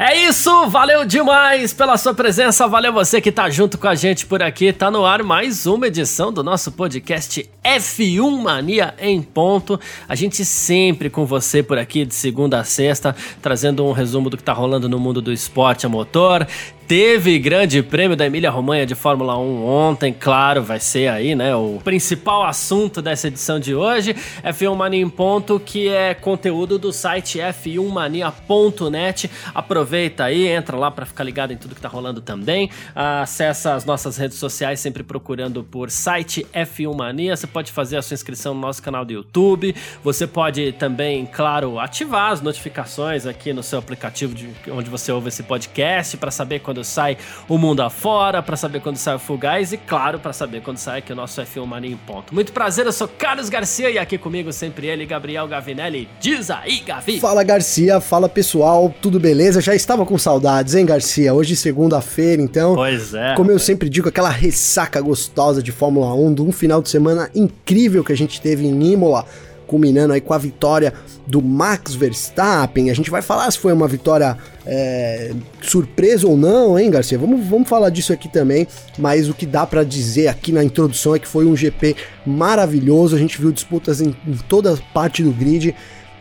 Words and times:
É 0.00 0.16
isso, 0.16 0.68
valeu 0.68 1.04
demais 1.04 1.72
pela 1.72 1.98
sua 1.98 2.14
presença, 2.14 2.68
valeu 2.68 2.92
você 2.92 3.20
que 3.20 3.32
tá 3.32 3.50
junto 3.50 3.76
com 3.76 3.88
a 3.88 3.96
gente 3.96 4.26
por 4.26 4.40
aqui. 4.40 4.72
Tá 4.72 4.92
no 4.92 5.04
ar 5.04 5.24
mais 5.24 5.66
uma 5.66 5.88
edição 5.88 6.32
do 6.32 6.44
nosso 6.44 6.70
podcast 6.70 7.50
F1 7.64 8.40
Mania 8.40 8.94
em 9.00 9.20
ponto. 9.20 9.80
A 10.08 10.14
gente 10.14 10.44
sempre 10.44 11.10
com 11.10 11.26
você 11.26 11.64
por 11.64 11.78
aqui 11.78 12.04
de 12.04 12.14
segunda 12.14 12.60
a 12.60 12.64
sexta, 12.64 13.12
trazendo 13.42 13.84
um 13.84 13.90
resumo 13.90 14.30
do 14.30 14.36
que 14.36 14.42
tá 14.44 14.52
rolando 14.52 14.88
no 14.88 15.00
mundo 15.00 15.20
do 15.20 15.32
esporte 15.32 15.84
a 15.84 15.88
motor. 15.88 16.46
Teve 16.88 17.38
grande 17.38 17.82
prêmio 17.82 18.16
da 18.16 18.24
Emília 18.24 18.50
Romanha 18.50 18.86
de 18.86 18.94
Fórmula 18.94 19.36
1 19.36 19.66
ontem, 19.66 20.10
claro, 20.10 20.62
vai 20.62 20.80
ser 20.80 21.08
aí, 21.08 21.34
né, 21.34 21.54
o 21.54 21.78
principal 21.84 22.46
assunto 22.46 23.02
dessa 23.02 23.28
edição 23.28 23.60
de 23.60 23.74
hoje. 23.74 24.16
F1 24.42 24.74
Mania 24.74 25.02
em 25.02 25.08
ponto, 25.10 25.60
que 25.60 25.86
é 25.88 26.14
conteúdo 26.14 26.78
do 26.78 26.90
site 26.90 27.40
f1mania.net. 27.40 29.30
Aproveita 29.54 30.24
aí, 30.24 30.46
entra 30.46 30.78
lá 30.78 30.90
para 30.90 31.04
ficar 31.04 31.24
ligado 31.24 31.52
em 31.52 31.58
tudo 31.58 31.74
que 31.74 31.80
tá 31.82 31.88
rolando 31.88 32.22
também. 32.22 32.70
Acessa 32.94 33.74
as 33.74 33.84
nossas 33.84 34.16
redes 34.16 34.38
sociais 34.38 34.80
sempre 34.80 35.02
procurando 35.02 35.62
por 35.62 35.90
site 35.90 36.46
F1 36.54 36.96
Mania. 36.96 37.36
Você 37.36 37.46
pode 37.46 37.70
fazer 37.70 37.98
a 37.98 38.02
sua 38.02 38.14
inscrição 38.14 38.54
no 38.54 38.60
nosso 38.62 38.82
canal 38.82 39.04
do 39.04 39.12
YouTube. 39.12 39.76
Você 40.02 40.26
pode 40.26 40.72
também, 40.72 41.26
claro, 41.26 41.78
ativar 41.78 42.32
as 42.32 42.40
notificações 42.40 43.26
aqui 43.26 43.52
no 43.52 43.62
seu 43.62 43.78
aplicativo 43.78 44.34
de 44.34 44.48
onde 44.70 44.88
você 44.88 45.12
ouve 45.12 45.28
esse 45.28 45.42
podcast 45.42 46.16
para 46.16 46.30
saber 46.30 46.60
quando 46.60 46.77
quando 46.78 46.84
sai 46.84 47.16
o 47.48 47.58
mundo 47.58 47.82
afora, 47.82 48.42
para 48.42 48.56
saber 48.56 48.80
quando 48.80 48.96
sai 48.96 49.16
o 49.16 49.18
Fugaz 49.18 49.72
e, 49.72 49.76
claro, 49.76 50.18
para 50.18 50.32
saber 50.32 50.62
quando 50.62 50.78
sai 50.78 50.98
aqui 50.98 51.12
o 51.12 51.16
nosso 51.16 51.40
F1 51.40 51.66
Mania 51.66 51.90
em 51.90 51.96
ponto. 51.96 52.34
Muito 52.34 52.52
prazer, 52.52 52.86
eu 52.86 52.92
sou 52.92 53.08
Carlos 53.08 53.48
Garcia 53.48 53.90
e 53.90 53.98
aqui 53.98 54.16
comigo 54.16 54.52
sempre 54.52 54.86
ele, 54.86 55.04
Gabriel 55.04 55.48
Gavinelli. 55.48 56.08
Diz 56.20 56.50
aí, 56.50 56.80
Gavi! 56.80 57.18
Fala, 57.18 57.42
Garcia, 57.42 58.00
fala 58.00 58.28
pessoal, 58.28 58.94
tudo 59.02 59.18
beleza? 59.18 59.60
Já 59.60 59.74
estava 59.74 60.06
com 60.06 60.16
saudades, 60.16 60.74
hein, 60.74 60.86
Garcia? 60.86 61.34
Hoje 61.34 61.56
segunda-feira, 61.56 62.40
então. 62.40 62.74
Pois 62.74 63.14
é. 63.14 63.34
Como 63.34 63.50
eu 63.50 63.58
sempre 63.58 63.88
digo, 63.88 64.08
aquela 64.08 64.30
ressaca 64.30 65.00
gostosa 65.00 65.62
de 65.62 65.72
Fórmula 65.72 66.14
1, 66.14 66.34
de 66.34 66.42
um 66.42 66.52
final 66.52 66.80
de 66.80 66.88
semana 66.88 67.28
incrível 67.34 68.04
que 68.04 68.12
a 68.12 68.16
gente 68.16 68.40
teve 68.40 68.66
em 68.66 68.92
Imola 68.92 69.26
culminando 69.68 70.14
aí 70.14 70.20
com 70.20 70.34
a 70.34 70.38
vitória 70.38 70.92
do 71.26 71.40
Max 71.40 71.94
Verstappen. 71.94 72.90
A 72.90 72.94
gente 72.94 73.10
vai 73.10 73.22
falar 73.22 73.48
se 73.50 73.58
foi 73.58 73.72
uma 73.72 73.86
vitória 73.86 74.36
é, 74.66 75.32
surpresa 75.60 76.26
ou 76.26 76.36
não, 76.36 76.78
hein, 76.78 76.90
Garcia? 76.90 77.18
Vamos, 77.18 77.46
vamos 77.46 77.68
falar 77.68 77.90
disso 77.90 78.12
aqui 78.12 78.28
também. 78.28 78.66
Mas 78.98 79.28
o 79.28 79.34
que 79.34 79.46
dá 79.46 79.66
para 79.66 79.84
dizer 79.84 80.28
aqui 80.28 80.50
na 80.50 80.64
introdução 80.64 81.14
é 81.14 81.18
que 81.18 81.28
foi 81.28 81.44
um 81.44 81.54
GP 81.54 81.94
maravilhoso. 82.26 83.14
A 83.14 83.18
gente 83.18 83.40
viu 83.40 83.52
disputas 83.52 84.00
em, 84.00 84.16
em 84.26 84.36
toda 84.48 84.76
parte 84.92 85.22
do 85.22 85.30
grid. 85.30 85.74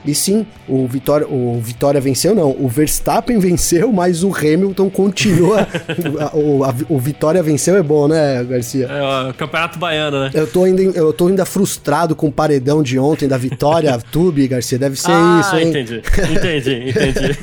E 0.08 0.16
sim, 0.16 0.46
o 0.70 0.88
Vitória, 0.88 1.28
o 1.28 1.60
Vitória 1.62 2.00
venceu, 2.00 2.34
não. 2.34 2.52
O 2.52 2.70
Verstappen 2.70 3.38
venceu, 3.40 3.92
mas 3.92 4.24
o 4.24 4.34
Hamilton 4.34 4.90
continua. 4.90 5.68
o, 6.34 6.64
a, 6.64 6.74
o 6.88 6.98
Vitória 6.98 7.44
venceu 7.44 7.76
é 7.76 7.84
bom, 7.84 8.08
né, 8.08 8.42
Garcia? 8.46 8.88
É 8.88 9.30
o 9.30 9.34
Campeonato 9.34 9.78
Baiano, 9.78 10.22
né? 10.22 10.32
Eu 10.34 10.48
tô 10.48 10.64
ainda, 10.64 10.82
eu 10.82 11.12
tô 11.12 11.28
ainda 11.28 11.46
frustrado 11.46 12.16
com 12.16 12.28
o 12.28 12.32
paredão 12.32 12.82
de 12.82 12.98
ontem 12.98 13.28
da 13.28 13.38
Vitória 13.38 13.98
Tube, 14.10 14.48
Garcia. 14.48 14.80
Deve 14.80 14.96
ser 14.96 15.12
ah, 15.12 15.42
isso, 15.42 15.58
hein? 15.58 15.70
Entendi, 15.70 16.02
entendi, 16.32 16.90
entendi. 16.90 17.38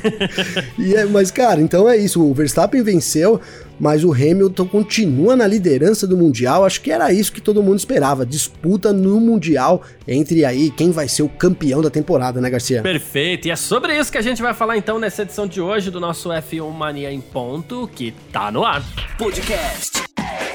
e 0.79 0.95
é, 0.95 1.05
mas, 1.05 1.29
cara, 1.29 1.61
então 1.61 1.87
é 1.87 1.95
isso. 1.95 2.23
O 2.23 2.33
Verstappen 2.33 2.81
venceu 2.81 3.39
mas 3.79 4.03
o 4.03 4.11
Hamilton 4.11 4.67
continua 4.67 5.35
na 5.35 5.47
liderança 5.47 6.07
do 6.07 6.17
Mundial. 6.17 6.65
Acho 6.65 6.81
que 6.81 6.91
era 6.91 7.11
isso 7.11 7.31
que 7.31 7.41
todo 7.41 7.61
mundo 7.63 7.77
esperava. 7.77 8.25
Disputa 8.25 8.91
no 8.93 9.19
Mundial 9.19 9.81
entre 10.07 10.45
aí 10.45 10.71
quem 10.71 10.91
vai 10.91 11.07
ser 11.07 11.23
o 11.23 11.29
campeão 11.29 11.81
da 11.81 11.89
temporada, 11.89 12.39
né, 12.39 12.49
Garcia? 12.49 12.81
Perfeito. 12.81 13.47
E 13.47 13.51
é 13.51 13.55
sobre 13.55 13.97
isso 13.97 14.11
que 14.11 14.17
a 14.17 14.21
gente 14.21 14.41
vai 14.41 14.53
falar 14.53 14.77
então 14.77 14.99
nessa 14.99 15.23
edição 15.23 15.47
de 15.47 15.61
hoje 15.61 15.91
do 15.91 15.99
nosso 15.99 16.29
F1 16.29 16.71
Mania 16.71 17.11
em 17.11 17.21
ponto, 17.21 17.87
que 17.93 18.13
tá 18.31 18.51
no 18.51 18.63
ar. 18.63 18.83
Podcast 19.17 20.03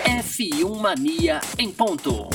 F1 0.05 0.81
Mania 0.81 1.41
em 1.59 1.71
ponto. 1.71 2.29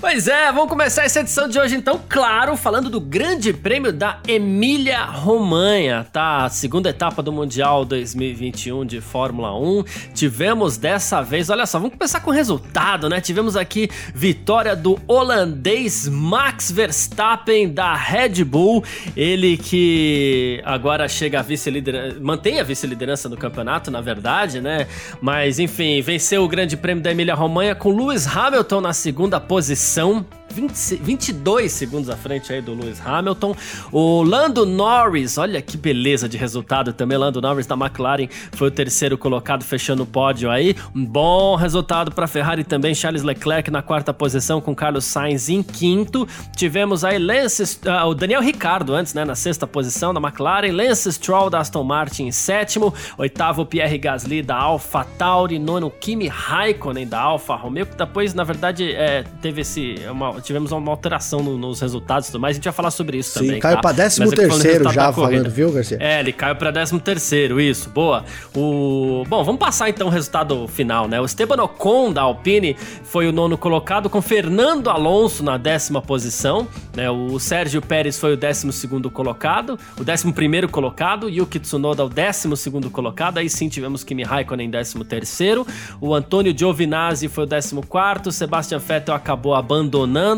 Pois 0.00 0.26
é, 0.28 0.50
vamos 0.50 0.70
começar 0.70 1.04
essa 1.04 1.20
edição 1.20 1.46
de 1.46 1.58
hoje 1.58 1.76
então, 1.76 2.00
claro, 2.08 2.56
falando 2.56 2.88
do 2.88 2.98
Grande 2.98 3.52
Prêmio 3.52 3.92
da 3.92 4.18
Emília 4.26 5.04
Romanha, 5.04 6.06
tá? 6.10 6.48
Segunda 6.48 6.88
etapa 6.88 7.22
do 7.22 7.30
Mundial 7.30 7.84
2021 7.84 8.86
de 8.86 8.98
Fórmula 8.98 9.54
1. 9.54 9.84
Tivemos 10.14 10.78
dessa 10.78 11.20
vez, 11.20 11.50
olha 11.50 11.66
só, 11.66 11.78
vamos 11.78 11.98
começar 11.98 12.20
com 12.20 12.30
o 12.30 12.32
resultado, 12.32 13.10
né? 13.10 13.20
Tivemos 13.20 13.58
aqui 13.58 13.90
vitória 14.14 14.74
do 14.74 14.98
holandês 15.06 16.08
Max 16.08 16.72
Verstappen 16.72 17.68
da 17.70 17.94
Red 17.94 18.42
Bull, 18.42 18.82
ele 19.14 19.58
que 19.58 20.62
agora 20.64 21.06
chega 21.08 21.40
a 21.40 21.42
vice-liderança, 21.42 22.16
mantém 22.22 22.58
a 22.58 22.62
vice-liderança 22.62 23.28
no 23.28 23.36
campeonato, 23.36 23.90
na 23.90 24.00
verdade, 24.00 24.62
né? 24.62 24.86
Mas 25.20 25.58
enfim, 25.58 26.00
venceu 26.00 26.42
o 26.42 26.48
Grande 26.48 26.74
Prêmio 26.74 27.04
da 27.04 27.10
Emília 27.10 27.34
Romanha 27.34 27.74
com 27.74 27.94
Lewis 27.94 28.26
Hamilton 28.26 28.80
na 28.80 28.94
segunda 28.94 29.38
posição 29.38 29.89
são 29.90 30.24
20, 30.52 30.96
22 30.96 31.72
segundos 31.72 32.10
à 32.10 32.16
frente 32.16 32.52
aí 32.52 32.60
do 32.60 32.74
Lewis 32.74 33.00
Hamilton. 33.04 33.54
O 33.92 34.22
Lando 34.22 34.66
Norris, 34.66 35.38
olha 35.38 35.60
que 35.62 35.76
beleza 35.76 36.28
de 36.28 36.36
resultado 36.36 36.92
também. 36.92 37.16
Lando 37.16 37.40
Norris 37.40 37.66
da 37.66 37.74
McLaren 37.74 38.28
foi 38.52 38.68
o 38.68 38.70
terceiro 38.70 39.16
colocado, 39.16 39.64
fechando 39.64 40.02
o 40.02 40.06
pódio 40.06 40.50
aí. 40.50 40.76
Um 40.94 41.04
bom 41.04 41.56
resultado 41.56 42.10
para 42.12 42.26
Ferrari 42.26 42.64
também. 42.64 42.94
Charles 42.94 43.22
Leclerc 43.22 43.70
na 43.70 43.82
quarta 43.82 44.12
posição, 44.12 44.60
com 44.60 44.74
Carlos 44.74 45.04
Sainz 45.04 45.48
em 45.48 45.62
quinto. 45.62 46.26
Tivemos 46.56 47.04
aí 47.04 47.18
Lance, 47.18 47.78
uh, 47.86 48.06
o 48.06 48.14
Daniel 48.14 48.40
Ricardo 48.40 48.94
antes, 48.94 49.14
né, 49.14 49.24
na 49.24 49.34
sexta 49.34 49.66
posição 49.66 50.12
da 50.12 50.20
McLaren. 50.20 50.72
Lance 50.72 51.12
Stroll 51.12 51.50
da 51.50 51.60
Aston 51.60 51.84
Martin 51.84 52.24
em 52.24 52.32
sétimo. 52.32 52.92
Oitavo, 53.18 53.64
Pierre 53.66 53.98
Gasly 53.98 54.42
da 54.42 54.56
Alpha 54.56 55.04
Tauri. 55.18 55.58
Nono, 55.58 55.90
Kimi 55.90 56.28
Raikkonen 56.28 57.06
da 57.06 57.20
Alfa 57.20 57.54
Romeo, 57.54 57.86
que 57.86 57.96
depois, 57.96 58.34
na 58.34 58.44
verdade, 58.44 58.92
é, 58.92 59.24
teve 59.40 59.60
esse. 59.60 59.96
Uma, 60.10 60.39
tivemos 60.40 60.72
uma 60.72 60.90
alteração 60.90 61.42
no, 61.42 61.56
nos 61.56 61.80
resultados 61.80 62.28
e 62.28 62.32
tudo 62.32 62.40
mais. 62.40 62.54
A 62.54 62.56
gente 62.56 62.64
vai 62.64 62.72
falar 62.72 62.90
sobre 62.90 63.18
isso 63.18 63.38
Sim, 63.38 63.46
também. 63.46 63.60
caiu 63.60 63.76
tá? 63.76 63.82
pra 63.82 63.94
13 63.94 64.30
terceiro 64.30 64.92
já 64.92 65.12
falando, 65.12 65.50
viu, 65.50 65.72
Garcia? 65.72 65.98
É, 66.00 66.20
ele 66.20 66.32
caiu 66.32 66.56
pra 66.56 66.72
13 66.72 66.98
terceiro, 67.00 67.60
isso, 67.60 67.90
boa. 67.90 68.24
O... 68.54 69.24
Bom, 69.28 69.44
vamos 69.44 69.58
passar 69.58 69.88
então 69.88 70.08
o 70.08 70.10
resultado 70.10 70.66
final, 70.68 71.08
né? 71.08 71.20
O 71.20 71.24
Esteban 71.24 71.62
Ocon 71.62 72.12
da 72.12 72.22
Alpine 72.22 72.76
foi 73.02 73.28
o 73.28 73.32
nono 73.32 73.56
colocado, 73.56 74.08
com 74.08 74.22
Fernando 74.22 74.88
Alonso 74.88 75.42
na 75.42 75.56
décima 75.56 76.00
posição. 76.00 76.66
Né? 76.94 77.10
O 77.10 77.38
Sérgio 77.38 77.82
Pérez 77.82 78.18
foi 78.18 78.34
o 78.34 78.36
décimo 78.36 78.72
segundo 78.72 79.10
colocado, 79.10 79.78
o 79.98 80.04
décimo 80.04 80.32
primeiro 80.32 80.68
colocado, 80.68 81.28
Yuki 81.28 81.58
Tsunoda 81.58 82.04
o 82.04 82.08
décimo 82.08 82.56
segundo 82.56 82.90
colocado. 82.90 83.38
Aí 83.38 83.48
sim 83.48 83.68
tivemos 83.68 84.04
Kimi 84.04 84.22
Raikkonen 84.22 84.66
em 84.66 84.70
décimo 84.70 85.04
terceiro. 85.04 85.66
O 86.00 86.14
Antônio 86.14 86.56
Giovinazzi 86.56 87.28
foi 87.28 87.44
o 87.44 87.46
décimo 87.46 87.84
quarto, 87.86 88.32
Sebastian 88.32 88.78
Vettel 88.78 89.14
acabou 89.14 89.54
abandonando 89.54 90.29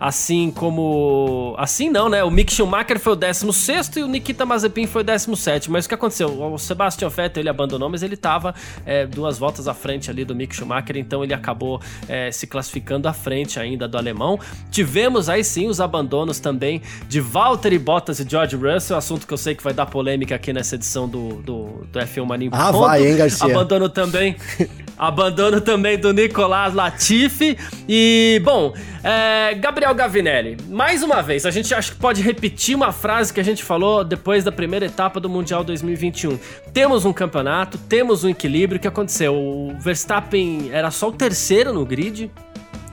assim 0.00 0.50
como. 0.50 1.54
Assim 1.58 1.90
não, 1.90 2.08
né? 2.08 2.24
O 2.24 2.30
Mick 2.30 2.52
Schumacher 2.52 2.98
foi 2.98 3.12
o 3.12 3.16
16 3.16 3.96
e 3.96 4.02
o 4.02 4.08
Nikita 4.08 4.44
Mazepin 4.44 4.86
foi 4.86 5.02
o 5.02 5.04
17. 5.04 5.70
Mas 5.70 5.84
o 5.84 5.88
que 5.88 5.94
aconteceu? 5.94 6.28
O 6.52 6.58
Sebastian 6.58 7.08
Vettel 7.08 7.42
ele 7.42 7.48
abandonou, 7.48 7.88
mas 7.88 8.02
ele 8.02 8.14
estava 8.14 8.54
é, 8.84 9.06
duas 9.06 9.38
voltas 9.38 9.68
à 9.68 9.74
frente 9.74 10.10
ali 10.10 10.24
do 10.24 10.34
Mick 10.34 10.54
Schumacher, 10.54 10.96
então 10.96 11.22
ele 11.22 11.34
acabou 11.34 11.80
é, 12.08 12.30
se 12.30 12.46
classificando 12.46 13.08
à 13.08 13.12
frente 13.12 13.60
ainda 13.60 13.86
do 13.86 13.96
alemão. 13.96 14.38
Tivemos 14.70 15.28
aí 15.28 15.44
sim 15.44 15.68
os 15.68 15.80
abandonos 15.80 16.40
também 16.40 16.82
de 17.08 17.20
Valtteri 17.20 17.78
Bottas 17.78 18.20
e 18.20 18.28
George 18.28 18.56
Russell, 18.56 18.96
assunto 18.96 19.26
que 19.26 19.32
eu 19.32 19.38
sei 19.38 19.54
que 19.54 19.62
vai 19.62 19.72
dar 19.72 19.86
polêmica 19.86 20.34
aqui 20.34 20.52
nessa 20.52 20.74
edição 20.74 21.08
do, 21.08 21.42
do, 21.42 21.86
do 21.92 21.98
F1 21.98 22.24
Mania. 22.26 22.50
Ah, 22.52 22.72
ponto. 22.72 22.84
vai, 22.84 23.06
hein, 23.06 23.16
Garcia? 23.16 23.46
Abandono 23.46 23.88
também. 23.88 24.36
abandono 24.98 25.60
também 25.60 25.98
do 25.98 26.12
Nicolas 26.12 26.72
Latifi. 26.72 27.56
E, 27.88 28.40
bom, 28.44 28.72
é, 29.02 29.35
Gabriel 29.58 29.94
Gavinelli, 29.94 30.56
mais 30.68 31.02
uma 31.02 31.22
vez, 31.22 31.46
a 31.46 31.50
gente 31.50 31.74
acho 31.74 31.92
que 31.92 31.98
pode 31.98 32.22
repetir 32.22 32.74
uma 32.74 32.92
frase 32.92 33.32
que 33.32 33.40
a 33.40 33.42
gente 33.42 33.62
falou 33.62 34.04
depois 34.04 34.44
da 34.44 34.52
primeira 34.52 34.86
etapa 34.86 35.18
do 35.18 35.28
Mundial 35.28 35.64
2021. 35.64 36.38
Temos 36.72 37.04
um 37.04 37.12
campeonato, 37.12 37.78
temos 37.78 38.24
um 38.24 38.28
equilíbrio. 38.28 38.78
O 38.78 38.80
que 38.80 38.88
aconteceu? 38.88 39.34
O 39.34 39.76
Verstappen 39.78 40.70
era 40.72 40.90
só 40.90 41.08
o 41.08 41.12
terceiro 41.12 41.72
no 41.72 41.84
grid, 41.84 42.30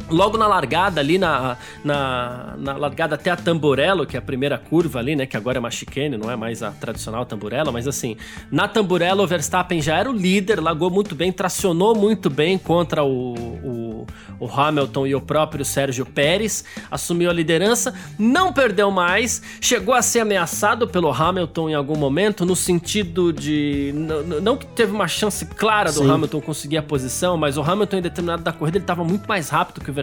Logo 0.09 0.37
na 0.37 0.47
largada, 0.47 0.99
ali 0.99 1.17
na, 1.17 1.57
na, 1.83 2.53
na, 2.57 2.73
largada 2.77 3.15
até 3.15 3.31
a 3.31 3.35
Tamburello, 3.35 4.05
que 4.05 4.15
é 4.15 4.19
a 4.19 4.21
primeira 4.21 4.57
curva 4.57 4.99
ali, 4.99 5.15
né? 5.15 5.25
Que 5.25 5.37
agora 5.37 5.57
é 5.57 5.59
uma 5.59 5.71
chicane, 5.71 6.17
não 6.17 6.29
é 6.29 6.35
mais 6.35 6.61
a 6.61 6.71
tradicional 6.71 7.25
Tamburello, 7.25 7.71
mas 7.71 7.87
assim, 7.87 8.17
na 8.51 8.67
Tamburello 8.67 9.23
o 9.23 9.27
Verstappen 9.27 9.81
já 9.81 9.97
era 9.97 10.09
o 10.09 10.13
líder, 10.13 10.59
largou 10.59 10.89
muito 10.89 11.15
bem, 11.15 11.31
tracionou 11.31 11.95
muito 11.95 12.29
bem 12.29 12.57
contra 12.57 13.03
o, 13.03 13.33
o, 13.33 14.07
o 14.39 14.47
Hamilton 14.47 15.07
e 15.07 15.15
o 15.15 15.21
próprio 15.21 15.63
Sérgio 15.63 16.05
Pérez, 16.05 16.63
assumiu 16.91 17.29
a 17.29 17.33
liderança, 17.33 17.93
não 18.19 18.51
perdeu 18.51 18.91
mais, 18.91 19.41
chegou 19.61 19.95
a 19.95 20.01
ser 20.01 20.19
ameaçado 20.19 20.87
pelo 20.87 21.11
Hamilton 21.11 21.69
em 21.69 21.73
algum 21.73 21.97
momento, 21.97 22.45
no 22.45 22.55
sentido 22.55 23.31
de. 23.31 23.93
Não 24.41 24.57
que 24.57 24.65
teve 24.65 24.91
uma 24.91 25.07
chance 25.07 25.45
clara 25.45 25.91
do 25.91 25.99
Sim. 25.99 26.09
Hamilton 26.09 26.41
conseguir 26.41 26.77
a 26.77 26.83
posição, 26.83 27.37
mas 27.37 27.57
o 27.57 27.61
Hamilton, 27.61 27.97
em 27.97 28.01
determinado 28.01 28.43
da 28.43 28.51
corrida, 28.51 28.77
ele 28.77 28.83
estava 28.83 29.03
muito 29.03 29.27
mais 29.27 29.49
rápido 29.49 29.81
que 29.81 29.89
o 29.89 29.93
Verstappen, 29.93 30.02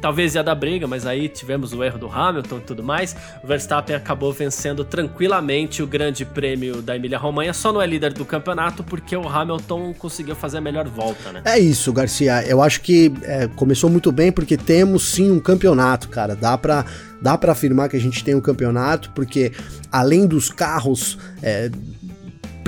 talvez 0.00 0.34
ia 0.34 0.42
dar 0.42 0.54
briga, 0.54 0.86
mas 0.86 1.06
aí 1.06 1.28
tivemos 1.28 1.72
o 1.72 1.82
erro 1.82 1.98
do 1.98 2.08
Hamilton 2.08 2.58
e 2.58 2.60
tudo 2.60 2.82
mais. 2.82 3.16
O 3.42 3.46
Verstappen 3.46 3.96
acabou 3.96 4.32
vencendo 4.32 4.84
tranquilamente 4.84 5.82
o 5.82 5.86
Grande 5.86 6.24
Prêmio 6.24 6.82
da 6.82 6.96
Emília-Romanha, 6.96 7.52
só 7.52 7.72
não 7.72 7.80
é 7.80 7.86
líder 7.86 8.12
do 8.12 8.24
campeonato 8.24 8.82
porque 8.84 9.16
o 9.16 9.28
Hamilton 9.28 9.94
conseguiu 9.94 10.34
fazer 10.34 10.58
a 10.58 10.60
melhor 10.60 10.88
volta, 10.88 11.32
né? 11.32 11.42
É 11.44 11.58
isso, 11.58 11.92
Garcia. 11.92 12.44
Eu 12.46 12.62
acho 12.62 12.80
que 12.80 13.12
é, 13.22 13.48
começou 13.48 13.90
muito 13.90 14.10
bem 14.12 14.32
porque 14.32 14.56
temos 14.56 15.04
sim 15.04 15.30
um 15.30 15.40
campeonato, 15.40 16.08
cara. 16.08 16.34
Dá 16.34 16.56
pra, 16.56 16.84
dá 17.20 17.36
pra 17.36 17.52
afirmar 17.52 17.88
que 17.88 17.96
a 17.96 18.00
gente 18.00 18.24
tem 18.24 18.34
um 18.34 18.40
campeonato, 18.40 19.10
porque 19.10 19.52
além 19.90 20.26
dos 20.26 20.50
carros. 20.50 21.18
É, 21.42 21.70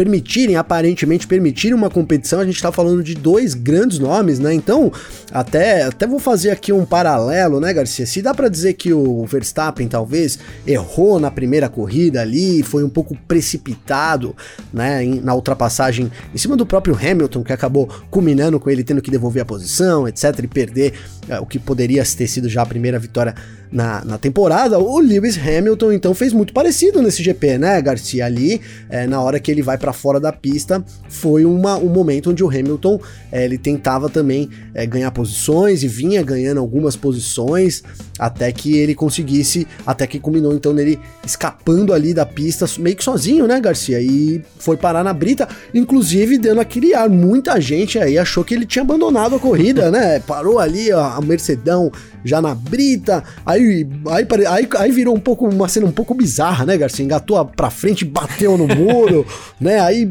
permitirem, 0.02 0.56
aparentemente 0.56 1.28
permitirem 1.28 1.74
uma 1.74 1.88
competição, 1.88 2.40
a 2.40 2.44
gente 2.44 2.56
está 2.56 2.72
falando 2.72 3.04
de 3.04 3.14
dois 3.14 3.54
grandes 3.54 4.00
nomes, 4.00 4.40
né? 4.40 4.52
Então, 4.52 4.92
até, 5.30 5.84
até 5.84 6.08
vou 6.08 6.18
fazer 6.18 6.50
aqui 6.50 6.72
um 6.72 6.84
paralelo, 6.84 7.60
né, 7.60 7.72
Garcia? 7.72 8.04
Se 8.04 8.20
dá 8.20 8.34
para 8.34 8.48
dizer 8.48 8.72
que 8.72 8.92
o 8.92 9.24
Verstappen 9.24 9.86
talvez 9.86 10.40
errou 10.66 11.20
na 11.20 11.30
primeira 11.30 11.68
corrida 11.68 12.20
ali, 12.20 12.64
foi 12.64 12.82
um 12.82 12.88
pouco 12.88 13.16
precipitado, 13.28 14.34
né, 14.72 15.04
na 15.22 15.34
ultrapassagem 15.36 16.10
em 16.34 16.38
cima 16.38 16.56
do 16.56 16.66
próprio 16.66 16.96
Hamilton, 16.96 17.44
que 17.44 17.52
acabou 17.52 17.88
culminando 18.10 18.58
com 18.58 18.68
ele 18.68 18.82
tendo 18.82 19.00
que 19.00 19.10
devolver 19.10 19.42
a 19.42 19.46
posição, 19.46 20.08
etc, 20.08 20.36
e 20.42 20.48
perder 20.48 20.94
é, 21.28 21.38
o 21.38 21.46
que 21.46 21.60
poderia 21.60 22.02
ter 22.04 22.26
sido 22.26 22.48
já 22.48 22.62
a 22.62 22.66
primeira 22.66 22.98
vitória 22.98 23.36
na, 23.72 24.04
na 24.04 24.18
temporada, 24.18 24.78
o 24.78 25.00
Lewis 25.00 25.38
Hamilton 25.38 25.92
então 25.92 26.14
fez 26.14 26.32
muito 26.32 26.52
parecido 26.52 27.00
nesse 27.00 27.22
GP, 27.22 27.56
né, 27.56 27.80
Garcia? 27.80 28.26
Ali, 28.26 28.60
é, 28.90 29.06
na 29.06 29.20
hora 29.22 29.40
que 29.40 29.50
ele 29.50 29.62
vai 29.62 29.78
para 29.78 29.92
fora 29.94 30.20
da 30.20 30.30
pista, 30.30 30.84
foi 31.08 31.46
uma, 31.46 31.78
um 31.78 31.88
momento 31.88 32.30
onde 32.30 32.44
o 32.44 32.48
Hamilton 32.48 33.00
é, 33.32 33.44
ele 33.44 33.56
tentava 33.56 34.10
também 34.10 34.50
é, 34.74 34.84
ganhar 34.84 35.10
posições 35.10 35.82
e 35.82 35.88
vinha 35.88 36.22
ganhando 36.22 36.60
algumas 36.60 36.96
posições 36.96 37.82
até 38.18 38.52
que 38.52 38.76
ele 38.76 38.94
conseguisse, 38.94 39.66
até 39.86 40.06
que 40.06 40.20
culminou 40.20 40.52
então 40.52 40.74
nele 40.74 41.00
escapando 41.26 41.94
ali 41.94 42.12
da 42.12 42.26
pista 42.26 42.66
meio 42.78 42.94
que 42.94 43.02
sozinho, 43.02 43.46
né, 43.46 43.58
Garcia? 43.58 44.00
E 44.00 44.42
foi 44.58 44.76
parar 44.76 45.02
na 45.02 45.14
brita, 45.14 45.48
inclusive 45.72 46.36
dando 46.36 46.60
aquele 46.60 46.94
ar. 46.94 47.08
Muita 47.08 47.58
gente 47.60 47.98
aí 47.98 48.18
achou 48.18 48.44
que 48.44 48.54
ele 48.54 48.66
tinha 48.66 48.82
abandonado 48.82 49.34
a 49.34 49.38
corrida, 49.38 49.90
né? 49.90 50.20
Parou 50.20 50.58
ali 50.58 50.92
a 50.92 51.18
Mercedão 51.22 51.90
já 52.24 52.40
na 52.40 52.54
brita, 52.54 53.22
aí, 53.44 53.86
aí, 54.06 54.26
aí, 54.46 54.68
aí 54.78 54.92
virou 54.92 55.14
um 55.14 55.20
pouco 55.20 55.48
uma 55.48 55.68
cena 55.68 55.86
um 55.86 55.92
pouco 55.92 56.14
bizarra, 56.14 56.64
né, 56.64 56.76
Garcia? 56.76 57.04
Engatou 57.04 57.44
pra 57.44 57.70
frente, 57.70 58.04
bateu 58.04 58.56
no 58.56 58.66
muro, 58.66 59.26
né? 59.60 59.80
Aí 59.80 60.10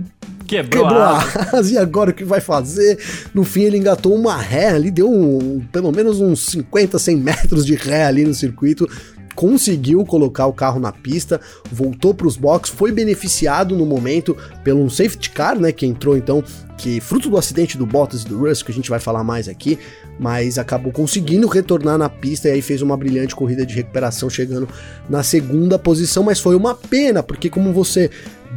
Quebrou, 0.51 0.83
Quebrou 0.83 1.01
a 1.01 1.17
asa. 1.53 1.73
E 1.73 1.77
agora 1.77 2.11
o 2.11 2.13
que 2.13 2.25
vai 2.25 2.41
fazer? 2.41 2.99
No 3.33 3.45
fim, 3.45 3.61
ele 3.61 3.77
engatou 3.77 4.13
uma 4.13 4.35
ré 4.35 4.67
ali, 4.67 4.91
deu 4.91 5.09
um, 5.09 5.61
pelo 5.71 5.93
menos 5.93 6.19
uns 6.19 6.45
50, 6.47 6.99
100 6.99 7.15
metros 7.15 7.65
de 7.65 7.73
ré 7.75 8.03
ali 8.03 8.25
no 8.25 8.33
circuito. 8.33 8.85
Conseguiu 9.35 10.05
colocar 10.05 10.45
o 10.45 10.53
carro 10.53 10.79
na 10.79 10.91
pista, 10.91 11.39
voltou 11.71 12.13
para 12.13 12.27
os 12.27 12.35
boxes, 12.35 12.75
foi 12.75 12.91
beneficiado 12.91 13.75
no 13.75 13.85
momento 13.85 14.35
pelo 14.63 14.83
um 14.83 14.89
safety 14.89 15.29
car, 15.29 15.59
né? 15.59 15.71
Que 15.71 15.85
entrou 15.85 16.17
então, 16.17 16.43
que 16.77 16.99
fruto 16.99 17.29
do 17.29 17.37
acidente 17.37 17.77
do 17.77 17.85
Bottas 17.85 18.23
e 18.23 18.27
do 18.27 18.39
Russell, 18.39 18.65
que 18.65 18.71
a 18.71 18.75
gente 18.75 18.89
vai 18.89 18.99
falar 18.99 19.23
mais 19.23 19.47
aqui, 19.47 19.77
mas 20.19 20.57
acabou 20.57 20.91
conseguindo 20.91 21.47
retornar 21.47 21.97
na 21.97 22.09
pista 22.09 22.47
e 22.47 22.51
aí 22.51 22.61
fez 22.61 22.81
uma 22.81 22.97
brilhante 22.97 23.35
corrida 23.35 23.65
de 23.65 23.73
recuperação, 23.73 24.29
chegando 24.29 24.67
na 25.09 25.23
segunda 25.23 25.79
posição. 25.79 26.23
Mas 26.23 26.39
foi 26.39 26.55
uma 26.55 26.75
pena, 26.75 27.23
porque 27.23 27.49
como 27.49 27.71
você 27.71 28.09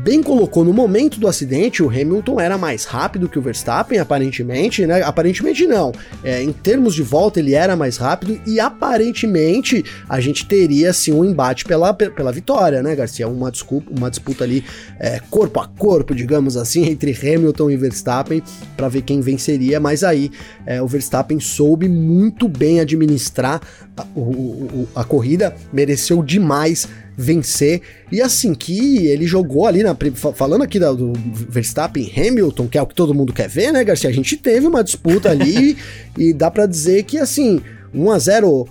bem 0.03 0.23
colocou, 0.23 0.65
no 0.65 0.73
momento 0.73 1.21
do 1.21 1.29
acidente, 1.29 1.83
o 1.83 1.89
Hamilton 1.89 2.41
era 2.41 2.59
mais 2.59 2.85
rápido 2.85 3.29
que 3.29 3.39
o 3.39 3.43
Verstappen, 3.43 3.99
aparentemente, 3.99 4.87
né? 4.87 5.03
Aparentemente 5.03 5.67
não. 5.67 5.93
É, 6.23 6.43
em 6.43 6.53
termos 6.53 6.95
de 6.95 7.03
volta, 7.03 7.39
ele 7.39 7.55
era 7.55 7.77
mais 7.77 7.97
rápido 7.97 8.41
e 8.47 8.59
aparentemente 8.59 9.85
a 10.09 10.21
gente 10.21 10.47
teria 10.47 10.91
assim 10.91 11.13
um 11.13 11.25
embate 11.25 11.65
pela, 11.65 11.95
pela 11.95 12.33
vitória, 12.33 12.83
né, 12.83 12.95
Garcia? 12.97 13.29
Uma, 13.29 13.51
desculpa, 13.51 13.91
uma 13.97 14.11
disputa 14.11 14.45
ali 14.45 14.65
é, 14.99 15.21
corpo 15.31 15.61
a 15.61 15.69
corpo, 15.69 16.15
digamos 16.15 16.57
assim, 16.57 16.87
entre 16.89 17.13
Hamilton 17.13 17.71
e 17.71 17.77
Verstappen 17.77 18.43
para 18.77 18.89
ver 18.89 19.03
quem 19.03 19.21
venceria, 19.21 19.79
mas 19.79 20.03
aí 20.03 20.31
é, 20.67 20.83
o 20.83 20.87
Verstappen 20.87 21.39
soube 21.39 21.89
muito 21.89 22.49
bem 22.49 22.81
administrar 22.81 23.61
a, 23.97 24.05
o, 24.17 24.89
a 24.95 25.05
corrida, 25.05 25.55
mereceu 25.73 26.23
demais 26.23 26.89
vencer. 27.17 27.81
E 28.11 28.21
assim 28.21 28.55
que 28.55 29.07
ele 29.07 29.27
jogou 29.27 29.67
ali 29.67 29.83
na 29.83 29.97
falando 30.35 30.63
aqui 30.63 30.79
do 30.79 31.13
Verstappen 31.15 32.11
Hamilton, 32.17 32.69
que 32.69 32.79
é 32.79 32.83
o 32.83 32.87
que 32.87 32.95
todo 32.95 33.15
mundo 33.15 33.33
quer 33.33 33.49
ver, 33.49 33.73
né, 33.73 33.85
Garcia? 33.85 34.11
A 34.11 34.13
gente 34.13 34.37
teve 34.37 34.67
uma 34.67 34.83
disputa 34.83 35.31
ali 35.31 35.77
e 36.19 36.33
dá 36.33 36.51
para 36.51 36.67
dizer 36.67 37.05
que 37.05 37.19
assim, 37.19 37.61
1 37.93 38.11
a 38.11 38.19
0 38.19 38.69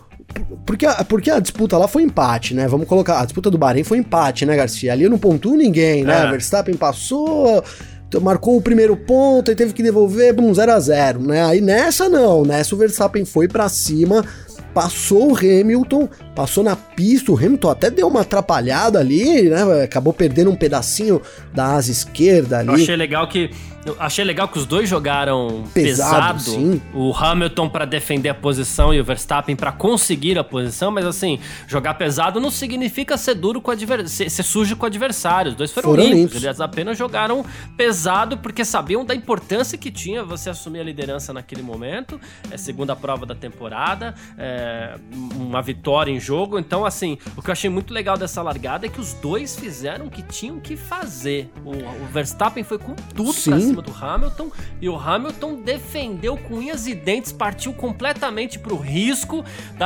porque, 0.66 0.86
porque 1.08 1.30
a 1.30 1.40
disputa 1.40 1.78
lá 1.78 1.88
foi 1.88 2.04
empate, 2.04 2.54
né? 2.54 2.68
Vamos 2.68 2.88
colocar. 2.88 3.20
A 3.20 3.26
disputa 3.26 3.52
do 3.52 3.58
Bahrein 3.58 3.84
foi 3.84 4.00
empate, 4.00 4.46
né, 4.46 4.56
Garcia? 4.56 4.92
Ali 4.92 5.08
não 5.08 5.20
pontuou 5.20 5.56
ninguém, 5.56 6.04
né? 6.04 6.26
É. 6.26 6.30
Verstappen 6.32 6.76
passou, 6.76 7.64
marcou 8.22 8.58
o 8.58 8.62
primeiro 8.62 8.96
ponto 8.96 9.52
e 9.52 9.56
teve 9.56 9.74
que 9.74 9.84
devolver, 9.84 10.40
um 10.40 10.54
0 10.54 10.72
a 10.72 10.80
0 10.80 11.20
né? 11.22 11.44
Aí 11.46 11.62
nessa 11.62 12.10
não, 12.10 12.44
nessa 12.44 12.74
o 12.74 12.78
Verstappen 12.78 13.26
foi 13.26 13.48
para 13.48 13.70
cima, 13.70 14.26
passou 14.74 15.32
o 15.32 15.38
Hamilton, 15.38 16.10
passou 16.36 16.64
na 16.64 16.76
pista, 16.76 17.32
o 17.32 17.38
Hamilton 17.38 17.70
até 17.70 17.90
deu 17.90 18.08
uma 18.08 18.22
atrapalhada 18.22 19.00
ali, 19.00 19.50
né? 19.50 19.84
Acabou 19.84 20.14
perdendo 20.14 20.50
um 20.50 20.56
pedacinho 20.56 21.22
da 21.54 21.76
asa 21.76 21.92
esquerda 21.92 22.60
ali. 22.60 22.70
Eu 22.70 22.76
achei 22.76 22.96
legal 22.96 23.28
que 23.28 23.52
eu 23.86 23.98
achei 24.00 24.24
legal 24.24 24.48
que 24.48 24.58
os 24.58 24.66
dois 24.66 24.88
jogaram 24.88 25.66
pesado. 25.74 26.40
pesado. 26.40 26.82
O 26.94 27.14
Hamilton 27.14 27.68
para 27.68 27.86
defender 27.86 28.30
a 28.30 28.34
posição 28.34 28.94
e 28.94 29.00
o 29.00 29.04
Verstappen 29.04 29.56
para 29.56 29.72
conseguir 29.72 30.38
a 30.40 30.44
posição, 30.44 30.90
mas 30.90 31.06
assim, 31.06 31.40
jogar 31.68 31.96
pesado 31.96 32.40
não 32.40 32.50
significa 32.50 33.18
ser 33.18 33.36
duro 33.36 33.62
com 33.62 33.72
adversário, 33.72 34.10
ser, 34.10 34.30
ser, 34.30 34.44
sujo 34.44 34.78
com 34.78 34.84
o 34.84 34.88
adversário. 34.88 35.52
Os 35.52 35.58
dois 35.58 35.72
foram, 35.72 35.90
foram 35.90 36.04
limpos. 36.04 36.20
limpos. 36.20 36.44
Eles 36.44 36.62
apenas 36.62 36.98
jogaram 36.98 37.46
pesado 37.76 38.38
porque 38.38 38.64
sabiam 38.64 39.04
da 39.04 39.14
importância 39.14 39.78
que 39.78 39.92
tinha 39.92 40.24
você 40.24 40.50
assumir 40.50 40.80
a 40.80 40.84
liderança 40.84 41.34
naquele 41.34 41.62
momento. 41.62 42.20
É 42.50 42.58
segunda 42.58 42.96
prova 42.96 43.26
da 43.26 43.36
temporada, 43.36 44.16
é 44.38 44.96
uma 45.36 45.62
vitória 45.62 46.12
em 46.12 46.20
jogo. 46.24 46.58
Então, 46.58 46.86
assim, 46.86 47.18
o 47.36 47.42
que 47.42 47.50
eu 47.50 47.52
achei 47.52 47.70
muito 47.70 47.94
legal 47.94 48.18
dessa 48.18 48.42
largada 48.42 48.86
é 48.86 48.90
que 48.90 49.00
os 49.00 49.14
dois 49.14 49.56
fizeram 49.56 50.08
o 50.08 50.10
que 50.10 50.24
tinham 50.24 50.60
que 50.60 50.76
fazer. 50.78 51.52
O, 51.66 51.72
o 51.72 52.06
Verstappen 52.12 52.64
foi 52.64 52.80
com 52.80 52.96
tudo 53.14 53.34
Sim. 53.34 53.52
pra 53.52 53.60
cima 53.60 53.82
do 53.82 53.94
Hamilton 53.94 54.52
e 54.82 54.90
o 54.90 54.96
Hamilton 54.96 55.62
defendeu 55.62 56.38
com 56.38 56.56
unhas 56.56 56.88
e 56.88 56.96
dentes, 56.96 57.32
partiu 57.32 57.74
completamente 57.74 58.58
pro 58.58 58.76
risco. 58.76 59.44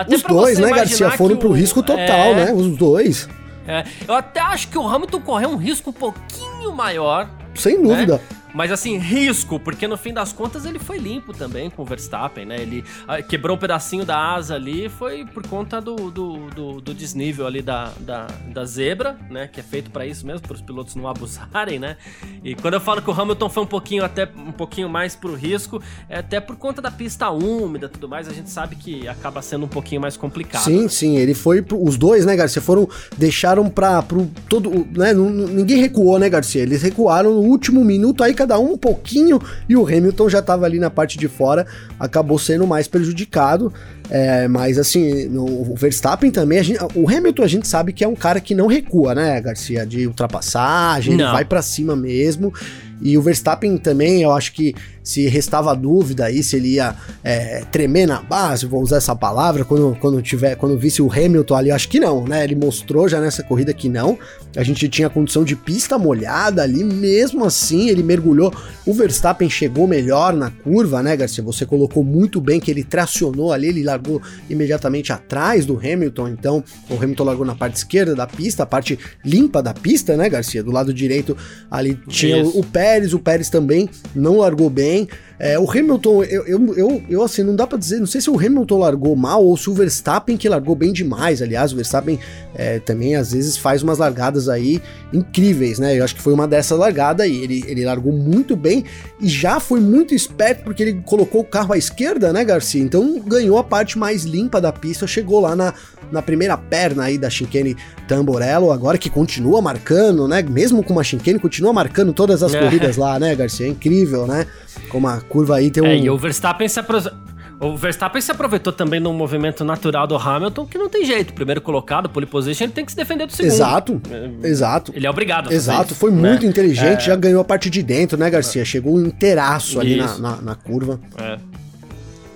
Os 0.07 0.23
dois, 0.23 0.59
né, 0.59 0.69
Garcia? 0.69 1.11
Foram 1.11 1.37
pro 1.37 1.49
o, 1.49 1.53
risco 1.53 1.81
total, 1.81 2.05
é, 2.05 2.45
né? 2.45 2.53
Os 2.53 2.77
dois. 2.77 3.27
É, 3.67 3.83
eu 4.07 4.13
até 4.13 4.39
acho 4.39 4.69
que 4.69 4.77
o 4.77 4.87
Hamilton 4.87 5.21
correu 5.21 5.49
um 5.49 5.57
risco 5.57 5.89
um 5.89 5.93
pouquinho 5.93 6.71
maior. 6.73 7.29
Sem 7.53 7.81
dúvida. 7.81 8.15
Né? 8.15 8.36
Mas 8.57 8.71
assim, 8.71 8.97
risco, 8.97 9.59
porque 9.59 9.87
no 9.87 9.95
fim 9.95 10.11
das 10.11 10.33
contas 10.33 10.65
ele 10.65 10.79
foi 10.79 10.97
limpo 10.97 11.31
também 11.31 11.69
com 11.69 11.83
o 11.83 11.85
Verstappen, 11.85 12.43
né? 12.43 12.59
Ele 12.59 12.83
ah, 13.07 13.21
quebrou 13.21 13.55
um 13.55 13.59
pedacinho 13.59 14.03
da 14.03 14.33
asa 14.33 14.55
ali, 14.55 14.89
foi 14.89 15.25
por 15.25 15.45
conta 15.45 15.79
do, 15.79 15.95
do, 16.09 16.49
do, 16.49 16.81
do 16.81 16.91
desnível 16.91 17.45
ali 17.45 17.61
da, 17.61 17.91
da, 17.99 18.25
da, 18.47 18.65
zebra, 18.65 19.15
né? 19.29 19.47
Que 19.47 19.59
é 19.59 19.63
feito 19.63 19.91
para 19.91 20.07
isso 20.07 20.25
mesmo, 20.25 20.41
para 20.41 20.55
os 20.55 20.61
pilotos 20.61 20.95
não 20.95 21.07
abusarem, 21.07 21.77
né? 21.77 21.97
E 22.43 22.55
quando 22.55 22.73
eu 22.73 22.81
falo 22.81 22.99
que 22.99 23.11
o 23.11 23.13
Hamilton 23.13 23.47
foi 23.47 23.61
um 23.61 23.67
pouquinho 23.67 24.03
até 24.03 24.27
um 24.35 24.51
pouquinho 24.51 24.89
mais 24.89 25.15
pro 25.15 25.35
risco, 25.35 25.79
é 26.09 26.17
até 26.17 26.39
por 26.39 26.55
conta 26.55 26.81
da 26.81 26.89
pista 26.89 27.29
úmida 27.29 27.87
tudo 27.87 28.09
mais, 28.09 28.27
a 28.27 28.33
gente 28.33 28.49
sabe 28.49 28.75
que 28.75 29.07
acaba 29.07 29.39
sendo 29.43 29.65
um 29.65 29.69
pouquinho 29.69 30.01
mais 30.01 30.17
complicado. 30.17 30.63
Sim, 30.63 30.87
sim, 30.87 31.15
ele 31.15 31.35
foi 31.35 31.61
pro, 31.61 31.79
os 31.79 31.95
dois, 31.95 32.25
né, 32.25 32.35
Garcia, 32.35 32.59
foram 32.59 32.89
deixaram 33.15 33.69
para 33.69 34.01
pro 34.01 34.25
todo, 34.49 34.87
né, 34.97 35.13
ninguém 35.13 35.77
recuou, 35.77 36.17
né, 36.17 36.27
Garcia? 36.27 36.63
Eles 36.63 36.81
recuaram 36.81 37.35
no 37.35 37.41
último 37.41 37.85
minuto 37.85 38.23
aí 38.23 38.33
cada 38.47 38.59
um 38.59 38.73
um 38.73 38.77
pouquinho 38.77 39.41
e 39.67 39.75
o 39.75 39.85
Hamilton 39.85 40.29
já 40.29 40.39
estava 40.39 40.65
ali 40.65 40.79
na 40.79 40.89
parte 40.89 41.17
de 41.17 41.27
fora, 41.27 41.67
acabou 41.99 42.39
sendo 42.39 42.65
mais 42.65 42.87
prejudicado. 42.87 43.73
É, 44.09 44.47
mas 44.47 44.77
assim, 44.77 45.27
no, 45.27 45.43
o 45.43 45.75
Verstappen 45.75 46.31
também, 46.31 46.63
gente, 46.63 46.79
o 46.95 47.09
Hamilton 47.09 47.43
a 47.43 47.47
gente 47.47 47.67
sabe 47.67 47.91
que 47.91 48.05
é 48.05 48.07
um 48.07 48.15
cara 48.15 48.39
que 48.39 48.55
não 48.55 48.67
recua, 48.67 49.13
né, 49.13 49.41
Garcia? 49.41 49.85
De 49.85 50.07
ultrapassagem, 50.07 51.17
vai 51.17 51.43
para 51.43 51.61
cima 51.61 51.93
mesmo. 51.93 52.53
E 53.01 53.17
o 53.17 53.21
Verstappen 53.21 53.77
também, 53.77 54.21
eu 54.21 54.31
acho 54.31 54.53
que 54.53 54.73
se 55.07 55.25
restava 55.29 55.73
dúvida 55.73 56.25
aí 56.25 56.43
se 56.43 56.57
ele 56.57 56.73
ia 56.73 56.93
é, 57.23 57.63
tremer 57.71 58.05
na 58.05 58.21
base, 58.21 58.65
vou 58.65 58.81
usar 58.81 58.97
essa 58.97 59.15
palavra, 59.15 59.63
quando, 59.63 59.97
quando 60.01 60.21
tiver, 60.21 60.55
quando 60.55 60.77
visse 60.77 61.01
o 61.01 61.09
Hamilton 61.09 61.55
ali, 61.55 61.71
acho 61.71 61.87
que 61.87 61.97
não, 61.97 62.25
né? 62.25 62.43
Ele 62.43 62.55
mostrou 62.55 63.07
já 63.07 63.21
nessa 63.21 63.41
corrida 63.41 63.73
que 63.73 63.87
não. 63.87 64.19
A 64.53 64.63
gente 64.63 64.89
tinha 64.89 65.09
condição 65.09 65.45
de 65.45 65.55
pista 65.55 65.97
molhada 65.97 66.61
ali, 66.61 66.83
mesmo 66.83 67.45
assim 67.45 67.89
ele 67.89 68.03
mergulhou. 68.03 68.53
O 68.85 68.93
Verstappen 68.93 69.49
chegou 69.49 69.87
melhor 69.87 70.33
na 70.33 70.51
curva, 70.51 71.01
né, 71.01 71.15
Garcia? 71.15 71.43
Você 71.43 71.65
colocou 71.65 72.03
muito 72.03 72.41
bem 72.41 72.59
que 72.59 72.69
ele 72.69 72.83
tracionou 72.83 73.53
ali, 73.53 73.67
ele 73.67 73.83
largou 73.83 74.21
imediatamente 74.49 75.13
atrás 75.13 75.65
do 75.65 75.77
Hamilton, 75.77 76.27
então 76.29 76.61
o 76.89 76.95
Hamilton 76.95 77.23
largou 77.23 77.45
na 77.45 77.55
parte 77.55 77.75
esquerda 77.75 78.13
da 78.13 78.27
pista, 78.27 78.63
a 78.63 78.65
parte 78.65 78.99
limpa 79.23 79.63
da 79.63 79.73
pista, 79.73 80.17
né, 80.17 80.27
Garcia? 80.27 80.61
Do 80.61 80.71
lado 80.71 80.93
direito 80.93 81.37
ali 81.71 81.97
tinha 82.09 82.43
o, 82.43 82.59
o 82.59 82.63
Pérez, 82.87 83.13
o 83.13 83.19
Pérez 83.19 83.49
também 83.49 83.89
não 84.15 84.37
largou 84.37 84.69
bem. 84.69 85.09
É, 85.39 85.59
o 85.59 85.69
Hamilton, 85.69 86.23
eu, 86.23 86.47
eu, 86.47 86.75
eu, 86.75 87.03
eu, 87.07 87.23
assim, 87.23 87.43
não 87.43 87.55
dá 87.55 87.67
para 87.67 87.77
dizer, 87.77 87.99
não 87.99 88.07
sei 88.07 88.19
se 88.19 88.29
o 88.29 88.39
Hamilton 88.39 88.79
largou 88.79 89.15
mal 89.15 89.45
ou 89.45 89.55
se 89.55 89.69
o 89.69 89.73
Verstappen 89.73 90.35
que 90.35 90.49
largou 90.49 90.75
bem 90.75 90.91
demais. 90.91 91.41
Aliás, 91.41 91.73
o 91.73 91.75
Verstappen 91.75 92.17
é, 92.55 92.79
também 92.79 93.15
às 93.15 93.33
vezes 93.33 93.55
faz 93.55 93.83
umas 93.83 93.99
largadas 93.99 94.49
aí 94.49 94.81
incríveis, 95.13 95.77
né? 95.77 95.99
Eu 95.99 96.03
acho 96.03 96.15
que 96.15 96.21
foi 96.21 96.33
uma 96.33 96.47
dessas 96.47 96.79
largadas 96.79 97.25
aí. 97.25 97.43
Ele, 97.43 97.63
ele 97.67 97.85
largou 97.85 98.11
muito 98.11 98.55
bem 98.55 98.83
e 99.21 99.27
já 99.27 99.59
foi 99.59 99.79
muito 99.79 100.15
esperto 100.15 100.63
porque 100.63 100.81
ele 100.81 101.01
colocou 101.05 101.41
o 101.41 101.45
carro 101.45 101.73
à 101.73 101.77
esquerda, 101.77 102.33
né, 102.33 102.43
Garcia? 102.43 102.81
Então 102.81 103.19
ganhou 103.19 103.59
a 103.59 103.63
parte 103.63 103.99
mais 103.99 104.23
limpa 104.23 104.59
da 104.59 104.71
pista, 104.71 105.05
chegou 105.05 105.39
lá 105.41 105.55
na, 105.55 105.71
na 106.11 106.21
primeira 106.21 106.57
perna 106.57 107.03
aí 107.03 107.17
da 107.17 107.29
chicane 107.29 107.75
Tamborello, 108.07 108.71
agora 108.71 108.97
que 108.97 109.09
continua 109.09 109.61
marcando, 109.61 110.27
né? 110.27 110.41
Mesmo 110.41 110.81
com 110.81 110.93
uma 110.93 111.03
chicane, 111.03 111.37
continua 111.37 111.71
marcando 111.73 112.11
todas 112.11 112.41
as 112.41 112.55
é. 112.55 112.59
corridas 112.59 112.76
lá, 112.97 113.19
né, 113.19 113.35
Garcia? 113.35 113.65
É 113.65 113.69
incrível, 113.69 114.27
né? 114.27 114.45
Como 114.89 115.07
a 115.07 115.19
curva 115.21 115.57
aí 115.57 115.71
tem 115.71 115.83
um. 115.83 115.87
É, 115.87 115.97
e 115.97 116.09
o 116.09 116.17
Verstappen 116.17 116.67
se 116.67 116.79
aproxima. 116.79 117.27
O 117.59 117.75
Verstappen 117.75 118.21
se 118.21 118.31
aproveitou 118.31 118.71
também 118.71 118.99
num 118.99 119.13
movimento 119.13 119.63
natural 119.63 120.05
do 120.05 120.15
Hamilton, 120.15 120.65
que 120.67 120.77
não 120.77 120.87
tem 120.87 121.03
jeito. 121.03 121.33
Primeiro 121.33 121.59
colocado, 121.59 122.07
pole 122.07 122.27
position, 122.27 122.65
ele 122.65 122.73
tem 122.73 122.85
que 122.85 122.91
se 122.91 122.97
defender 122.97 123.25
do 123.25 123.33
segundo. 123.33 123.51
Exato, 123.51 124.01
é, 124.11 124.47
exato. 124.47 124.93
Ele 124.95 125.07
é 125.07 125.09
obrigado 125.09 125.49
a 125.49 125.53
Exato, 125.53 125.95
foi 125.95 126.11
né? 126.11 126.29
muito 126.29 126.45
inteligente, 126.45 127.01
é. 127.01 127.05
já 127.05 127.15
ganhou 127.15 127.41
a 127.41 127.43
parte 127.43 127.67
de 127.69 127.81
dentro, 127.81 128.15
né, 128.15 128.29
Garcia? 128.29 128.63
Chegou 128.63 129.01
inteiraço 129.01 129.79
ali 129.79 129.95
na, 129.95 130.17
na, 130.19 130.41
na, 130.41 130.55
curva. 130.55 130.99
É. 131.17 131.39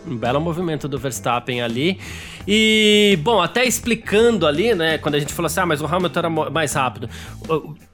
Um 0.07 0.17
belo 0.17 0.41
movimento 0.41 0.88
do 0.88 0.98
Verstappen 0.98 1.62
ali. 1.62 2.00
E, 2.48 3.19
bom, 3.21 3.41
até 3.41 3.65
explicando 3.65 4.48
ali, 4.48 4.74
né, 4.74 4.98
quando 4.98 5.15
a 5.15 5.19
gente 5.19 5.33
falou 5.33 5.48
assim, 5.48 5.60
ah, 5.60 5.65
mas 5.65 5.81
o 5.81 5.86
Hamilton 5.86 6.19
era 6.19 6.29
mais 6.29 6.74
rápido. 6.74 7.10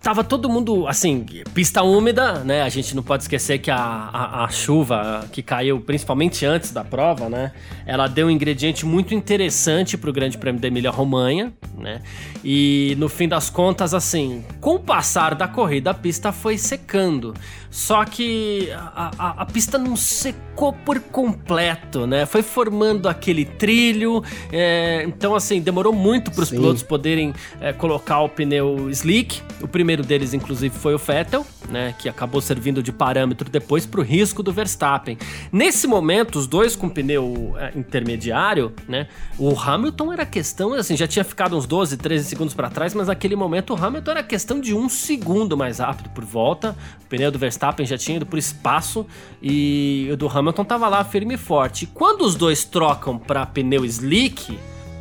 Tava 0.02 0.24
todo 0.24 0.50
mundo, 0.50 0.88
assim, 0.88 1.26
pista 1.54 1.84
úmida, 1.84 2.40
né, 2.46 2.62
a 2.62 2.70
gente 2.70 2.96
não 2.96 3.04
pode 3.04 3.24
esquecer 3.24 3.60
que 3.60 3.70
a, 3.70 3.78
a, 3.78 4.46
a 4.46 4.50
chuva 4.50 5.26
que 5.32 5.42
caiu, 5.42 5.82
principalmente 5.82 6.46
antes 6.46 6.72
da 6.72 6.84
prova, 6.84 7.30
né, 7.30 7.52
ela 7.86 8.08
deu 8.08 8.28
um 8.28 8.30
ingrediente 8.30 8.86
muito 8.86 9.14
interessante 9.14 9.98
pro 9.98 10.14
Grande 10.14 10.38
Prêmio 10.38 10.62
da 10.62 10.68
Emília-Romanha, 10.68 11.52
né, 11.78 12.02
e 12.44 12.96
no 12.98 13.10
fim 13.10 13.28
das 13.28 13.50
contas, 13.50 13.94
assim, 13.94 14.46
com 14.62 14.76
o 14.76 14.80
passar 14.80 15.36
da 15.36 15.48
corrida, 15.48 15.92
a 15.92 15.94
pista 15.94 16.32
foi 16.32 16.58
secando. 16.58 17.34
Só 17.70 18.06
que 18.06 18.70
a, 18.72 19.12
a, 19.18 19.42
a 19.42 19.46
pista 19.46 19.78
não 19.78 19.96
secou 19.96 20.72
por 20.72 21.00
completo, 21.00 22.08
né, 22.08 22.26
foi 22.26 22.42
formando 22.42 23.10
aquele 23.10 23.44
trilho, 23.44 24.24
é, 24.52 25.04
então, 25.08 25.36
assim, 25.36 25.62
demorou 25.62 25.94
muito 25.94 26.32
para 26.32 26.44
os 26.44 26.50
pilotos 26.50 26.84
poderem 26.84 27.34
é, 27.60 27.74
colocar 27.74 28.22
o 28.22 28.30
pneu 28.30 28.90
slick. 28.90 29.42
O 29.62 29.68
primeiro 29.68 30.04
deles, 30.04 30.34
inclusive, 30.34 30.76
foi 30.76 30.94
o 30.94 30.98
Vettel, 30.98 31.46
né, 31.70 31.96
que 31.98 32.08
acabou 32.08 32.42
servindo 32.42 32.82
de 32.82 32.92
parâmetro 32.92 33.50
depois 33.50 33.86
para 33.86 34.00
o 34.00 34.04
risco 34.04 34.42
do 34.42 34.52
Verstappen. 34.52 35.18
Nesse 35.52 35.88
momento, 35.88 36.38
os 36.38 36.48
dois 36.48 36.76
com 36.76 36.90
pneu 36.90 37.56
é, 37.58 37.72
intermediário, 37.76 38.74
né, 38.88 39.08
o 39.38 39.58
Hamilton 39.58 40.14
era 40.14 40.26
questão, 40.26 40.74
assim, 40.74 40.96
já 40.96 41.08
tinha 41.08 41.24
ficado 41.24 41.58
uns 41.58 41.66
12, 41.66 41.98
13 41.98 42.26
segundos 42.26 42.54
para 42.54 42.70
trás, 42.70 42.94
mas 42.94 43.08
naquele 43.08 43.36
momento 43.36 43.74
o 43.74 43.86
Hamilton 43.86 44.12
era 44.12 44.24
questão 44.24 44.60
de 44.60 44.74
um 44.74 44.88
segundo 44.90 45.58
mais 45.58 45.80
rápido 45.80 46.10
por 46.10 46.24
volta. 46.24 46.76
O 47.04 47.08
pneu 47.08 47.32
do 47.32 47.40
Verstappen 47.40 47.86
já 47.86 47.98
tinha 47.98 48.18
ido 48.18 48.26
por 48.26 48.38
espaço 48.38 49.06
e 49.42 50.10
o 50.12 50.18
do 50.18 50.28
Hamilton 50.28 50.62
estava 50.62 50.88
lá 50.88 51.04
firme 51.04 51.36
e 51.36 51.38
forte. 51.38 51.86
Quando 51.88 52.22
os 52.22 52.36
dois 52.36 52.64
trocam 52.64 53.18
para 53.18 53.46
pneu 53.46 53.86
slick, 53.86 54.27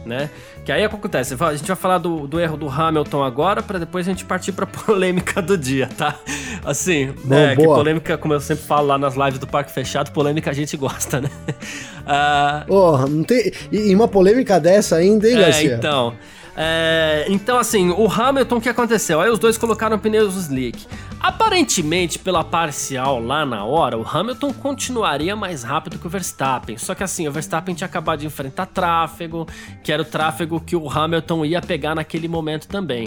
né? 0.07 0.31
Que 0.65 0.73
aí 0.73 0.83
é 0.83 0.87
o 0.87 0.89
que 0.89 0.97
acontece? 0.97 1.37
A 1.39 1.55
gente 1.55 1.67
vai 1.67 1.77
falar 1.77 1.99
do, 1.99 2.27
do 2.27 2.41
erro 2.41 2.57
do 2.57 2.69
Hamilton 2.69 3.23
agora, 3.23 3.63
para 3.63 3.79
depois 3.79 4.07
a 4.07 4.11
gente 4.11 4.25
partir 4.25 4.53
pra 4.53 4.67
polêmica 4.67 5.43
do 5.43 5.59
dia, 5.59 5.89
tá? 5.97 6.19
Assim, 6.65 7.13
Bom, 7.25 7.35
é, 7.35 7.55
que 7.55 7.63
polêmica, 7.63 8.17
como 8.17 8.35
eu 8.35 8.41
sempre 8.41 8.65
falo 8.65 8.89
lá 8.89 8.99
nas 8.99 9.15
lives 9.15 9.39
do 9.39 9.47
Parque 9.47 9.71
Fechado, 9.71 10.11
polêmica 10.13 10.51
a 10.51 10.55
gente 10.55 10.77
gosta, 10.77 11.21
né? 11.21 11.31
Uh... 12.07 12.73
Oh, 12.73 12.99
não 12.99 13.25
tem... 13.25 13.51
E 13.73 13.93
uma 13.93 14.07
polêmica 14.07 14.61
dessa 14.61 14.95
ainda, 14.95 15.29
hein, 15.29 15.39
é, 15.39 15.41
Garcia? 15.41 15.75
então... 15.75 16.15
É, 16.59 17.27
então, 17.29 17.59
assim, 17.59 17.91
o 17.91 18.11
Hamilton, 18.11 18.57
o 18.57 18.61
que 18.63 18.69
aconteceu? 18.71 19.21
Aí 19.21 19.29
os 19.29 19.39
dois 19.39 19.59
colocaram 19.59 19.99
pneus 19.99 20.35
slick. 20.37 20.87
Aparentemente, 21.21 22.19
pela 22.19 22.43
parcial 22.43 23.23
lá 23.23 23.45
na 23.45 23.63
hora, 23.63 23.99
o 23.99 24.07
Hamilton 24.09 24.55
continuaria 24.55 25.37
mais 25.37 25.63
rápido 25.63 25.99
que 25.99 26.07
o 26.07 26.11
Verstappen. 26.11 26.79
Só 26.79 26.95
que 26.95 27.05
assim, 27.05 27.29
o 27.29 27.33
Verstappen 27.33 27.75
tinha 27.75 27.87
acabado 27.87 28.21
de 28.21 28.27
enfrentar 28.27 28.67
tráfego, 28.67 29.47
que 29.85 29.93
era 29.93 30.01
o 30.01 30.05
tráfego 30.05 30.59
que 30.59 30.75
o 30.75 30.89
Hamilton 30.89 31.45
ia 31.45 31.61
pegar 31.61 31.95
naquele 31.95 32.27
momento 32.27 32.67
também. 32.67 33.07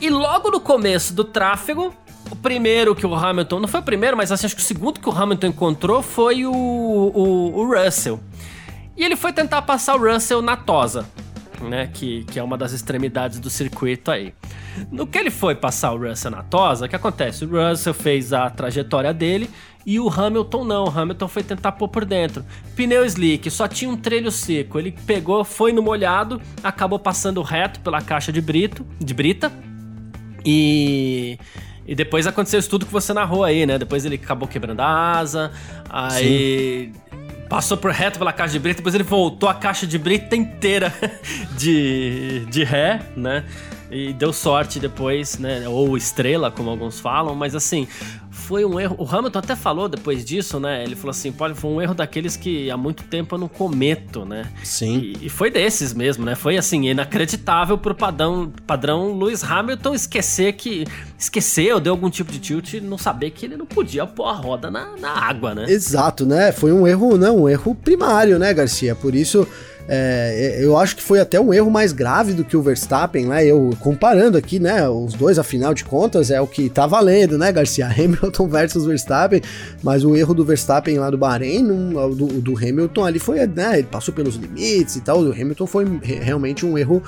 E 0.00 0.10
logo 0.10 0.50
no 0.50 0.60
começo 0.60 1.14
do 1.14 1.22
tráfego, 1.22 1.94
o 2.28 2.34
primeiro 2.34 2.96
que 2.96 3.06
o 3.06 3.14
Hamilton. 3.14 3.60
Não 3.60 3.68
foi 3.68 3.80
o 3.80 3.84
primeiro, 3.84 4.16
mas 4.16 4.32
assim, 4.32 4.46
acho 4.46 4.56
que 4.56 4.62
o 4.62 4.64
segundo 4.64 4.98
que 4.98 5.08
o 5.08 5.12
Hamilton 5.12 5.46
encontrou 5.46 6.02
foi 6.02 6.44
o, 6.44 6.52
o, 6.52 7.60
o 7.60 7.72
Russell. 7.72 8.18
E 8.96 9.04
ele 9.04 9.14
foi 9.14 9.32
tentar 9.32 9.62
passar 9.62 9.94
o 9.94 10.12
Russell 10.12 10.42
na 10.42 10.56
tosa 10.56 11.06
né? 11.60 11.88
Que, 11.92 12.24
que 12.24 12.38
é 12.38 12.42
uma 12.42 12.56
das 12.56 12.72
extremidades 12.72 13.38
do 13.38 13.50
circuito 13.50 14.10
aí. 14.10 14.34
No 14.90 15.06
que 15.06 15.18
ele 15.18 15.30
foi 15.30 15.54
passar 15.54 15.92
o 15.92 15.98
Russell 15.98 16.30
na 16.30 16.42
tosa, 16.42 16.86
o 16.86 16.88
que 16.88 16.96
acontece? 16.96 17.44
O 17.44 17.48
Russell 17.48 17.94
fez 17.94 18.32
a 18.32 18.48
trajetória 18.48 19.12
dele 19.12 19.50
e 19.84 19.98
o 19.98 20.08
Hamilton 20.08 20.64
não. 20.64 20.84
O 20.84 20.90
Hamilton 20.90 21.28
foi 21.28 21.42
tentar 21.42 21.72
pôr 21.72 21.88
por 21.88 22.04
dentro. 22.04 22.44
Pneu 22.76 23.04
slick, 23.04 23.50
só 23.50 23.66
tinha 23.66 23.90
um 23.90 23.96
trilho 23.96 24.30
seco. 24.30 24.78
Ele 24.78 24.92
pegou, 25.06 25.44
foi 25.44 25.72
no 25.72 25.82
molhado, 25.82 26.40
acabou 26.62 26.98
passando 26.98 27.42
reto 27.42 27.80
pela 27.80 28.00
caixa 28.00 28.32
de 28.32 28.40
brito, 28.40 28.86
de 28.98 29.14
brita 29.14 29.52
e 30.44 31.38
e 31.86 31.94
depois 31.94 32.24
aconteceu 32.24 32.60
isso 32.60 32.70
tudo 32.70 32.86
que 32.86 32.92
você 32.92 33.12
narrou 33.12 33.42
aí, 33.42 33.66
né? 33.66 33.76
Depois 33.76 34.04
ele 34.04 34.14
acabou 34.14 34.46
quebrando 34.46 34.78
a 34.78 35.18
asa, 35.18 35.50
aí 35.88 36.92
Sim. 36.94 37.09
Passou 37.50 37.76
por 37.76 37.90
reto 37.90 38.16
pela 38.16 38.32
caixa 38.32 38.52
de 38.52 38.60
brita, 38.60 38.76
depois 38.76 38.94
ele 38.94 39.02
voltou 39.02 39.48
a 39.48 39.54
caixa 39.54 39.84
de 39.84 39.98
brita 39.98 40.36
inteira 40.36 40.94
de, 41.58 42.46
de 42.48 42.62
ré, 42.62 43.02
né? 43.16 43.44
E 43.90 44.12
deu 44.12 44.32
sorte 44.32 44.78
depois, 44.78 45.36
né? 45.36 45.68
Ou 45.68 45.96
estrela, 45.96 46.52
como 46.52 46.70
alguns 46.70 47.00
falam, 47.00 47.34
mas 47.34 47.56
assim, 47.56 47.88
foi 48.50 48.64
um 48.64 48.80
erro. 48.80 48.96
O 48.98 49.06
Hamilton 49.08 49.38
até 49.38 49.54
falou 49.54 49.88
depois 49.88 50.24
disso, 50.24 50.58
né? 50.58 50.82
Ele 50.82 50.96
falou 50.96 51.12
assim: 51.12 51.30
pode, 51.30 51.54
foi 51.54 51.70
um 51.70 51.80
erro 51.80 51.94
daqueles 51.94 52.36
que 52.36 52.68
há 52.68 52.76
muito 52.76 53.04
tempo 53.04 53.36
eu 53.36 53.38
não 53.38 53.46
cometo, 53.46 54.24
né? 54.24 54.50
Sim. 54.64 54.98
E, 54.98 55.26
e 55.26 55.28
foi 55.28 55.52
desses 55.52 55.94
mesmo, 55.94 56.24
né? 56.24 56.34
Foi 56.34 56.56
assim, 56.56 56.88
inacreditável 56.88 57.78
pro 57.78 57.94
padrão, 57.94 58.52
padrão 58.66 59.16
Lewis 59.16 59.44
Hamilton 59.44 59.94
esquecer 59.94 60.54
que. 60.54 60.84
Esqueceu, 61.16 61.78
deu 61.78 61.92
algum 61.92 62.10
tipo 62.10 62.32
de 62.32 62.40
tilt 62.40 62.72
e 62.72 62.80
não 62.80 62.98
saber 62.98 63.30
que 63.30 63.46
ele 63.46 63.56
não 63.56 63.66
podia 63.66 64.04
pôr 64.04 64.26
a 64.26 64.32
roda 64.32 64.68
na, 64.68 64.96
na 64.96 65.10
água, 65.10 65.54
né? 65.54 65.66
Exato, 65.68 66.26
né? 66.26 66.50
Foi 66.50 66.72
um 66.72 66.88
erro, 66.88 67.16
não, 67.16 67.42
um 67.42 67.48
erro 67.48 67.72
primário, 67.72 68.36
né, 68.36 68.52
Garcia? 68.52 68.96
Por 68.96 69.14
isso. 69.14 69.46
É, 69.92 70.58
eu 70.60 70.76
acho 70.76 70.94
que 70.94 71.02
foi 71.02 71.18
até 71.18 71.40
um 71.40 71.52
erro 71.52 71.68
mais 71.68 71.92
grave 71.92 72.32
do 72.32 72.44
que 72.44 72.56
o 72.56 72.62
Verstappen, 72.62 73.26
né? 73.26 73.44
Eu 73.44 73.70
comparando 73.80 74.38
aqui, 74.38 74.60
né? 74.60 74.88
Os 74.88 75.14
dois, 75.14 75.36
afinal 75.36 75.74
de 75.74 75.84
contas, 75.84 76.30
é 76.30 76.40
o 76.40 76.46
que 76.46 76.68
tá 76.68 76.86
valendo, 76.86 77.36
né, 77.36 77.50
Garcia? 77.50 77.88
Hamilton 77.90 78.46
versus 78.46 78.86
Verstappen, 78.86 79.42
mas 79.82 80.04
o 80.04 80.14
erro 80.14 80.32
do 80.32 80.44
Verstappen 80.44 80.96
lá 80.96 81.10
do 81.10 81.18
Bahrein, 81.18 81.66
do, 81.66 82.40
do 82.40 82.56
Hamilton 82.56 83.04
ali 83.04 83.18
foi, 83.18 83.44
né? 83.48 83.80
Ele 83.80 83.88
passou 83.90 84.14
pelos 84.14 84.36
limites 84.36 84.94
e 84.94 85.00
tal. 85.00 85.22
O 85.22 85.32
Hamilton 85.32 85.66
foi 85.66 85.84
realmente 86.00 86.64
um 86.64 86.78
erro 86.78 87.02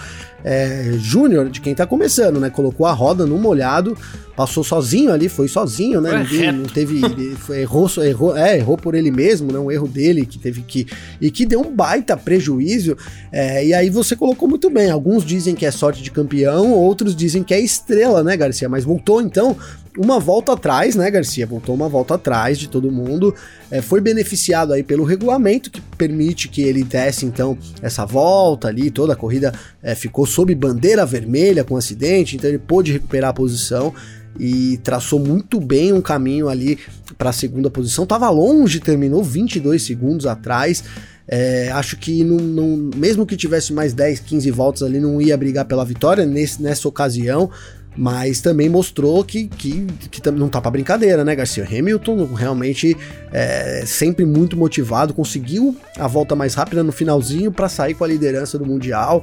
é, 0.44 0.92
júnior 0.98 1.48
de 1.48 1.60
quem 1.60 1.74
tá 1.74 1.86
começando, 1.86 2.40
né? 2.40 2.50
Colocou 2.50 2.86
a 2.86 2.92
roda 2.92 3.26
no 3.26 3.38
molhado, 3.38 3.96
passou 4.36 4.64
sozinho 4.64 5.12
ali, 5.12 5.28
foi 5.28 5.48
sozinho, 5.48 6.00
né? 6.00 6.18
Ninguém, 6.18 6.52
não 6.52 6.64
teve. 6.64 7.00
Foi, 7.36 7.60
errou, 7.60 7.88
errou, 7.98 8.36
é, 8.36 8.58
errou 8.58 8.76
por 8.76 8.94
ele 8.94 9.10
mesmo, 9.10 9.52
né? 9.52 9.58
Um 9.58 9.70
erro 9.70 9.88
dele 9.88 10.26
que 10.26 10.38
teve 10.38 10.62
que. 10.62 10.86
E 11.20 11.30
que 11.30 11.46
deu 11.46 11.60
um 11.60 11.74
baita 11.74 12.16
prejuízo. 12.16 12.96
É, 13.30 13.64
e 13.64 13.74
aí 13.74 13.90
você 13.90 14.16
colocou 14.16 14.48
muito 14.48 14.68
bem. 14.70 14.90
Alguns 14.90 15.24
dizem 15.24 15.54
que 15.54 15.66
é 15.66 15.70
sorte 15.70 16.02
de 16.02 16.10
campeão, 16.10 16.72
outros 16.72 17.14
dizem 17.14 17.42
que 17.42 17.54
é 17.54 17.60
estrela, 17.60 18.22
né, 18.22 18.36
Garcia? 18.36 18.68
Mas 18.68 18.84
voltou 18.84 19.20
então 19.20 19.56
uma 19.96 20.18
volta 20.18 20.52
atrás, 20.52 20.96
né, 20.96 21.10
Garcia? 21.10 21.46
Voltou 21.46 21.74
uma 21.74 21.88
volta 21.88 22.14
atrás 22.14 22.58
de 22.58 22.68
todo 22.68 22.90
mundo. 22.90 23.34
É, 23.70 23.82
foi 23.82 24.00
beneficiado 24.00 24.72
aí 24.72 24.82
pelo 24.82 25.04
regulamento 25.04 25.70
que 25.70 25.80
permite 25.80 26.48
que 26.48 26.62
ele 26.62 26.82
desse 26.82 27.26
então 27.26 27.56
essa 27.80 28.04
volta 28.06 28.68
ali. 28.68 28.90
Toda 28.90 29.12
a 29.12 29.16
corrida 29.16 29.52
é, 29.82 29.94
ficou 29.94 30.24
sob 30.24 30.54
bandeira 30.54 31.04
vermelha 31.04 31.62
com 31.62 31.76
acidente, 31.76 32.36
então 32.36 32.48
ele 32.48 32.58
pôde 32.58 32.92
recuperar 32.92 33.30
a 33.30 33.34
posição. 33.34 33.94
e 34.40 34.78
traçou 34.78 35.18
muito 35.20 35.60
bem 35.60 35.92
um 35.92 36.00
caminho 36.00 36.48
ali 36.48 36.78
para 37.18 37.28
a 37.28 37.34
segunda 37.34 37.68
posição. 37.68 38.06
Tava 38.06 38.30
longe, 38.30 38.80
terminou 38.80 39.22
22 39.22 39.82
segundos 39.82 40.24
atrás. 40.26 40.82
É, 41.28 41.70
acho 41.72 41.98
que 41.98 42.24
não, 42.24 42.38
não, 42.38 42.90
mesmo 42.96 43.26
que 43.26 43.36
tivesse 43.36 43.74
mais 43.74 43.92
10, 43.92 44.20
15 44.20 44.50
voltas 44.50 44.82
ali, 44.82 44.98
não 44.98 45.20
ia 45.20 45.36
brigar 45.36 45.66
pela 45.66 45.84
vitória 45.84 46.24
nesse, 46.24 46.62
nessa 46.62 46.88
ocasião 46.88 47.50
mas 47.96 48.40
também 48.40 48.68
mostrou 48.68 49.22
que, 49.22 49.48
que, 49.48 49.86
que 50.10 50.30
não 50.30 50.48
tá 50.48 50.60
para 50.60 50.70
brincadeira, 50.70 51.24
né, 51.24 51.34
Garcia? 51.34 51.64
Hamilton 51.64 52.32
realmente 52.34 52.96
é 53.32 53.84
sempre 53.86 54.24
muito 54.24 54.56
motivado, 54.56 55.12
conseguiu 55.14 55.76
a 55.98 56.06
volta 56.06 56.34
mais 56.34 56.54
rápida 56.54 56.82
no 56.82 56.92
finalzinho 56.92 57.52
para 57.52 57.68
sair 57.68 57.94
com 57.94 58.04
a 58.04 58.08
liderança 58.08 58.58
do 58.58 58.64
Mundial. 58.64 59.22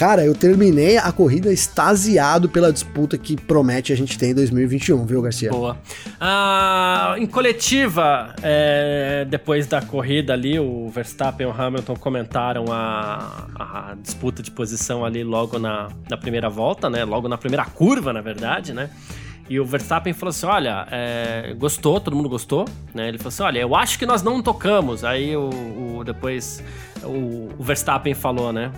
Cara, 0.00 0.24
eu 0.24 0.34
terminei 0.34 0.96
a 0.96 1.12
corrida 1.12 1.52
extasiado 1.52 2.48
pela 2.48 2.72
disputa 2.72 3.18
que 3.18 3.36
promete 3.36 3.92
a 3.92 3.96
gente 3.96 4.18
ter 4.18 4.28
em 4.28 4.34
2021, 4.34 5.04
viu, 5.04 5.20
Garcia? 5.20 5.50
Boa. 5.50 5.76
Ah, 6.18 7.16
em 7.18 7.26
coletiva, 7.26 8.34
é, 8.42 9.26
depois 9.28 9.66
da 9.66 9.82
corrida 9.82 10.32
ali, 10.32 10.58
o 10.58 10.88
Verstappen 10.88 11.46
e 11.46 11.50
o 11.50 11.52
Hamilton 11.52 11.96
comentaram 11.96 12.64
a, 12.70 13.46
a 13.54 13.96
disputa 14.02 14.42
de 14.42 14.50
posição 14.50 15.04
ali 15.04 15.22
logo 15.22 15.58
na, 15.58 15.88
na 16.08 16.16
primeira 16.16 16.48
volta, 16.48 16.88
né? 16.88 17.04
Logo 17.04 17.28
na 17.28 17.36
primeira 17.36 17.66
curva, 17.66 18.09
na 18.12 18.20
verdade, 18.20 18.72
né? 18.72 18.90
E 19.48 19.58
o 19.58 19.64
Verstappen 19.64 20.12
falou 20.12 20.30
assim: 20.30 20.46
olha, 20.46 20.86
é, 20.90 21.54
gostou, 21.58 22.00
todo 22.00 22.14
mundo 22.14 22.28
gostou, 22.28 22.66
né? 22.94 23.08
Ele 23.08 23.18
falou 23.18 23.28
assim: 23.28 23.42
olha, 23.42 23.58
eu 23.58 23.74
acho 23.74 23.98
que 23.98 24.06
nós 24.06 24.22
não 24.22 24.40
tocamos. 24.40 25.04
Aí 25.04 25.36
o, 25.36 25.50
o 25.98 26.04
depois 26.04 26.62
o, 27.02 27.50
o 27.58 27.62
Verstappen 27.62 28.14
falou, 28.14 28.52
né? 28.52 28.70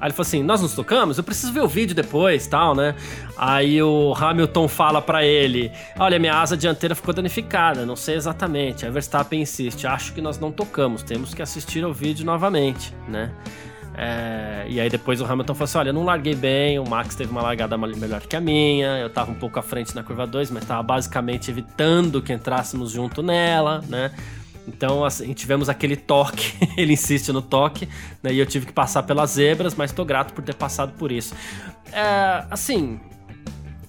Aí 0.00 0.06
ele 0.06 0.14
falou 0.14 0.26
assim: 0.26 0.42
Nós 0.42 0.62
nos 0.62 0.72
tocamos? 0.72 1.18
Eu 1.18 1.24
preciso 1.24 1.52
ver 1.52 1.60
o 1.60 1.68
vídeo 1.68 1.94
depois 1.94 2.46
tal, 2.46 2.74
né? 2.74 2.94
Aí 3.36 3.82
o 3.82 4.14
Hamilton 4.14 4.66
fala 4.66 5.02
para 5.02 5.24
ele: 5.24 5.70
Olha, 5.98 6.18
minha 6.18 6.40
asa 6.40 6.56
dianteira 6.56 6.94
ficou 6.94 7.12
danificada, 7.12 7.84
não 7.84 7.94
sei 7.94 8.14
exatamente. 8.14 8.84
Aí 8.84 8.90
o 8.90 8.94
Verstappen 8.94 9.42
insiste: 9.42 9.86
Acho 9.86 10.14
que 10.14 10.22
nós 10.22 10.38
não 10.38 10.50
tocamos, 10.50 11.02
temos 11.02 11.34
que 11.34 11.42
assistir 11.42 11.84
ao 11.84 11.92
vídeo 11.92 12.24
novamente, 12.24 12.94
né? 13.06 13.30
É, 14.02 14.64
e 14.66 14.80
aí 14.80 14.88
depois 14.88 15.20
o 15.20 15.26
Hamilton 15.26 15.54
falou 15.54 15.64
assim: 15.64 15.76
olha, 15.76 15.90
eu 15.90 15.92
não 15.92 16.04
larguei 16.04 16.34
bem, 16.34 16.78
o 16.78 16.88
Max 16.88 17.14
teve 17.14 17.30
uma 17.30 17.42
largada 17.42 17.76
melhor 17.76 18.22
que 18.22 18.34
a 18.34 18.40
minha, 18.40 18.96
eu 18.96 19.10
tava 19.10 19.30
um 19.30 19.34
pouco 19.34 19.58
à 19.58 19.62
frente 19.62 19.94
na 19.94 20.02
curva 20.02 20.26
2, 20.26 20.50
mas 20.50 20.64
tava 20.64 20.82
basicamente 20.82 21.50
evitando 21.50 22.22
que 22.22 22.32
entrássemos 22.32 22.92
junto 22.92 23.22
nela, 23.22 23.84
né? 23.88 24.10
Então, 24.66 25.04
assim, 25.04 25.34
tivemos 25.34 25.68
aquele 25.68 25.96
toque, 25.96 26.54
ele 26.80 26.94
insiste 26.94 27.30
no 27.30 27.42
toque, 27.42 27.86
né? 28.22 28.32
E 28.32 28.38
eu 28.38 28.46
tive 28.46 28.64
que 28.64 28.72
passar 28.72 29.02
pelas 29.02 29.32
zebras, 29.32 29.74
mas 29.74 29.92
tô 29.92 30.02
grato 30.02 30.32
por 30.32 30.42
ter 30.42 30.54
passado 30.54 30.94
por 30.96 31.12
isso. 31.12 31.34
É, 31.92 32.46
assim, 32.50 32.98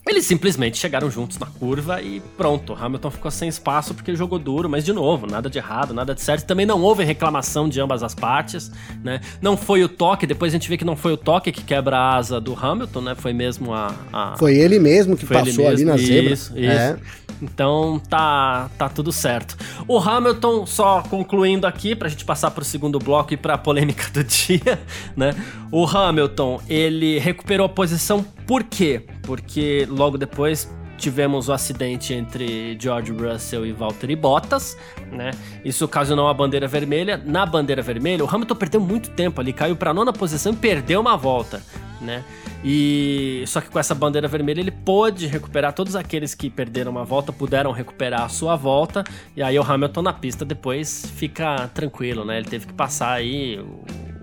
eles 0.08 0.26
simplesmente 0.26 0.78
chegaram 0.78 1.12
juntos 1.12 1.38
na 1.38 1.46
curva 1.46 2.02
e 2.02 2.22
pronto. 2.36 2.74
Hamilton 2.74 3.12
ficou 3.12 3.30
sem 3.30 3.48
espaço 3.48 3.94
porque 3.94 4.16
jogou 4.16 4.40
duro, 4.40 4.68
mas 4.68 4.84
de 4.84 4.92
novo, 4.92 5.28
nada 5.28 5.50
de 5.50 5.60
errado, 5.60 5.94
nada 5.94 6.16
de 6.16 6.22
certo. 6.22 6.46
Também 6.46 6.66
não 6.66 6.82
houve 6.82 7.04
reclamação 7.04 7.70
de 7.70 7.80
ambas 7.80 8.02
as 8.02 8.16
partes, 8.16 8.72
né? 9.04 9.22
Não 9.42 9.56
foi 9.56 9.84
o 9.84 9.90
toque, 9.90 10.26
depois 10.26 10.52
a 10.52 10.56
gente 10.58 10.68
vê 10.68 10.76
que 10.76 10.84
não 10.84 10.96
foi 10.96 11.14
o 11.14 11.18
toque 11.18 11.52
que 11.52 11.64
quebra 11.64 11.98
a 11.98 12.16
asa 12.16 12.42
do 12.42 12.58
Hamilton, 12.60 13.02
né? 13.02 13.16
Foi 13.16 13.32
mesmo 13.32 13.74
a. 13.74 13.94
a... 14.12 14.36
Foi 14.38 14.56
ele 14.56 14.80
mesmo 14.80 15.16
que 15.16 15.26
passou 15.26 15.46
mesmo, 15.46 15.68
ali 15.68 15.86
na 15.86 15.98
zebra. 15.98 16.34
Isso, 16.34 16.58
isso. 16.58 16.72
É. 16.72 16.98
Então 17.42 18.02
tá, 18.10 18.70
tá 18.78 18.90
tudo 18.90 19.12
certo. 19.12 19.58
O 19.88 19.98
Hamilton, 19.98 20.66
só 20.66 21.02
concluindo 21.02 21.66
aqui, 21.66 21.96
pra 21.96 22.10
gente 22.10 22.26
passar 22.26 22.52
pro 22.52 22.64
segundo 22.64 23.00
bloco 23.00 23.34
e 23.34 23.38
pra 23.38 23.58
polêmica 23.58 24.10
do 24.12 24.24
dia, 24.26 24.80
né? 25.16 25.36
O 25.72 25.86
Hamilton, 25.86 26.62
ele 26.68 27.18
recuperou 27.18 27.66
a 27.66 27.70
posição 27.70 28.26
por 28.46 28.64
quê? 28.64 29.06
Porque 29.24 29.88
logo 29.90 30.18
depois 30.18 30.70
tivemos 31.02 31.50
o 31.50 31.54
acidente 31.54 32.14
entre 32.14 32.78
George 32.80 33.12
Russell 33.12 33.66
e 33.66 33.72
Valtteri 33.72 34.16
Bottas, 34.16 34.78
né? 35.12 35.32
Isso 35.66 35.84
ocasionou 35.84 36.28
a 36.28 36.34
bandeira 36.34 36.68
vermelha. 36.68 37.18
Na 37.18 37.44
bandeira 37.44 37.82
vermelha, 37.82 38.24
o 38.24 38.30
Hamilton 38.30 38.56
perdeu 38.56 38.80
muito 38.80 39.10
tempo 39.10 39.42
ali, 39.42 39.52
caiu 39.52 39.76
para 39.76 39.94
nona 39.94 40.14
posição 40.14 40.54
e 40.54 40.56
perdeu 40.56 41.02
uma 41.02 41.18
volta, 41.18 41.62
né? 42.00 42.24
E 42.64 43.44
só 43.48 43.60
que 43.60 43.70
com 43.70 43.80
essa 43.80 43.96
bandeira 43.96 44.28
vermelha 44.28 44.60
ele 44.60 44.70
pôde 44.70 45.26
recuperar 45.26 45.74
todos 45.74 45.96
aqueles 45.96 46.36
que 46.36 46.52
perderam 46.52 46.92
uma 46.92 47.04
volta, 47.04 47.34
puderam 47.34 47.72
recuperar 47.72 48.22
a 48.22 48.30
sua 48.30 48.56
volta, 48.56 49.04
e 49.36 49.42
aí 49.42 49.58
o 49.58 49.64
Hamilton 49.64 50.04
na 50.04 50.14
pista 50.14 50.46
depois 50.46 51.12
fica 51.16 51.68
tranquilo, 51.74 52.24
né? 52.24 52.38
Ele 52.38 52.48
teve 52.48 52.68
que 52.68 52.74
passar 52.74 53.14
aí 53.14 53.60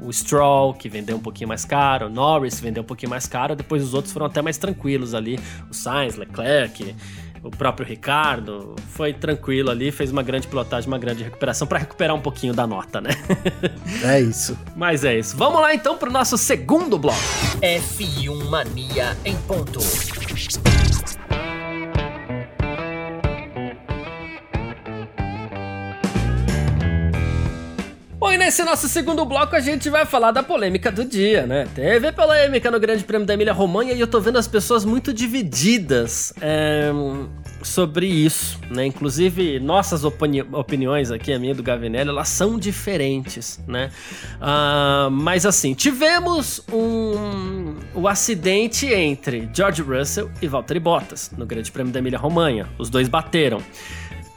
o 0.02 0.12
Stroll, 0.12 0.74
que 0.74 0.88
vendeu 0.88 1.16
um 1.16 1.20
pouquinho 1.20 1.48
mais 1.48 1.64
caro, 1.64 2.06
o 2.06 2.10
Norris 2.10 2.60
vendeu 2.60 2.82
um 2.82 2.86
pouquinho 2.86 3.10
mais 3.10 3.26
caro, 3.26 3.56
depois 3.56 3.82
os 3.82 3.94
outros 3.94 4.12
foram 4.12 4.26
até 4.26 4.40
mais 4.40 4.58
tranquilos 4.58 5.14
ali, 5.14 5.38
o 5.70 5.74
Sainz, 5.74 6.16
Leclerc, 6.16 6.94
o 7.42 7.50
próprio 7.50 7.86
Ricardo, 7.86 8.74
foi 8.90 9.12
tranquilo 9.12 9.70
ali, 9.70 9.90
fez 9.90 10.10
uma 10.10 10.22
grande 10.22 10.46
pilotagem, 10.46 10.88
uma 10.88 10.98
grande 10.98 11.22
recuperação 11.22 11.66
para 11.66 11.78
recuperar 11.78 12.14
um 12.14 12.20
pouquinho 12.20 12.52
da 12.52 12.66
nota, 12.66 13.00
né? 13.00 13.10
É 14.02 14.20
isso. 14.20 14.58
Mas 14.76 15.04
é 15.04 15.18
isso. 15.18 15.36
Vamos 15.36 15.60
lá 15.60 15.74
então 15.74 15.96
pro 15.96 16.10
nosso 16.10 16.36
segundo 16.36 16.98
bloco. 16.98 17.18
F1 17.60 18.44
Mania 18.48 19.16
em 19.24 19.36
ponto. 19.36 19.78
E 28.38 28.40
nesse 28.40 28.62
nosso 28.62 28.88
segundo 28.88 29.24
bloco 29.24 29.56
a 29.56 29.60
gente 29.60 29.90
vai 29.90 30.06
falar 30.06 30.30
da 30.30 30.44
polêmica 30.44 30.92
do 30.92 31.04
dia, 31.04 31.44
né? 31.44 31.66
Teve 31.74 32.12
polêmica 32.12 32.70
no 32.70 32.78
Grande 32.78 33.02
Prêmio 33.02 33.26
da 33.26 33.34
Emília 33.34 33.52
Romanha 33.52 33.92
e 33.92 34.00
eu 34.00 34.06
tô 34.06 34.20
vendo 34.20 34.38
as 34.38 34.46
pessoas 34.46 34.84
muito 34.84 35.12
divididas 35.12 36.32
é, 36.40 36.92
sobre 37.64 38.06
isso, 38.06 38.60
né? 38.70 38.86
Inclusive, 38.86 39.58
nossas 39.58 40.04
opini 40.04 40.40
opiniões 40.52 41.10
aqui, 41.10 41.32
a 41.32 41.38
minha 41.38 41.52
do 41.52 41.64
Gavinelli, 41.64 42.10
elas 42.10 42.28
são 42.28 42.60
diferentes, 42.60 43.58
né? 43.66 43.90
Uh, 44.36 45.10
mas 45.10 45.44
assim, 45.44 45.74
tivemos 45.74 46.62
um, 46.72 47.74
o 47.92 48.06
acidente 48.06 48.86
entre 48.86 49.50
George 49.52 49.82
Russell 49.82 50.30
e 50.40 50.46
Valtteri 50.46 50.78
Bottas 50.78 51.32
no 51.36 51.44
Grande 51.44 51.72
Prêmio 51.72 51.92
da 51.92 51.98
Emília 51.98 52.18
Romanha. 52.20 52.68
Os 52.78 52.88
dois 52.88 53.08
bateram. 53.08 53.60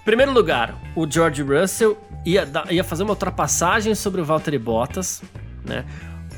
Primeiro 0.03 0.31
lugar, 0.31 0.75
o 0.95 1.09
George 1.09 1.43
Russell 1.43 1.97
ia, 2.25 2.47
ia 2.69 2.83
fazer 2.83 3.03
uma 3.03 3.11
ultrapassagem 3.11 3.93
sobre 3.95 4.21
o 4.21 4.25
Valtteri 4.25 4.57
Bottas, 4.57 5.21
né? 5.63 5.85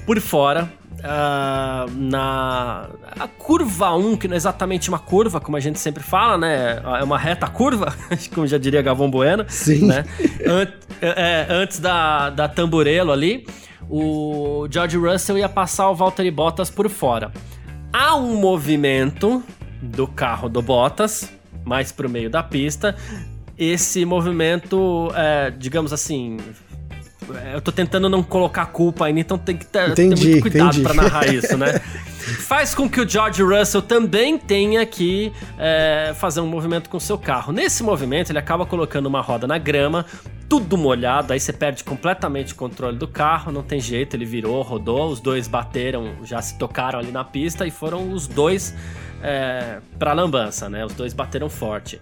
Por 0.05 0.19
fora, 0.19 0.69
uh, 0.99 1.89
na 1.95 2.89
a 3.19 3.27
curva 3.27 3.95
1, 3.95 4.17
que 4.17 4.27
não 4.27 4.33
é 4.33 4.37
exatamente 4.37 4.89
uma 4.89 4.99
curva, 4.99 5.39
como 5.39 5.55
a 5.55 5.59
gente 5.59 5.79
sempre 5.79 6.03
fala, 6.03 6.37
né? 6.37 6.81
É 6.99 7.03
uma 7.03 7.17
reta 7.17 7.47
curva, 7.47 7.93
como 8.33 8.45
já 8.47 8.57
diria 8.57 8.81
Gavão 8.81 9.09
Bueno. 9.09 9.45
Sim. 9.47 9.87
Né? 9.87 10.03
An 10.45 10.67
é, 11.01 11.47
antes 11.49 11.79
da, 11.79 12.29
da 12.29 12.51
ali, 13.11 13.45
o 13.89 14.67
George 14.69 14.97
Russell 14.97 15.37
ia 15.37 15.49
passar 15.49 15.89
o 15.89 15.95
Valtteri 15.95 16.31
Bottas 16.31 16.69
por 16.69 16.89
fora. 16.89 17.31
Há 17.91 18.15
um 18.15 18.35
movimento 18.37 19.43
do 19.81 20.07
carro 20.07 20.47
do 20.47 20.61
Bottas, 20.61 21.29
mais 21.65 21.91
pro 21.91 22.09
meio 22.09 22.29
da 22.29 22.41
pista, 22.41 22.95
esse 23.57 24.05
movimento, 24.05 25.11
é, 25.15 25.51
digamos 25.51 25.93
assim, 25.93 26.37
eu 27.53 27.61
tô 27.61 27.71
tentando 27.71 28.09
não 28.09 28.21
colocar 28.21 28.65
culpa 28.67 29.05
ainda, 29.05 29.19
então 29.19 29.37
tem 29.37 29.55
que 29.55 29.65
ter, 29.65 29.89
entendi, 29.89 30.15
ter 30.15 30.29
muito 30.29 30.41
cuidado 30.41 30.81
para 30.81 30.93
narrar 30.93 31.33
isso, 31.33 31.57
né? 31.57 31.79
Faz 32.47 32.73
com 32.73 32.89
que 32.89 33.01
o 33.01 33.07
George 33.07 33.43
Russell 33.43 33.81
também 33.81 34.37
tenha 34.37 34.85
que 34.85 35.31
é, 35.59 36.13
fazer 36.15 36.39
um 36.39 36.47
movimento 36.47 36.89
com 36.89 36.95
o 36.95 36.99
seu 36.99 37.17
carro. 37.17 37.51
Nesse 37.51 37.83
movimento, 37.83 38.31
ele 38.31 38.39
acaba 38.39 38.65
colocando 38.65 39.07
uma 39.07 39.19
roda 39.19 39.45
na 39.45 39.57
grama, 39.57 40.05
tudo 40.47 40.77
molhado, 40.77 41.33
aí 41.33 41.39
você 41.39 41.51
perde 41.51 41.83
completamente 41.83 42.53
o 42.53 42.55
controle 42.55 42.97
do 42.97 43.07
carro, 43.07 43.51
não 43.51 43.61
tem 43.61 43.79
jeito, 43.79 44.15
ele 44.15 44.25
virou, 44.25 44.61
rodou, 44.61 45.09
os 45.09 45.19
dois 45.19 45.47
bateram, 45.47 46.13
já 46.23 46.41
se 46.41 46.57
tocaram 46.57 46.99
ali 46.99 47.11
na 47.11 47.23
pista 47.23 47.67
e 47.67 47.71
foram 47.71 48.11
os 48.13 48.25
dois 48.25 48.73
é, 49.21 49.79
pra 49.99 50.13
lambança, 50.13 50.69
né? 50.69 50.85
Os 50.85 50.93
dois 50.93 51.13
bateram 51.13 51.49
forte. 51.49 51.99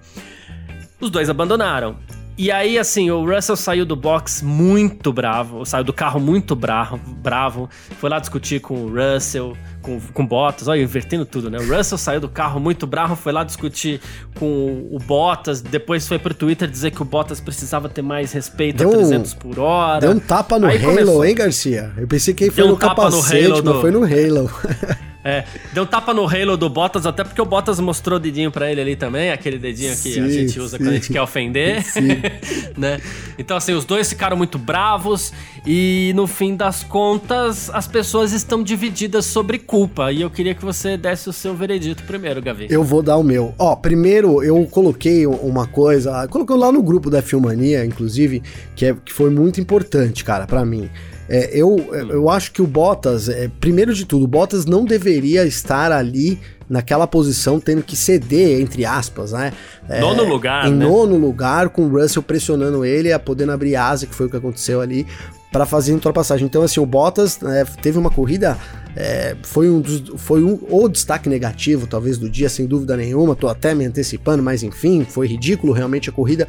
Os 1.01 1.09
dois 1.09 1.29
abandonaram. 1.29 1.97
E 2.37 2.49
aí, 2.49 2.79
assim, 2.79 3.11
o 3.11 3.23
Russell 3.23 3.55
saiu 3.55 3.85
do 3.85 3.95
box 3.95 4.41
muito 4.43 5.11
bravo, 5.11 5.65
saiu 5.65 5.83
do 5.83 5.91
carro 5.91 6.19
muito 6.19 6.55
bravo, 6.55 6.97
bravo 7.17 7.69
foi 7.99 8.09
lá 8.09 8.19
discutir 8.19 8.61
com 8.61 8.85
o 8.85 8.89
Russell, 8.89 9.55
com, 9.81 9.99
com 9.99 10.25
Bottas, 10.25 10.67
olha, 10.67 10.81
invertendo 10.81 11.25
tudo, 11.25 11.51
né? 11.51 11.59
O 11.59 11.75
Russell 11.75 11.97
saiu 11.97 12.21
do 12.21 12.29
carro 12.29 12.59
muito 12.59 12.87
bravo, 12.87 13.15
foi 13.15 13.33
lá 13.33 13.43
discutir 13.43 13.99
com 14.39 14.87
o 14.91 14.97
Bottas, 14.97 15.61
depois 15.61 16.07
foi 16.07 16.17
pro 16.17 16.33
Twitter 16.33 16.67
dizer 16.69 16.91
que 16.91 17.01
o 17.01 17.05
Bottas 17.05 17.39
precisava 17.39 17.89
ter 17.89 18.01
mais 18.01 18.31
respeito 18.31 18.77
deu 18.77 18.89
a 18.89 18.93
300 18.93 19.33
por 19.33 19.59
hora. 19.59 19.99
Deu 19.99 20.11
um 20.11 20.19
tapa 20.19 20.57
no 20.57 20.67
aí 20.67 20.77
Halo, 20.77 20.95
começou... 20.95 21.25
hein, 21.25 21.35
Garcia? 21.35 21.91
Eu 21.97 22.07
pensei 22.07 22.33
que 22.33 22.49
foi 22.49 22.65
no 22.65 22.73
um 22.73 22.77
capacete, 22.77 23.49
no 23.49 23.55
mas 23.55 23.61
do... 23.61 23.81
foi 23.81 23.91
no 23.91 24.03
Halo. 24.03 24.49
É, 25.23 25.43
deu 25.73 25.83
um 25.83 25.85
tapa 25.85 26.13
no 26.13 26.25
Halo 26.25 26.57
do 26.57 26.69
Bottas, 26.69 27.05
até 27.05 27.23
porque 27.23 27.41
o 27.41 27.45
Bottas 27.45 27.79
mostrou 27.79 28.17
o 28.17 28.19
dedinho 28.19 28.51
pra 28.51 28.71
ele 28.71 28.81
ali 28.81 28.95
também, 28.95 29.31
aquele 29.31 29.57
dedinho 29.57 29.91
que 29.91 30.13
sim, 30.13 30.19
a 30.19 30.27
gente 30.27 30.59
usa 30.59 30.77
sim. 30.77 30.83
quando 30.83 30.89
a 30.89 30.93
gente 30.95 31.11
quer 31.11 31.21
ofender. 31.21 31.83
né? 32.77 32.99
Então, 33.37 33.57
assim, 33.57 33.73
os 33.73 33.85
dois 33.85 34.09
ficaram 34.09 34.35
muito 34.35 34.57
bravos 34.57 35.31
e 35.65 36.11
no 36.15 36.27
fim 36.27 36.55
das 36.55 36.83
contas, 36.83 37.69
as 37.73 37.87
pessoas 37.87 38.31
estão 38.31 38.63
divididas 38.63 39.25
sobre 39.25 39.59
culpa. 39.59 40.11
E 40.11 40.21
eu 40.21 40.29
queria 40.29 40.55
que 40.55 40.63
você 40.63 40.97
desse 40.97 41.29
o 41.29 41.33
seu 41.33 41.55
veredito 41.55 42.03
primeiro, 42.03 42.41
Gavi. 42.41 42.67
Eu 42.69 42.83
vou 42.83 43.01
dar 43.01 43.17
o 43.17 43.23
meu. 43.23 43.53
Ó, 43.57 43.75
primeiro 43.75 44.43
eu 44.43 44.65
coloquei 44.65 45.25
uma 45.27 45.67
coisa, 45.67 46.27
coloquei 46.27 46.55
lá 46.55 46.71
no 46.71 46.81
grupo 46.81 47.09
da 47.09 47.21
Filmania, 47.21 47.85
inclusive, 47.85 48.41
que, 48.75 48.85
é, 48.85 48.93
que 48.93 49.13
foi 49.13 49.29
muito 49.29 49.61
importante, 49.61 50.23
cara, 50.23 50.47
para 50.47 50.65
mim. 50.65 50.89
É, 51.33 51.49
eu, 51.53 51.77
eu 52.09 52.29
acho 52.29 52.51
que 52.51 52.61
o 52.61 52.67
Bottas, 52.67 53.29
é, 53.29 53.49
primeiro 53.61 53.93
de 53.93 54.05
tudo, 54.05 54.25
o 54.25 54.27
Bottas 54.27 54.65
não 54.65 54.83
deveria 54.83 55.45
estar 55.45 55.89
ali 55.89 56.37
naquela 56.69 57.07
posição 57.07 57.57
tendo 57.57 57.81
que 57.83 57.95
ceder, 57.95 58.59
entre 58.59 58.83
aspas, 58.85 59.31
né? 59.31 59.53
É, 59.87 60.01
nono 60.01 60.25
lugar, 60.25 60.67
Em 60.67 60.73
né? 60.73 60.85
nono 60.85 61.17
lugar, 61.17 61.69
com 61.69 61.83
o 61.83 61.89
Russell 61.89 62.21
pressionando 62.21 62.83
ele, 62.83 63.13
a 63.13 63.17
podendo 63.17 63.53
abrir 63.53 63.77
asa, 63.77 64.05
que 64.05 64.13
foi 64.13 64.25
o 64.25 64.29
que 64.29 64.35
aconteceu 64.35 64.81
ali, 64.81 65.07
para 65.53 65.65
fazer 65.65 65.93
a 65.93 65.95
ultrapassagem. 65.95 66.45
Então, 66.45 66.63
assim, 66.63 66.81
o 66.81 66.85
Bottas 66.85 67.39
né, 67.39 67.63
teve 67.81 67.97
uma 67.97 68.09
corrida 68.09 68.57
é, 68.93 69.37
foi 69.41 69.69
um 69.69 69.79
dos, 69.79 70.11
foi 70.17 70.43
um 70.43 70.59
o 70.69 70.89
destaque 70.89 71.29
negativo 71.29 71.87
talvez 71.87 72.17
do 72.17 72.29
dia 72.29 72.49
sem 72.49 72.65
dúvida 72.65 72.97
nenhuma 72.97 73.37
tô 73.37 73.47
até 73.47 73.73
me 73.73 73.85
antecipando 73.85 74.43
mas 74.43 74.63
enfim 74.63 75.05
foi 75.05 75.27
ridículo 75.27 75.71
realmente 75.71 76.09
a 76.09 76.11
corrida 76.11 76.45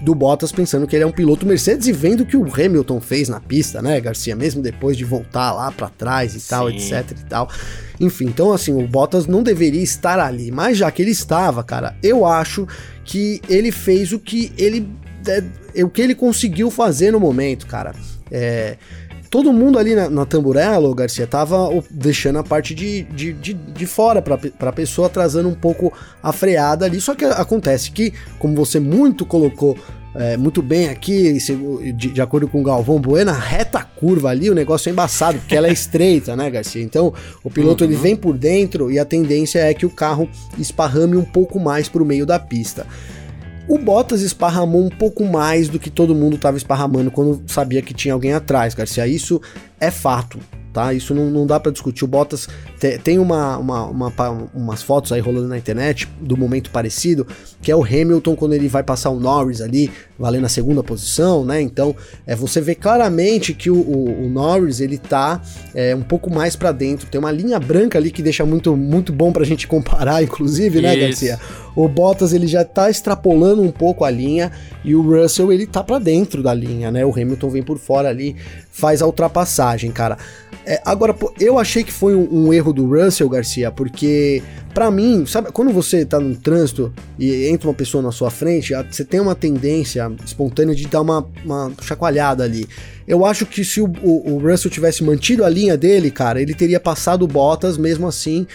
do 0.00 0.14
Bottas 0.14 0.52
pensando 0.52 0.86
que 0.86 0.94
ele 0.94 1.04
é 1.04 1.06
um 1.06 1.12
piloto 1.12 1.46
Mercedes 1.46 1.86
e 1.86 1.92
vendo 1.92 2.22
o 2.22 2.26
que 2.26 2.36
o 2.36 2.44
Hamilton 2.44 3.00
fez 3.00 3.28
na 3.28 3.40
pista, 3.40 3.80
né, 3.80 4.00
Garcia, 4.00 4.36
mesmo 4.36 4.62
depois 4.62 4.96
de 4.96 5.04
voltar 5.04 5.52
lá 5.52 5.70
para 5.72 5.88
trás 5.88 6.34
e 6.34 6.40
Sim. 6.40 6.48
tal, 6.48 6.70
etc 6.70 7.10
e 7.10 7.24
tal. 7.24 7.50
Enfim, 7.98 8.26
então 8.26 8.52
assim, 8.52 8.72
o 8.72 8.86
Bottas 8.86 9.26
não 9.26 9.42
deveria 9.42 9.82
estar 9.82 10.18
ali, 10.18 10.50
mas 10.50 10.78
já 10.78 10.90
que 10.90 11.02
ele 11.02 11.10
estava, 11.10 11.64
cara, 11.64 11.96
eu 12.02 12.26
acho 12.26 12.66
que 13.04 13.40
ele 13.48 13.72
fez 13.72 14.12
o 14.12 14.18
que 14.18 14.52
ele 14.58 14.88
é, 15.74 15.84
o 15.84 15.90
que 15.90 16.00
ele 16.00 16.14
conseguiu 16.14 16.70
fazer 16.70 17.10
no 17.10 17.20
momento, 17.20 17.66
cara. 17.66 17.94
É, 18.30 18.76
todo 19.36 19.52
mundo 19.52 19.78
ali 19.78 19.94
na, 19.94 20.08
na 20.08 20.24
tamburela, 20.24 20.94
Garcia, 20.94 21.26
tava 21.26 21.68
deixando 21.90 22.38
a 22.38 22.42
parte 22.42 22.74
de, 22.74 23.02
de, 23.02 23.34
de, 23.34 23.52
de 23.52 23.86
fora 23.86 24.22
para 24.22 24.70
a 24.70 24.72
pessoa, 24.72 25.08
atrasando 25.08 25.46
um 25.46 25.54
pouco 25.54 25.92
a 26.22 26.32
freada 26.32 26.86
ali. 26.86 26.98
Só 27.02 27.14
que 27.14 27.22
acontece 27.22 27.90
que, 27.90 28.14
como 28.38 28.56
você 28.56 28.80
muito 28.80 29.26
colocou 29.26 29.76
é, 30.14 30.38
muito 30.38 30.62
bem 30.62 30.88
aqui, 30.88 31.36
de, 31.94 32.12
de, 32.12 32.22
acordo 32.22 32.48
com 32.48 32.62
o 32.62 32.64
Galvão 32.64 32.98
Bueno, 32.98 33.30
reta 33.30 33.82
curva 33.84 34.30
ali, 34.30 34.48
o 34.48 34.54
negócio 34.54 34.88
é 34.88 34.92
embaçado, 34.92 35.38
porque 35.38 35.54
ela 35.54 35.68
é 35.68 35.72
estreita, 35.72 36.34
né, 36.34 36.48
Garcia? 36.48 36.82
Então, 36.82 37.12
o 37.44 37.50
piloto 37.50 37.84
uhum. 37.84 37.90
ele 37.90 37.98
vem 37.98 38.16
por 38.16 38.38
dentro 38.38 38.90
e 38.90 38.98
a 38.98 39.04
tendência 39.04 39.58
é 39.58 39.74
que 39.74 39.84
o 39.84 39.90
carro 39.90 40.26
esparrame 40.58 41.18
um 41.18 41.24
pouco 41.24 41.60
mais 41.60 41.90
para 41.90 42.02
o 42.02 42.06
meio 42.06 42.24
da 42.24 42.38
pista. 42.38 42.86
O 43.68 43.78
Bottas 43.78 44.22
esparramou 44.22 44.84
um 44.84 44.88
pouco 44.88 45.24
mais 45.24 45.68
do 45.68 45.78
que 45.78 45.90
todo 45.90 46.14
mundo 46.14 46.36
estava 46.36 46.56
esparramando 46.56 47.10
quando 47.10 47.42
sabia 47.46 47.82
que 47.82 47.92
tinha 47.92 48.14
alguém 48.14 48.32
atrás, 48.32 48.74
Garcia. 48.74 49.06
Isso 49.06 49.40
é 49.80 49.90
fato 49.90 50.38
tá? 50.76 50.92
Isso 50.92 51.14
não, 51.14 51.30
não 51.30 51.46
dá 51.46 51.58
para 51.58 51.72
discutir. 51.72 52.04
O 52.04 52.06
Bottas 52.06 52.46
te, 52.78 52.98
tem 52.98 53.18
uma, 53.18 53.56
uma, 53.56 53.84
uma, 53.86 54.12
umas 54.54 54.82
fotos 54.82 55.10
aí 55.10 55.22
rolando 55.22 55.48
na 55.48 55.56
internet 55.56 56.06
do 56.20 56.36
momento 56.36 56.70
parecido, 56.70 57.26
que 57.62 57.72
é 57.72 57.76
o 57.76 57.82
Hamilton 57.82 58.36
quando 58.36 58.52
ele 58.52 58.68
vai 58.68 58.82
passar 58.82 59.08
o 59.08 59.18
Norris 59.18 59.62
ali, 59.62 59.90
valendo 60.18 60.46
a 60.46 60.48
segunda 60.48 60.82
posição, 60.82 61.44
né? 61.44 61.60
Então, 61.60 61.94
é, 62.26 62.34
você 62.34 62.60
vê 62.60 62.74
claramente 62.74 63.52
que 63.52 63.70
o, 63.70 63.76
o, 63.76 64.24
o 64.24 64.28
Norris 64.28 64.80
ele 64.80 64.98
tá 64.98 65.40
é, 65.74 65.94
um 65.94 66.02
pouco 66.02 66.32
mais 66.32 66.56
para 66.56 66.72
dentro. 66.72 67.06
Tem 67.06 67.18
uma 67.18 67.30
linha 67.30 67.58
branca 67.58 67.98
ali 67.98 68.10
que 68.10 68.22
deixa 68.22 68.44
muito, 68.44 68.76
muito 68.76 69.12
bom 69.12 69.32
pra 69.32 69.44
gente 69.44 69.66
comparar, 69.66 70.22
inclusive, 70.24 70.80
né, 70.80 70.94
Isso. 70.94 71.00
Garcia? 71.00 71.40
O 71.74 71.88
Bottas 71.88 72.32
ele 72.32 72.46
já 72.46 72.64
tá 72.64 72.88
extrapolando 72.88 73.62
um 73.62 73.70
pouco 73.70 74.04
a 74.04 74.10
linha 74.10 74.50
e 74.82 74.94
o 74.94 75.02
Russell 75.02 75.52
ele 75.52 75.66
tá 75.66 75.84
para 75.84 75.98
dentro 75.98 76.42
da 76.42 76.54
linha, 76.54 76.90
né? 76.90 77.04
O 77.04 77.10
Hamilton 77.10 77.50
vem 77.50 77.62
por 77.62 77.78
fora 77.78 78.08
ali, 78.08 78.34
faz 78.70 79.02
a 79.02 79.06
ultrapassagem, 79.06 79.90
cara. 79.90 80.16
É, 80.64 80.80
agora, 80.84 81.14
eu 81.38 81.58
achei 81.60 81.84
que 81.84 81.92
foi 81.92 82.16
um, 82.16 82.46
um, 82.48 82.52
erro 82.52 82.72
do 82.72 82.84
Russell 82.86 83.28
Garcia, 83.28 83.70
porque 83.70 84.42
para 84.74 84.90
mim, 84.90 85.24
sabe, 85.24 85.52
quando 85.52 85.72
você 85.72 86.04
tá 86.04 86.18
no 86.18 86.34
trânsito 86.34 86.92
e 87.16 87.46
entra 87.46 87.68
uma 87.68 87.74
pessoa 87.74 88.02
na 88.02 88.10
sua 88.10 88.30
frente, 88.30 88.74
você 88.90 89.04
tem 89.04 89.20
uma 89.20 89.36
tendência 89.36 90.05
espontânea 90.24 90.74
de 90.74 90.86
dar 90.86 91.00
uma, 91.00 91.26
uma 91.44 91.72
chacoalhada 91.82 92.44
ali. 92.44 92.66
Eu 93.06 93.24
acho 93.24 93.46
que 93.46 93.64
se 93.64 93.80
o, 93.80 93.86
o, 94.02 94.34
o 94.34 94.38
Russell 94.38 94.70
tivesse 94.70 95.04
mantido 95.04 95.44
a 95.44 95.48
linha 95.48 95.76
dele, 95.76 96.10
cara, 96.10 96.40
ele 96.40 96.54
teria 96.54 96.80
passado 96.80 97.26
Bottas 97.26 97.78
mesmo 97.78 98.06
assim. 98.06 98.46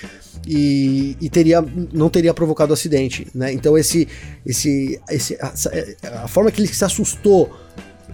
E, 0.47 1.15
e, 1.21 1.29
teria 1.29 1.63
não 1.93 2.09
teria 2.09 2.33
provocado 2.33 2.73
acidente, 2.73 3.27
né? 3.33 3.53
Então 3.53 3.77
esse 3.77 4.07
esse, 4.43 4.99
esse 5.07 5.37
a, 5.39 6.23
a, 6.23 6.27
forma 6.27 6.49
que 6.49 6.59
ele 6.59 6.73
se 6.73 6.83
assustou 6.83 7.55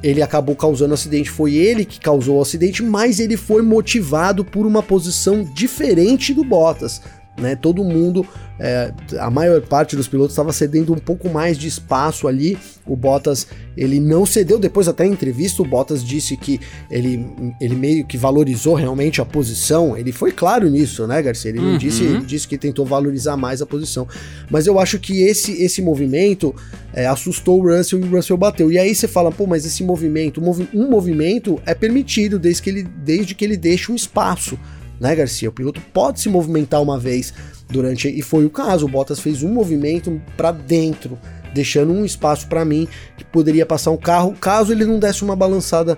ele 0.03 0.21
acabou 0.21 0.55
causando 0.55 0.93
acidente, 0.93 1.29
foi 1.29 1.55
ele 1.55 1.85
que 1.85 1.99
causou 1.99 2.37
o 2.37 2.41
acidente, 2.41 2.83
mas 2.83 3.19
ele 3.19 3.37
foi 3.37 3.61
motivado 3.61 4.45
por 4.45 4.65
uma 4.65 4.83
posição 4.83 5.43
diferente 5.43 6.33
do 6.33 6.43
Bottas 6.43 7.01
né? 7.37 7.55
Todo 7.55 7.83
mundo, 7.83 8.25
é, 8.59 8.91
a 9.19 9.29
maior 9.29 9.61
parte 9.61 9.95
dos 9.95 10.07
pilotos 10.07 10.33
estava 10.33 10.51
cedendo 10.51 10.93
um 10.93 10.97
pouco 10.97 11.29
mais 11.29 11.57
de 11.57 11.67
espaço 11.67 12.27
ali. 12.27 12.57
O 12.85 12.95
Bottas, 12.95 13.47
ele 13.75 13.99
não 13.99 14.25
cedeu. 14.25 14.57
Depois, 14.57 14.87
até 14.87 15.05
em 15.05 15.11
entrevista, 15.11 15.61
o 15.61 15.65
Bottas 15.65 16.03
disse 16.03 16.35
que 16.35 16.59
ele, 16.89 17.29
ele 17.61 17.75
meio 17.75 18.05
que 18.05 18.17
valorizou 18.17 18.73
realmente 18.73 19.21
a 19.21 19.25
posição. 19.25 19.95
Ele 19.95 20.11
foi 20.11 20.31
claro 20.31 20.69
nisso, 20.69 21.05
né, 21.05 21.21
Garcia? 21.21 21.49
Ele 21.49 21.59
uhum. 21.59 21.77
disse, 21.77 22.03
ele 22.03 22.25
disse 22.25 22.47
que 22.47 22.57
tentou 22.57 22.85
valorizar 22.85 23.37
mais 23.37 23.61
a 23.61 23.65
posição. 23.65 24.07
Mas 24.49 24.65
eu 24.65 24.79
acho 24.79 24.97
que 24.99 25.21
esse, 25.21 25.51
esse 25.61 25.81
movimento 25.81 26.55
é, 26.93 27.05
assustou 27.05 27.61
o 27.61 27.75
Russell 27.75 27.99
e 27.99 28.03
o 28.03 28.15
Russell 28.15 28.37
bateu. 28.37 28.71
E 28.71 28.79
aí 28.79 28.95
você 28.95 29.07
fala, 29.07 29.31
pô, 29.31 29.45
mas 29.45 29.65
esse 29.65 29.83
movimento, 29.83 30.41
um 30.73 30.89
movimento 30.89 31.61
é 31.65 31.75
permitido 31.75 32.39
desde 32.39 32.61
que 32.61 32.69
ele, 32.69 32.83
desde 32.83 33.35
que 33.35 33.45
ele 33.45 33.57
deixe 33.57 33.91
um 33.91 33.95
espaço 33.95 34.57
né, 34.99 35.15
Garcia? 35.15 35.49
O 35.49 35.51
piloto 35.51 35.81
pode 35.93 36.19
se 36.19 36.29
movimentar 36.29 36.81
uma 36.81 36.99
vez 36.99 37.33
durante 37.69 38.07
e 38.07 38.21
foi 38.21 38.45
o 38.45 38.49
caso. 38.49 38.85
O 38.85 38.89
Bottas 38.89 39.19
fez 39.19 39.43
um 39.43 39.49
movimento 39.49 40.21
para 40.35 40.51
dentro, 40.51 41.17
deixando 41.53 41.91
um 41.93 42.05
espaço 42.05 42.47
para 42.47 42.65
mim 42.65 42.87
que 43.17 43.23
poderia 43.23 43.65
passar 43.65 43.91
um 43.91 43.97
carro, 43.97 44.33
caso 44.33 44.71
ele 44.71 44.85
não 44.85 44.99
desse 44.99 45.23
uma 45.23 45.35
balançada 45.35 45.97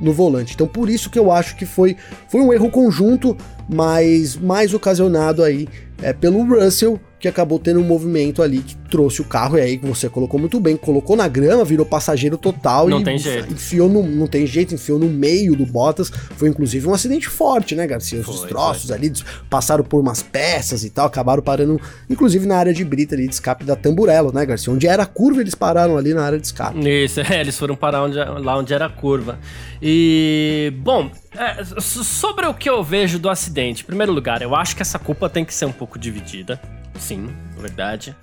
no 0.00 0.12
volante. 0.12 0.54
Então 0.54 0.66
por 0.66 0.88
isso 0.88 1.10
que 1.10 1.18
eu 1.18 1.30
acho 1.30 1.56
que 1.56 1.66
foi 1.66 1.96
foi 2.28 2.40
um 2.40 2.52
erro 2.52 2.70
conjunto, 2.70 3.36
mas 3.68 4.36
mais 4.36 4.74
ocasionado 4.74 5.42
aí 5.42 5.68
é, 6.00 6.12
pelo 6.12 6.44
Russell 6.44 7.00
que 7.18 7.28
acabou 7.28 7.58
tendo 7.58 7.80
um 7.80 7.84
movimento 7.84 8.42
ali 8.42 8.58
que 8.58 8.76
trouxe 8.92 9.22
o 9.22 9.24
carro, 9.24 9.56
e 9.56 9.60
aí 9.62 9.78
que 9.78 9.86
você 9.86 10.06
colocou 10.06 10.38
muito 10.38 10.60
bem, 10.60 10.76
colocou 10.76 11.16
na 11.16 11.26
grama, 11.26 11.64
virou 11.64 11.86
passageiro 11.86 12.36
total 12.36 12.90
não 12.90 13.00
e 13.00 13.04
tem 13.04 13.16
jeito. 13.16 13.50
enfiou 13.50 13.88
no, 13.88 14.02
não 14.02 14.26
tem 14.26 14.46
jeito, 14.46 14.74
enfiou 14.74 14.98
no 14.98 15.08
meio 15.08 15.56
do 15.56 15.64
Bottas. 15.64 16.10
Foi 16.36 16.50
inclusive 16.50 16.86
um 16.86 16.92
acidente 16.92 17.26
forte, 17.26 17.74
né, 17.74 17.86
Garcia? 17.86 18.20
Os 18.20 18.26
foi, 18.26 18.34
destroços 18.34 18.88
foi. 18.88 18.94
ali 18.94 19.10
passaram 19.48 19.82
por 19.82 19.98
umas 19.98 20.22
peças 20.22 20.84
e 20.84 20.90
tal, 20.90 21.06
acabaram 21.06 21.42
parando, 21.42 21.80
inclusive 22.10 22.44
na 22.44 22.58
área 22.58 22.74
de 22.74 22.84
brita 22.84 23.14
ali 23.14 23.26
de 23.26 23.32
escape 23.32 23.64
da 23.64 23.74
Tamburello, 23.74 24.30
né, 24.30 24.44
Garcia? 24.44 24.70
Onde 24.70 24.86
era 24.86 25.04
a 25.04 25.06
curva, 25.06 25.40
eles 25.40 25.54
pararam 25.54 25.96
ali 25.96 26.12
na 26.12 26.22
área 26.22 26.38
de 26.38 26.44
escape. 26.44 26.78
Isso, 26.86 27.20
é, 27.24 27.40
eles 27.40 27.58
foram 27.58 27.74
parar 27.74 28.02
onde, 28.02 28.18
lá 28.18 28.58
onde 28.58 28.74
era 28.74 28.84
a 28.84 28.90
curva. 28.90 29.38
E, 29.80 30.70
bom, 30.80 31.10
é, 31.34 31.64
sobre 31.80 32.44
o 32.44 32.52
que 32.52 32.68
eu 32.68 32.84
vejo 32.84 33.18
do 33.18 33.30
acidente, 33.30 33.84
em 33.84 33.86
primeiro 33.86 34.12
lugar, 34.12 34.42
eu 34.42 34.54
acho 34.54 34.76
que 34.76 34.82
essa 34.82 34.98
culpa 34.98 35.30
tem 35.30 35.46
que 35.46 35.54
ser 35.54 35.64
um 35.64 35.72
pouco 35.72 35.98
dividida. 35.98 36.60
Sim, 36.98 37.30
verdade. 37.58 38.14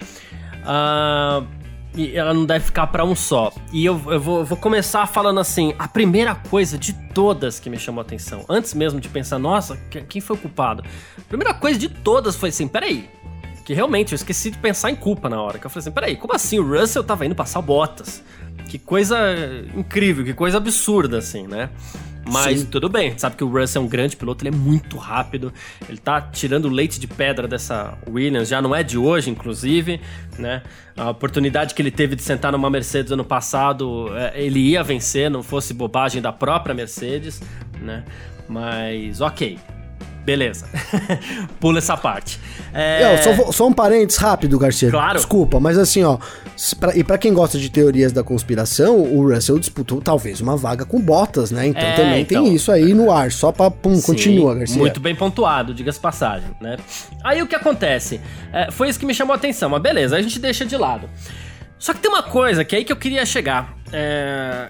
Uh, 0.69 1.47
e 1.95 2.15
ela 2.15 2.34
não 2.34 2.45
deve 2.45 2.65
ficar 2.65 2.88
para 2.88 3.03
um 3.03 3.15
só. 3.15 3.51
E 3.73 3.84
eu, 3.84 3.99
eu, 4.08 4.19
vou, 4.19 4.45
vou, 4.45 4.58
começar 4.58 5.08
falando 5.08 5.39
assim: 5.39 5.73
a 5.79 5.88
primeira 5.88 6.36
coisa 6.36 6.77
de 6.77 6.93
todas 6.93 7.60
que 7.60 7.69
me 7.69 7.79
chamou 7.79 8.01
a 8.01 8.05
atenção, 8.05 8.45
antes 8.47 8.75
mesmo 8.75 8.99
de 8.99 9.10
pensar, 9.10 9.39
nossa, 9.39 9.75
quem 10.08 10.21
foi 10.21 10.36
o 10.36 10.39
culpado? 10.39 10.84
A 11.17 11.21
primeira 11.27 11.53
coisa 11.53 11.79
de 11.79 11.89
todas 11.89 12.36
foi 12.36 12.49
assim: 12.49 12.67
peraí. 12.67 13.10
Que 13.65 13.73
realmente 13.75 14.13
eu 14.13 14.15
esqueci 14.15 14.49
de 14.49 14.58
pensar 14.58 14.89
em 14.89 14.95
culpa 14.95 15.29
na 15.29 15.39
hora. 15.39 15.60
Que 15.60 15.65
eu 15.65 15.69
falei 15.69 15.82
assim: 15.82 15.91
peraí, 15.91 16.15
como 16.15 16.34
assim? 16.34 16.60
O 16.60 16.79
Russell 16.79 17.03
tava 17.03 17.25
indo 17.25 17.36
passar 17.36 17.62
botas. 17.62 18.23
Que 18.67 18.77
coisa 18.77 19.17
incrível, 19.75 20.23
que 20.23 20.34
coisa 20.34 20.58
absurda, 20.58 21.17
assim, 21.17 21.47
né? 21.47 21.69
Mas 22.32 22.62
Sim. 22.62 22.65
tudo 22.65 22.89
bem, 22.89 23.18
sabe 23.18 23.36
que 23.36 23.44
o 23.44 23.48
Russell 23.48 23.82
é 23.82 23.86
um 23.86 23.88
grande 23.88 24.15
piloto, 24.15 24.44
ele 24.44 24.56
é 24.56 24.58
muito 24.58 24.98
rápido, 24.98 25.54
ele 25.88 25.98
tá 25.98 26.22
tirando 26.22 26.70
leite 26.70 27.00
de 27.00 27.08
pedra 27.08 27.48
dessa 27.48 27.98
Williams, 28.08 28.50
já 28.50 28.62
não 28.62 28.76
é 28.76 28.84
de 28.84 28.98
hoje, 28.98 29.30
inclusive, 29.30 30.00
né? 30.38 30.62
A 30.96 31.10
oportunidade 31.10 31.74
que 31.74 31.82
ele 31.82 31.92
teve 31.92 32.15
de 32.15 32.22
sentar 32.22 32.52
numa 32.52 32.70
Mercedes 32.70 33.12
ano 33.12 33.24
passado, 33.24 34.08
é, 34.15 34.34
ele 34.42 34.60
ia 34.60 34.84
vencer, 34.84 35.30
não 35.30 35.42
fosse 35.42 35.74
bobagem 35.74 36.22
da 36.22 36.32
própria 36.32 36.76
Mercedes, 36.76 37.42
né? 37.82 38.04
Mas 38.48 39.22
ok. 39.22 39.58
beleza. 40.26 40.68
Pula 41.60 41.78
essa 41.78 41.96
parte. 41.96 42.39
É... 42.74 43.18
só, 43.18 43.52
só, 43.52 43.68
um 43.68 43.74
parênteses 43.74 44.20
rápido, 44.20 44.60
Garcia. 44.60 44.92
Claro. 44.92 45.15
Desculpa, 45.15 45.60
mas 45.60 45.78
assim, 45.78 46.04
ó. 46.04 46.18
Pra, 46.78 46.95
e 46.95 47.04
para 47.04 47.17
quem 47.17 47.34
gosta 47.34 47.58
de 47.58 47.69
teorias 47.69 48.12
da 48.12 48.24
conspiração, 48.24 49.02
o 49.02 49.34
Russell 49.34 49.58
disputou 49.60 50.02
talvez 50.02 50.41
uma 50.41 50.58
vaga 50.58 50.86
com 50.86 51.00
botas, 51.00 51.52
né? 51.52 51.67
Então 51.67 51.82
é, 51.82 51.95
também 51.95 52.22
então, 52.22 52.43
tem 52.43 52.54
isso 52.54 52.72
aí 52.72 52.93
no 52.93 53.12
ar. 53.12 53.32
Só 53.32 53.52
pra. 53.52 53.72
Pum, 53.72 53.95
sim, 53.95 54.02
continua, 54.02 54.56
Garcia. 54.56 54.78
Muito 54.78 55.00
bem 55.00 55.15
pontuado, 55.15 55.74
diga-se 55.74 56.00
passagem, 56.00 56.50
né? 56.60 56.78
Aí 57.24 57.41
o 57.41 57.48
que 57.48 57.56
acontece? 57.56 58.19
É, 58.52 58.69
foi 58.72 58.89
isso 58.89 59.00
que 59.00 59.06
me 59.06 59.13
chamou 59.13 59.34
a 59.34 59.38
atenção, 59.38 59.69
mas 59.69 59.82
beleza, 59.82 60.17
a 60.17 60.22
gente 60.22 60.38
deixa 60.38 60.65
de 60.65 60.76
lado. 60.76 61.10
Só 61.78 61.93
que 61.93 62.02
tem 62.02 62.12
uma 62.12 62.24
coisa 62.24 62.65
que 62.65 62.76
é 62.76 62.80
aí 62.80 62.84
que 62.84 62.91
eu 62.91 62.98
queria 62.98 63.26
chegar. 63.26 63.78
É, 63.93 64.69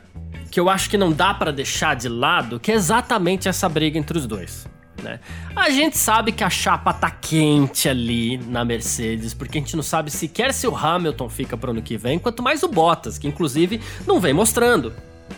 que 0.52 0.60
eu 0.60 0.70
acho 0.70 0.90
que 0.90 0.98
não 0.98 1.12
dá 1.12 1.34
para 1.34 1.52
deixar 1.52 1.96
de 1.96 2.08
lado, 2.08 2.60
que 2.60 2.72
é 2.72 2.76
exatamente 2.76 3.48
essa 3.48 3.68
briga 3.68 3.98
entre 3.98 4.18
os 4.18 4.28
dois. 4.28 4.68
Né? 5.04 5.20
A 5.56 5.70
gente 5.70 5.98
sabe 5.98 6.32
que 6.32 6.44
a 6.44 6.50
chapa 6.50 6.94
tá 6.94 7.10
quente 7.10 7.88
ali 7.88 8.38
na 8.38 8.66
Mercedes, 8.66 9.34
porque 9.34 9.58
a 9.58 9.62
gente 9.62 9.76
não 9.76 9.84
sabe 9.84 10.12
sequer 10.12 10.54
se 10.54 10.68
o 10.68 10.76
Hamilton 10.76 11.30
fica 11.30 11.58
pro 11.58 11.72
ano 11.72 11.82
que 11.82 11.98
vem, 11.98 12.20
quanto 12.20 12.44
mais 12.44 12.64
o 12.64 12.68
Bottas, 12.68 13.18
que 13.18 13.28
inclusive 13.28 13.82
não 14.06 14.20
vem 14.20 14.34
mostrando. 14.34 14.94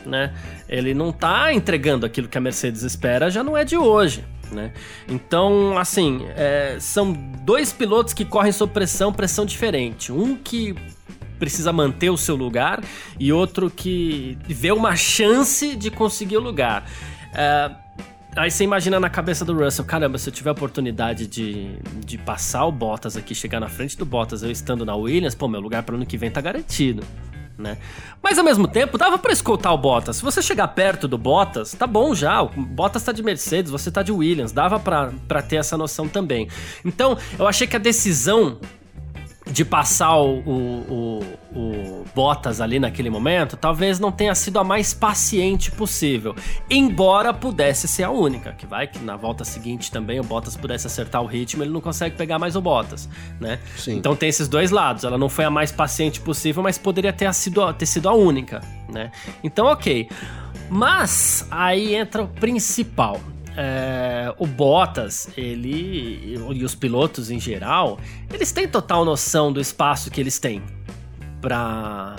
Né? 0.05 0.33
Ele 0.67 0.93
não 0.93 1.11
tá 1.11 1.53
entregando 1.53 2.05
aquilo 2.05 2.27
que 2.27 2.37
a 2.37 2.41
Mercedes 2.41 2.81
espera, 2.81 3.29
já 3.29 3.43
não 3.43 3.57
é 3.57 3.63
de 3.63 3.77
hoje. 3.77 4.23
Né? 4.51 4.73
Então, 5.07 5.77
assim, 5.77 6.25
é, 6.35 6.77
são 6.79 7.13
dois 7.13 7.71
pilotos 7.71 8.13
que 8.13 8.25
correm 8.25 8.51
sob 8.51 8.73
pressão, 8.73 9.13
pressão 9.13 9.45
diferente. 9.45 10.11
Um 10.11 10.35
que 10.35 10.75
precisa 11.39 11.73
manter 11.73 12.09
o 12.09 12.17
seu 12.17 12.35
lugar 12.35 12.83
e 13.19 13.33
outro 13.33 13.69
que 13.69 14.37
vê 14.47 14.71
uma 14.71 14.95
chance 14.95 15.75
de 15.75 15.89
conseguir 15.89 16.37
o 16.37 16.41
lugar. 16.41 16.85
É, 17.33 17.71
Aí 18.35 18.49
você 18.49 18.63
imagina 18.63 18.97
na 18.97 19.09
cabeça 19.09 19.43
do 19.43 19.53
Russell, 19.53 19.83
caramba, 19.83 20.17
se 20.17 20.29
eu 20.29 20.33
tiver 20.33 20.49
a 20.49 20.53
oportunidade 20.53 21.27
de, 21.27 21.75
de 22.05 22.17
passar 22.17 22.65
o 22.65 22.71
Bottas 22.71 23.17
aqui, 23.17 23.35
chegar 23.35 23.59
na 23.59 23.67
frente 23.67 23.97
do 23.97 24.05
Bottas, 24.05 24.41
eu 24.41 24.49
estando 24.49 24.85
na 24.85 24.95
Williams, 24.95 25.35
pô, 25.35 25.49
meu 25.49 25.59
lugar 25.59 25.83
para 25.83 25.95
ano 25.95 26.05
que 26.05 26.17
vem 26.17 26.31
tá 26.31 26.39
garantido. 26.39 27.03
Né? 27.57 27.77
Mas 28.23 28.37
ao 28.37 28.45
mesmo 28.45 28.67
tempo, 28.67 28.97
dava 28.97 29.17
para 29.17 29.33
escoltar 29.33 29.73
o 29.73 29.77
Bottas. 29.77 30.15
Se 30.15 30.23
você 30.23 30.41
chegar 30.41 30.69
perto 30.69 31.07
do 31.07 31.17
Bottas, 31.17 31.73
tá 31.73 31.85
bom 31.85 32.15
já. 32.15 32.41
O 32.41 32.47
Bottas 32.47 33.03
tá 33.03 33.11
de 33.11 33.21
Mercedes, 33.21 33.69
você 33.69 33.91
tá 33.91 34.01
de 34.01 34.11
Williams. 34.11 34.51
Dava 34.51 34.79
para 34.79 35.41
ter 35.41 35.57
essa 35.57 35.77
noção 35.77 36.07
também. 36.07 36.47
Então, 36.83 37.17
eu 37.37 37.47
achei 37.47 37.67
que 37.67 37.75
a 37.75 37.79
decisão 37.79 38.59
de 39.49 39.65
passar 39.65 40.17
o, 40.17 40.39
o, 40.39 41.23
o, 41.53 41.59
o, 41.59 42.05
Bottas 42.13 42.61
ali 42.61 42.79
naquele 42.79 43.09
momento, 43.09 43.57
talvez 43.57 43.99
não 43.99 44.11
tenha 44.11 44.35
sido 44.35 44.59
a 44.59 44.63
mais 44.63 44.93
paciente 44.93 45.71
possível. 45.71 46.35
Embora 46.69 47.33
pudesse 47.33 47.87
ser 47.87 48.03
a 48.03 48.11
única, 48.11 48.53
que 48.53 48.67
vai 48.67 48.87
que 48.87 48.99
na 48.99 49.15
volta 49.15 49.43
seguinte 49.43 49.91
também 49.91 50.19
o 50.19 50.23
Bottas 50.23 50.55
pudesse 50.55 50.85
acertar 50.85 51.21
o 51.23 51.25
ritmo, 51.25 51.63
ele 51.63 51.71
não 51.71 51.81
consegue 51.81 52.15
pegar 52.15 52.37
mais 52.37 52.55
o 52.55 52.61
Bottas, 52.61 53.09
né? 53.39 53.59
Sim. 53.77 53.97
Então 53.97 54.15
tem 54.15 54.29
esses 54.29 54.47
dois 54.47 54.69
lados. 54.69 55.03
Ela 55.03 55.17
não 55.17 55.29
foi 55.29 55.45
a 55.45 55.49
mais 55.49 55.71
paciente 55.71 56.21
possível, 56.21 56.61
mas 56.61 56.77
poderia 56.77 57.11
ter 57.11 57.33
sido, 57.33 57.73
ter 57.73 57.87
sido 57.87 58.07
a 58.07 58.13
única, 58.13 58.61
né? 58.89 59.11
Então, 59.43 59.65
ok. 59.65 60.07
Mas 60.69 61.47
aí 61.49 61.95
entra 61.95 62.23
o 62.23 62.27
principal 62.27 63.19
é, 63.55 64.33
o 64.37 64.45
Bottas, 64.45 65.29
ele 65.37 66.35
e 66.53 66.63
os 66.63 66.75
pilotos 66.75 67.29
em 67.29 67.39
geral, 67.39 67.99
eles 68.31 68.51
têm 68.51 68.67
total 68.67 69.03
noção 69.03 69.51
do 69.51 69.59
espaço 69.59 70.09
que 70.09 70.19
eles 70.19 70.39
têm 70.39 70.61
para 71.41 72.15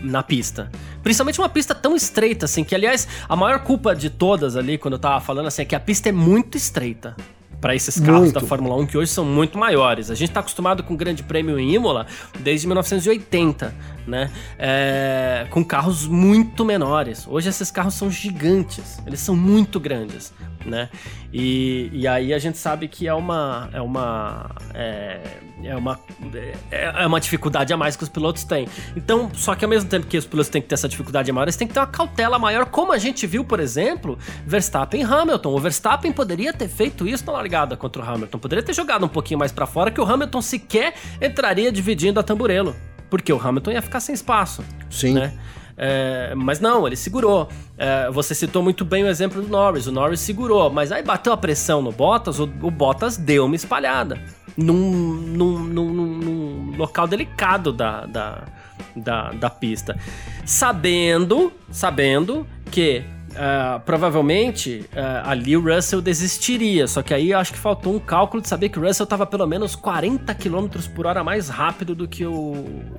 na 0.00 0.22
pista. 0.22 0.70
Principalmente 1.02 1.40
uma 1.40 1.48
pista 1.48 1.74
tão 1.74 1.96
estreita 1.96 2.44
assim, 2.44 2.62
que 2.62 2.74
aliás, 2.74 3.08
a 3.28 3.34
maior 3.34 3.60
culpa 3.60 3.96
de 3.96 4.10
todas 4.10 4.56
ali 4.56 4.78
quando 4.78 4.94
eu 4.94 4.98
tava 4.98 5.20
falando 5.20 5.46
assim 5.46 5.62
é 5.62 5.64
que 5.64 5.74
a 5.74 5.80
pista 5.80 6.08
é 6.08 6.12
muito 6.12 6.56
estreita 6.56 7.16
para 7.60 7.74
esses 7.74 7.98
carros 7.98 8.20
muito. 8.20 8.34
da 8.34 8.40
Fórmula 8.40 8.76
1 8.76 8.86
que 8.86 8.98
hoje 8.98 9.10
são 9.10 9.24
muito 9.24 9.58
maiores. 9.58 10.10
A 10.10 10.14
gente 10.14 10.28
está 10.28 10.40
acostumado 10.40 10.82
com 10.82 10.94
o 10.94 10.96
Grande 10.96 11.22
Prêmio 11.22 11.58
em 11.58 11.74
Imola 11.74 12.06
desde 12.40 12.66
1980, 12.66 13.74
né? 14.06 14.30
É, 14.58 15.46
com 15.50 15.64
carros 15.64 16.06
muito 16.06 16.64
menores. 16.64 17.26
Hoje 17.28 17.48
esses 17.48 17.70
carros 17.70 17.94
são 17.94 18.10
gigantes, 18.10 18.98
eles 19.06 19.20
são 19.20 19.34
muito 19.34 19.80
grandes 19.80 20.32
né? 20.64 20.88
E, 21.32 21.90
e 21.92 22.08
aí 22.08 22.32
a 22.32 22.38
gente 22.38 22.56
sabe 22.56 22.88
que 22.88 23.06
é 23.06 23.14
uma 23.14 23.68
é 23.72 23.80
uma 23.80 24.50
é, 24.74 25.20
é 25.62 25.76
uma 25.76 25.98
é, 26.70 27.02
é 27.02 27.06
uma 27.06 27.20
dificuldade 27.20 27.72
a 27.72 27.76
mais 27.76 27.96
que 27.96 28.02
os 28.02 28.08
pilotos 28.08 28.44
têm. 28.44 28.68
Então, 28.96 29.30
só 29.34 29.54
que 29.54 29.64
ao 29.64 29.68
mesmo 29.68 29.88
tempo 29.88 30.06
que 30.06 30.16
os 30.16 30.24
pilotos 30.24 30.50
têm 30.50 30.62
que 30.62 30.68
ter 30.68 30.74
essa 30.74 30.88
dificuldade 30.88 31.30
maior, 31.32 31.44
eles 31.44 31.56
têm 31.56 31.66
que 31.66 31.74
ter 31.74 31.80
uma 31.80 31.86
cautela 31.86 32.38
maior, 32.38 32.66
como 32.66 32.92
a 32.92 32.98
gente 32.98 33.26
viu, 33.26 33.44
por 33.44 33.60
exemplo, 33.60 34.18
Verstappen 34.46 35.00
e 35.00 35.04
Hamilton. 35.04 35.50
O 35.50 35.58
Verstappen 35.58 36.12
poderia 36.12 36.52
ter 36.52 36.68
feito 36.68 37.06
isso 37.06 37.26
na 37.26 37.32
largada 37.32 37.47
contra 37.76 38.02
o 38.02 38.04
Hamilton, 38.04 38.38
poderia 38.38 38.62
ter 38.62 38.74
jogado 38.74 39.04
um 39.04 39.08
pouquinho 39.08 39.38
mais 39.38 39.52
para 39.52 39.66
fora 39.66 39.90
que 39.90 40.00
o 40.00 40.04
Hamilton 40.04 40.42
sequer 40.42 40.94
entraria 41.20 41.72
dividindo 41.72 42.20
a 42.20 42.22
tamburelo, 42.22 42.74
porque 43.08 43.32
o 43.32 43.40
Hamilton 43.40 43.72
ia 43.72 43.82
ficar 43.82 44.00
sem 44.00 44.14
espaço. 44.14 44.64
Sim. 44.90 45.14
Né? 45.14 45.32
É, 45.80 46.34
mas 46.34 46.58
não, 46.58 46.84
ele 46.86 46.96
segurou. 46.96 47.48
É, 47.78 48.10
você 48.10 48.34
citou 48.34 48.62
muito 48.62 48.84
bem 48.84 49.04
o 49.04 49.06
exemplo 49.06 49.40
do 49.40 49.48
Norris. 49.48 49.86
O 49.86 49.92
Norris 49.92 50.18
segurou, 50.18 50.68
mas 50.68 50.90
aí 50.90 51.04
bateu 51.04 51.32
a 51.32 51.36
pressão 51.36 51.80
no 51.80 51.92
Bottas, 51.92 52.40
o, 52.40 52.44
o 52.62 52.70
Bottas 52.70 53.16
deu 53.16 53.46
uma 53.46 53.54
espalhada. 53.54 54.20
Num, 54.56 54.74
num, 54.74 55.58
num, 55.60 55.84
num 55.92 56.76
local 56.76 57.06
delicado 57.06 57.72
da, 57.72 58.06
da, 58.06 58.42
da, 58.96 59.30
da 59.30 59.48
pista. 59.48 59.96
Sabendo, 60.44 61.52
sabendo 61.70 62.44
que 62.72 63.04
Uh, 63.30 63.78
provavelmente 63.80 64.88
uh, 64.92 65.28
ali 65.28 65.56
o 65.56 65.60
Russell 65.60 66.00
desistiria. 66.00 66.86
Só 66.86 67.02
que 67.02 67.12
aí 67.12 67.30
eu 67.30 67.38
acho 67.38 67.52
que 67.52 67.58
faltou 67.58 67.94
um 67.94 67.98
cálculo 67.98 68.42
de 68.42 68.48
saber 68.48 68.68
que 68.70 68.78
o 68.78 68.82
Russell 68.82 69.04
estava 69.04 69.26
pelo 69.26 69.46
menos 69.46 69.76
40 69.76 70.34
km 70.34 70.66
por 70.94 71.06
hora 71.06 71.22
mais 71.22 71.48
rápido 71.48 71.94
do 71.94 72.08
que 72.08 72.24
o, 72.24 72.52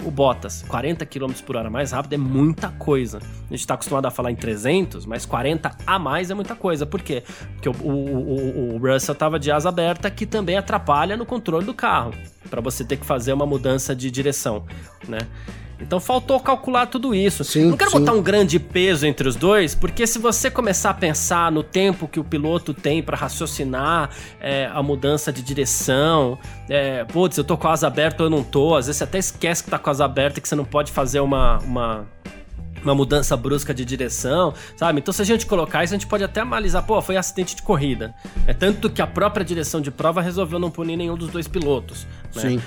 o 0.05 0.11
Bottas. 0.11 0.63
40 0.67 1.05
km 1.05 1.31
por 1.45 1.55
hora 1.55 1.69
mais 1.69 1.91
rápido 1.91 2.13
é 2.13 2.17
muita 2.17 2.69
coisa. 2.69 3.17
A 3.17 3.49
gente 3.49 3.61
está 3.61 3.73
acostumado 3.73 4.05
a 4.05 4.11
falar 4.11 4.31
em 4.31 4.35
300, 4.35 5.05
mas 5.05 5.25
40 5.25 5.75
a 5.85 5.99
mais 5.99 6.29
é 6.29 6.33
muita 6.33 6.55
coisa. 6.55 6.85
Por 6.85 7.01
quê? 7.01 7.23
Porque 7.55 7.69
o, 7.69 7.73
o, 7.83 7.91
o, 7.91 8.75
o 8.75 8.77
Russell 8.77 9.13
estava 9.13 9.39
de 9.39 9.51
asa 9.51 9.69
aberta, 9.69 10.09
que 10.11 10.25
também 10.25 10.57
atrapalha 10.57 11.17
no 11.17 11.25
controle 11.25 11.65
do 11.65 11.73
carro. 11.73 12.13
para 12.49 12.61
você 12.61 12.83
ter 12.85 12.97
que 12.97 13.05
fazer 13.05 13.33
uma 13.33 13.45
mudança 13.45 13.95
de 13.95 14.11
direção, 14.11 14.63
né? 15.07 15.19
Então 15.81 15.99
faltou 15.99 16.39
calcular 16.39 16.87
tudo 16.87 17.15
isso. 17.15 17.43
Sim, 17.43 17.65
não 17.65 17.77
quero 17.77 17.91
sim. 17.91 17.99
botar 17.99 18.13
um 18.13 18.21
grande 18.21 18.59
peso 18.59 19.05
entre 19.05 19.27
os 19.27 19.35
dois, 19.35 19.73
porque 19.73 20.05
se 20.05 20.19
você 20.19 20.51
começar 20.51 20.89
a 20.89 20.93
pensar 20.93 21.51
no 21.51 21.63
tempo 21.63 22.07
que 22.07 22.19
o 22.19 22.23
piloto 22.23 22.73
tem 22.73 23.01
para 23.01 23.15
raciocinar 23.15 24.09
é, 24.39 24.69
a 24.73 24.83
mudança 24.83 25.31
de 25.31 25.41
direção, 25.41 26.37
é, 26.69 27.03
putz, 27.05 27.37
eu 27.37 27.43
tô 27.43 27.57
com 27.57 27.67
a 27.67 27.71
asa 27.71 27.87
aberta 27.87 28.23
ou 28.23 28.27
eu 28.27 28.31
não 28.31 28.43
tô, 28.43 28.75
às 28.75 28.87
vezes 28.87 28.97
você 28.97 29.03
até 29.03 29.17
esquece 29.17 29.63
que 29.63 29.69
tá 29.69 29.79
com 29.79 29.89
a 29.89 29.91
asa 29.91 30.05
aberta 30.05 30.39
e 30.39 30.41
que 30.41 30.49
você 30.49 30.55
não 30.55 30.65
pode 30.65 30.91
fazer 30.91 31.19
uma, 31.19 31.59
uma 31.59 32.07
uma 32.83 32.95
mudança 32.95 33.35
brusca 33.35 33.73
de 33.73 33.83
direção, 33.83 34.53
sabe? 34.75 34.99
Então, 34.99 35.13
se 35.13 35.21
a 35.21 35.25
gente 35.25 35.45
colocar 35.45 35.83
isso, 35.83 35.93
a 35.93 35.97
gente 35.97 36.07
pode 36.07 36.23
até 36.23 36.41
analisar, 36.41 36.81
pô, 36.83 37.01
foi 37.01 37.17
acidente 37.17 37.55
de 37.55 37.61
corrida. 37.61 38.13
É 38.47 38.53
tanto 38.53 38.89
que 38.89 39.01
a 39.01 39.07
própria 39.07 39.43
direção 39.43 39.81
de 39.81 39.91
prova 39.91 40.21
resolveu 40.21 40.59
não 40.59 40.71
punir 40.71 40.97
nenhum 40.97 41.15
dos 41.15 41.29
dois 41.29 41.47
pilotos. 41.47 42.07
Né? 42.35 42.41
Sim. 42.41 42.61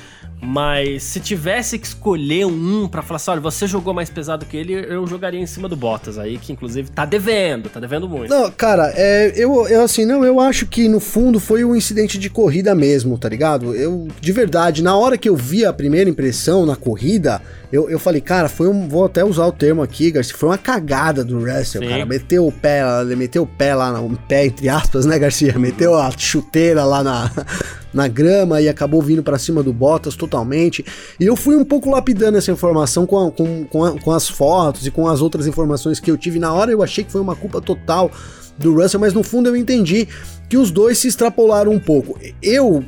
Mas 0.44 1.04
se 1.04 1.20
tivesse 1.20 1.78
que 1.78 1.86
escolher 1.86 2.46
um 2.46 2.88
para 2.88 3.00
falar 3.00 3.16
assim, 3.16 3.30
olha, 3.30 3.40
você 3.40 3.64
jogou 3.64 3.94
mais 3.94 4.10
pesado 4.10 4.44
que 4.44 4.56
ele, 4.56 4.74
eu 4.74 5.06
jogaria 5.06 5.38
em 5.38 5.46
cima 5.46 5.68
do 5.68 5.76
Bottas 5.76 6.18
aí, 6.18 6.36
que 6.36 6.52
inclusive 6.52 6.90
tá 6.90 7.04
devendo, 7.04 7.68
tá 7.68 7.78
devendo 7.78 8.08
muito. 8.08 8.28
Não, 8.28 8.50
cara, 8.50 8.92
é, 8.96 9.32
eu, 9.36 9.68
eu 9.68 9.82
assim, 9.82 10.04
não, 10.04 10.24
eu 10.24 10.40
acho 10.40 10.66
que 10.66 10.88
no 10.88 10.98
fundo 10.98 11.38
foi 11.38 11.64
um 11.64 11.76
incidente 11.76 12.18
de 12.18 12.28
corrida 12.28 12.74
mesmo, 12.74 13.16
tá 13.16 13.28
ligado? 13.28 13.72
Eu, 13.72 14.08
de 14.20 14.32
verdade, 14.32 14.82
na 14.82 14.96
hora 14.96 15.16
que 15.16 15.28
eu 15.28 15.36
vi 15.36 15.64
a 15.64 15.72
primeira 15.72 16.10
impressão 16.10 16.66
na 16.66 16.74
corrida, 16.74 17.40
eu, 17.72 17.88
eu 17.88 17.98
falei, 17.98 18.20
cara, 18.20 18.48
foi 18.48 18.68
um, 18.68 18.86
vou 18.86 19.06
até 19.06 19.24
usar 19.24 19.46
o 19.46 19.52
termo 19.52 19.82
aqui, 19.82 20.10
Garcia, 20.10 20.36
foi 20.36 20.50
uma 20.50 20.58
cagada 20.58 21.24
do 21.24 21.38
Russell, 21.38 21.82
Sim. 21.82 21.88
cara, 21.88 22.04
meteu 22.04 22.46
o 22.46 22.52
pé, 22.52 22.82
meteu 23.16 23.44
o 23.44 23.46
pé 23.46 23.74
lá, 23.74 23.98
o 24.00 24.14
pé 24.28 24.46
entre 24.46 24.68
aspas, 24.68 25.06
né, 25.06 25.18
Garcia? 25.18 25.58
Meteu 25.58 25.94
a 25.94 26.10
chuteira 26.10 26.84
lá 26.84 27.02
na 27.02 27.30
na 27.92 28.08
grama 28.08 28.60
e 28.60 28.68
acabou 28.68 29.02
vindo 29.02 29.22
para 29.22 29.38
cima 29.38 29.62
do 29.62 29.72
Bottas 29.72 30.16
totalmente. 30.16 30.84
E 31.20 31.26
eu 31.26 31.36
fui 31.36 31.56
um 31.56 31.64
pouco 31.64 31.90
lapidando 31.90 32.38
essa 32.38 32.50
informação 32.50 33.06
com, 33.06 33.26
a, 33.26 33.30
com, 33.30 33.64
com, 33.64 33.84
a, 33.84 34.00
com 34.00 34.10
as 34.12 34.28
fotos 34.28 34.86
e 34.86 34.90
com 34.90 35.06
as 35.08 35.20
outras 35.20 35.46
informações 35.46 36.00
que 36.00 36.10
eu 36.10 36.16
tive. 36.16 36.38
Na 36.38 36.52
hora 36.52 36.70
eu 36.70 36.82
achei 36.82 37.04
que 37.04 37.12
foi 37.12 37.20
uma 37.20 37.36
culpa 37.36 37.60
total 37.60 38.10
do 38.58 38.74
Russell, 38.74 39.00
mas 39.00 39.12
no 39.12 39.22
fundo 39.22 39.48
eu 39.48 39.56
entendi 39.56 40.08
que 40.48 40.56
os 40.56 40.70
dois 40.70 40.98
se 40.98 41.08
extrapolaram 41.08 41.72
um 41.72 41.78
pouco. 41.78 42.18
Eu, 42.42 42.84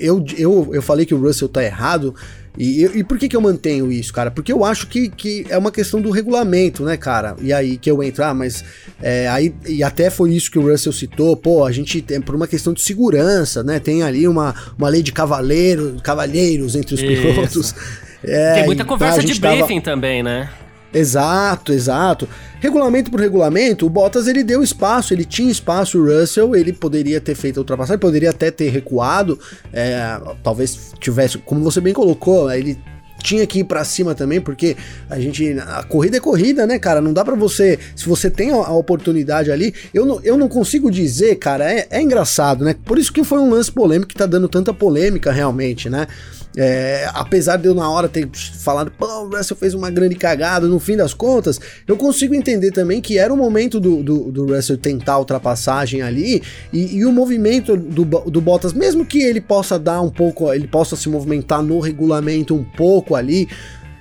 eu, 0.00 0.24
eu, 0.36 0.70
eu 0.72 0.82
falei 0.82 1.06
que 1.06 1.14
o 1.14 1.20
Russell 1.20 1.48
tá 1.48 1.62
errado 1.62 2.14
e, 2.56 2.84
e, 2.84 3.04
por 3.04 3.18
que, 3.18 3.28
que 3.28 3.36
eu 3.36 3.40
mantenho 3.40 3.90
isso, 3.90 4.12
cara? 4.12 4.30
Porque 4.30 4.52
eu 4.52 4.64
acho 4.64 4.86
que, 4.86 5.08
que 5.08 5.44
é 5.48 5.58
uma 5.58 5.72
questão 5.72 6.00
do 6.00 6.10
regulamento, 6.10 6.84
né, 6.84 6.96
cara? 6.96 7.34
E 7.40 7.52
aí 7.52 7.76
que 7.76 7.90
eu 7.90 8.02
entro, 8.02 8.24
ah, 8.24 8.32
mas 8.32 8.64
é, 9.02 9.28
aí, 9.28 9.52
e 9.66 9.82
até 9.82 10.08
foi 10.08 10.32
isso 10.32 10.50
que 10.50 10.58
o 10.58 10.70
Russell 10.70 10.92
citou, 10.92 11.36
pô, 11.36 11.64
a 11.64 11.72
gente 11.72 12.00
tem 12.00 12.20
por 12.20 12.34
uma 12.34 12.46
questão 12.46 12.72
de 12.72 12.80
segurança, 12.80 13.64
né? 13.64 13.80
Tem 13.80 14.02
ali 14.02 14.28
uma, 14.28 14.54
uma 14.78 14.88
lei 14.88 15.02
de 15.02 15.12
cavaleiro, 15.12 15.96
cavalheiros 16.02 16.76
entre 16.76 16.94
os 16.94 17.02
isso. 17.02 17.22
pilotos. 17.22 17.74
É, 18.22 18.54
tem 18.54 18.64
muita 18.64 18.84
conversa 18.84 19.22
de 19.22 19.38
briefing 19.38 19.80
tava... 19.80 19.96
também, 19.96 20.22
né? 20.22 20.48
Exato, 20.94 21.72
exato. 21.72 22.28
Regulamento 22.60 23.10
por 23.10 23.20
regulamento, 23.20 23.84
o 23.84 23.90
Bottas 23.90 24.26
ele 24.26 24.44
deu 24.44 24.62
espaço, 24.62 25.12
ele 25.12 25.24
tinha 25.24 25.50
espaço, 25.50 25.98
o 25.98 26.04
Russell, 26.04 26.54
ele 26.54 26.72
poderia 26.72 27.20
ter 27.20 27.34
feito 27.34 27.58
a 27.58 27.60
ultrapassagem, 27.60 27.98
poderia 27.98 28.30
até 28.30 28.50
ter 28.50 28.70
recuado, 28.70 29.38
é, 29.72 30.18
talvez 30.42 30.92
tivesse, 31.00 31.36
como 31.38 31.62
você 31.62 31.80
bem 31.80 31.92
colocou, 31.92 32.50
ele 32.50 32.78
tinha 33.24 33.46
que 33.46 33.60
ir 33.60 33.64
para 33.64 33.82
cima 33.84 34.14
também, 34.14 34.40
porque 34.40 34.76
a 35.08 35.18
gente. 35.18 35.58
A 35.58 35.82
corrida 35.82 36.18
é 36.18 36.20
corrida, 36.20 36.66
né, 36.66 36.78
cara? 36.78 37.00
Não 37.00 37.12
dá 37.12 37.24
para 37.24 37.34
você. 37.34 37.78
Se 37.96 38.06
você 38.06 38.30
tem 38.30 38.50
a, 38.50 38.70
oportunidade 38.72 39.50
ali, 39.50 39.74
eu 39.94 40.04
não, 40.04 40.20
eu 40.22 40.36
não 40.36 40.46
consigo 40.46 40.90
dizer, 40.90 41.36
cara, 41.36 41.72
é, 41.72 41.86
é 41.90 42.02
engraçado, 42.02 42.64
né? 42.64 42.76
Por 42.84 42.98
isso 42.98 43.12
que 43.12 43.24
foi 43.24 43.38
um 43.38 43.50
lance 43.50 43.72
polêmico 43.72 44.10
que 44.10 44.14
tá 44.14 44.26
dando 44.26 44.46
tanta 44.46 44.74
polêmica 44.74 45.32
realmente, 45.32 45.88
né? 45.88 46.06
É, 46.56 47.10
apesar 47.12 47.56
de 47.56 47.66
eu 47.66 47.74
na 47.74 47.90
hora 47.90 48.08
ter 48.08 48.28
falado, 48.32 48.90
pô, 48.92 49.06
o 49.06 49.28
Russell 49.28 49.56
fez 49.56 49.74
uma 49.74 49.90
grande 49.90 50.14
cagada, 50.14 50.68
no 50.68 50.78
fim 50.78 50.96
das 50.96 51.12
contas, 51.12 51.60
eu 51.86 51.96
consigo 51.96 52.32
entender 52.32 52.70
também 52.70 53.00
que 53.00 53.18
era 53.18 53.32
o 53.34 53.36
momento 53.36 53.80
do, 53.80 54.02
do, 54.02 54.30
do 54.30 54.46
Russell 54.46 54.78
tentar 54.78 55.14
a 55.14 55.18
ultrapassagem 55.18 56.02
ali 56.02 56.42
e, 56.72 56.98
e, 56.98 57.04
o 57.04 57.12
movimento 57.12 57.76
do, 57.76 58.04
do 58.04 58.40
Bottas, 58.40 58.72
mesmo 58.72 59.04
que 59.04 59.20
ele 59.20 59.40
possa 59.40 59.78
dar 59.78 60.00
um 60.00 60.10
pouco, 60.10 60.52
ele 60.52 60.68
possa 60.68 60.94
se 60.94 61.08
movimentar 61.08 61.60
no 61.62 61.80
regulamento 61.80 62.54
um 62.54 62.62
pouco 62.62 63.16
ali. 63.16 63.48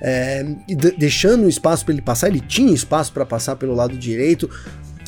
É, 0.05 0.45
deixando 0.97 1.47
espaço 1.47 1.85
para 1.85 1.93
ele 1.93 2.01
passar, 2.01 2.27
ele 2.27 2.41
tinha 2.41 2.73
espaço 2.73 3.13
para 3.13 3.25
passar 3.25 3.55
pelo 3.55 3.73
lado 3.73 3.97
direito, 3.97 4.49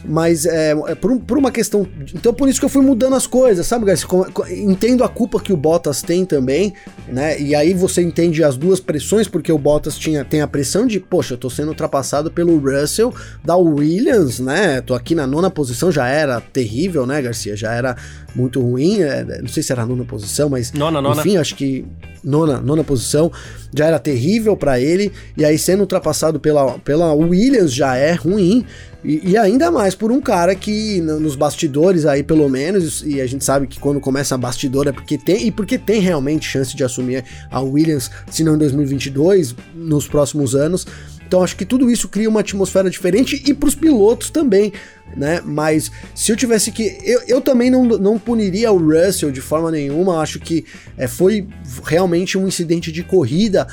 mas 0.07 0.45
é, 0.45 0.71
é 0.71 0.95
por, 0.95 1.19
por, 1.19 1.37
uma 1.37 1.51
questão. 1.51 1.87
Então 2.13 2.33
por 2.33 2.47
isso 2.47 2.59
que 2.59 2.65
eu 2.65 2.69
fui 2.69 2.83
mudando 2.83 3.15
as 3.15 3.27
coisas, 3.27 3.65
sabe, 3.65 3.85
Garcia? 3.85 4.07
Entendo 4.49 5.03
a 5.03 5.09
culpa 5.09 5.39
que 5.39 5.51
o 5.51 5.57
Bottas 5.57 6.01
tem 6.01 6.25
também, 6.25 6.73
né? 7.07 7.39
E 7.39 7.55
aí 7.55 7.73
você 7.73 8.01
entende 8.01 8.43
as 8.43 8.57
duas 8.57 8.79
pressões, 8.79 9.27
porque 9.27 9.51
o 9.51 9.57
Bottas 9.57 9.97
tinha, 9.97 10.23
tem 10.23 10.41
a 10.41 10.47
pressão 10.47 10.85
de, 10.85 10.99
poxa, 10.99 11.33
eu 11.33 11.37
tô 11.37 11.49
sendo 11.49 11.69
ultrapassado 11.69 12.31
pelo 12.31 12.57
Russell, 12.57 13.13
da 13.43 13.55
Williams, 13.55 14.39
né? 14.39 14.81
Tô 14.81 14.93
aqui 14.93 15.15
na 15.15 15.25
nona 15.25 15.49
posição, 15.49 15.91
já 15.91 16.07
era 16.07 16.39
terrível, 16.39 17.05
né, 17.05 17.21
Garcia? 17.21 17.55
Já 17.55 17.73
era 17.73 17.95
muito 18.35 18.61
ruim. 18.61 19.01
É, 19.01 19.23
não 19.41 19.47
sei 19.47 19.63
se 19.63 19.71
era 19.71 19.83
a 19.83 19.85
nona 19.85 20.03
posição, 20.03 20.49
mas. 20.49 20.71
Nona, 20.73 21.01
nona. 21.01 21.21
Enfim, 21.21 21.37
acho 21.37 21.55
que. 21.55 21.85
Nona, 22.23 22.59
nona 22.59 22.83
posição, 22.83 23.31
já 23.75 23.85
era 23.85 23.99
terrível 23.99 24.57
para 24.57 24.79
ele, 24.79 25.11
e 25.37 25.45
aí 25.45 25.59
sendo 25.59 25.81
ultrapassado 25.81 26.39
pela, 26.39 26.79
pela 26.79 27.13
Williams 27.13 27.71
já 27.71 27.95
é 27.95 28.13
ruim. 28.13 28.65
E, 29.03 29.21
e, 29.29 29.37
ainda 29.37 29.69
mais 29.69 29.93
por 29.93 30.11
um 30.11 30.19
cara 30.19 30.55
que 30.55 30.99
nos 30.99 31.35
bastidores 31.35 32.07
aí, 32.07 32.23
pelo 32.23 32.49
menos, 32.49 33.03
e 33.05 33.21
a 33.21 33.27
gente 33.27 33.45
sabe 33.45 33.67
que 33.67 33.79
quando 33.79 33.99
começa 33.99 34.33
a 34.33 34.37
bastidor 34.39 34.87
é 34.87 34.91
porque 34.91 35.15
tem, 35.15 35.45
e 35.45 35.51
porque 35.51 35.77
tem 35.77 36.01
realmente 36.01 36.49
chance 36.49 36.75
de 36.75 36.83
assumir 36.83 37.23
a 37.51 37.61
Williams, 37.61 38.09
se 38.31 38.43
não 38.43 38.55
em 38.55 38.57
2022, 38.57 39.55
nos 39.75 40.07
próximos 40.07 40.55
anos. 40.55 40.87
Então 41.27 41.43
acho 41.43 41.55
que 41.55 41.65
tudo 41.65 41.89
isso 41.89 42.07
cria 42.07 42.29
uma 42.29 42.41
atmosfera 42.41 42.89
diferente 42.89 43.41
e 43.45 43.53
para 43.53 43.67
os 43.67 43.75
pilotos 43.75 44.29
também, 44.29 44.71
né? 45.15 45.41
Mas 45.43 45.91
se 46.13 46.31
eu 46.31 46.35
tivesse 46.35 46.71
que. 46.71 46.97
Eu, 47.03 47.21
eu 47.27 47.41
também 47.41 47.69
não, 47.69 47.83
não 47.83 48.19
puniria 48.19 48.71
o 48.71 48.77
Russell 48.77 49.31
de 49.31 49.41
forma 49.41 49.71
nenhuma, 49.71 50.19
acho 50.19 50.39
que 50.39 50.65
é, 50.97 51.07
foi 51.07 51.47
realmente 51.83 52.37
um 52.37 52.47
incidente 52.47 52.91
de 52.91 53.03
corrida 53.03 53.67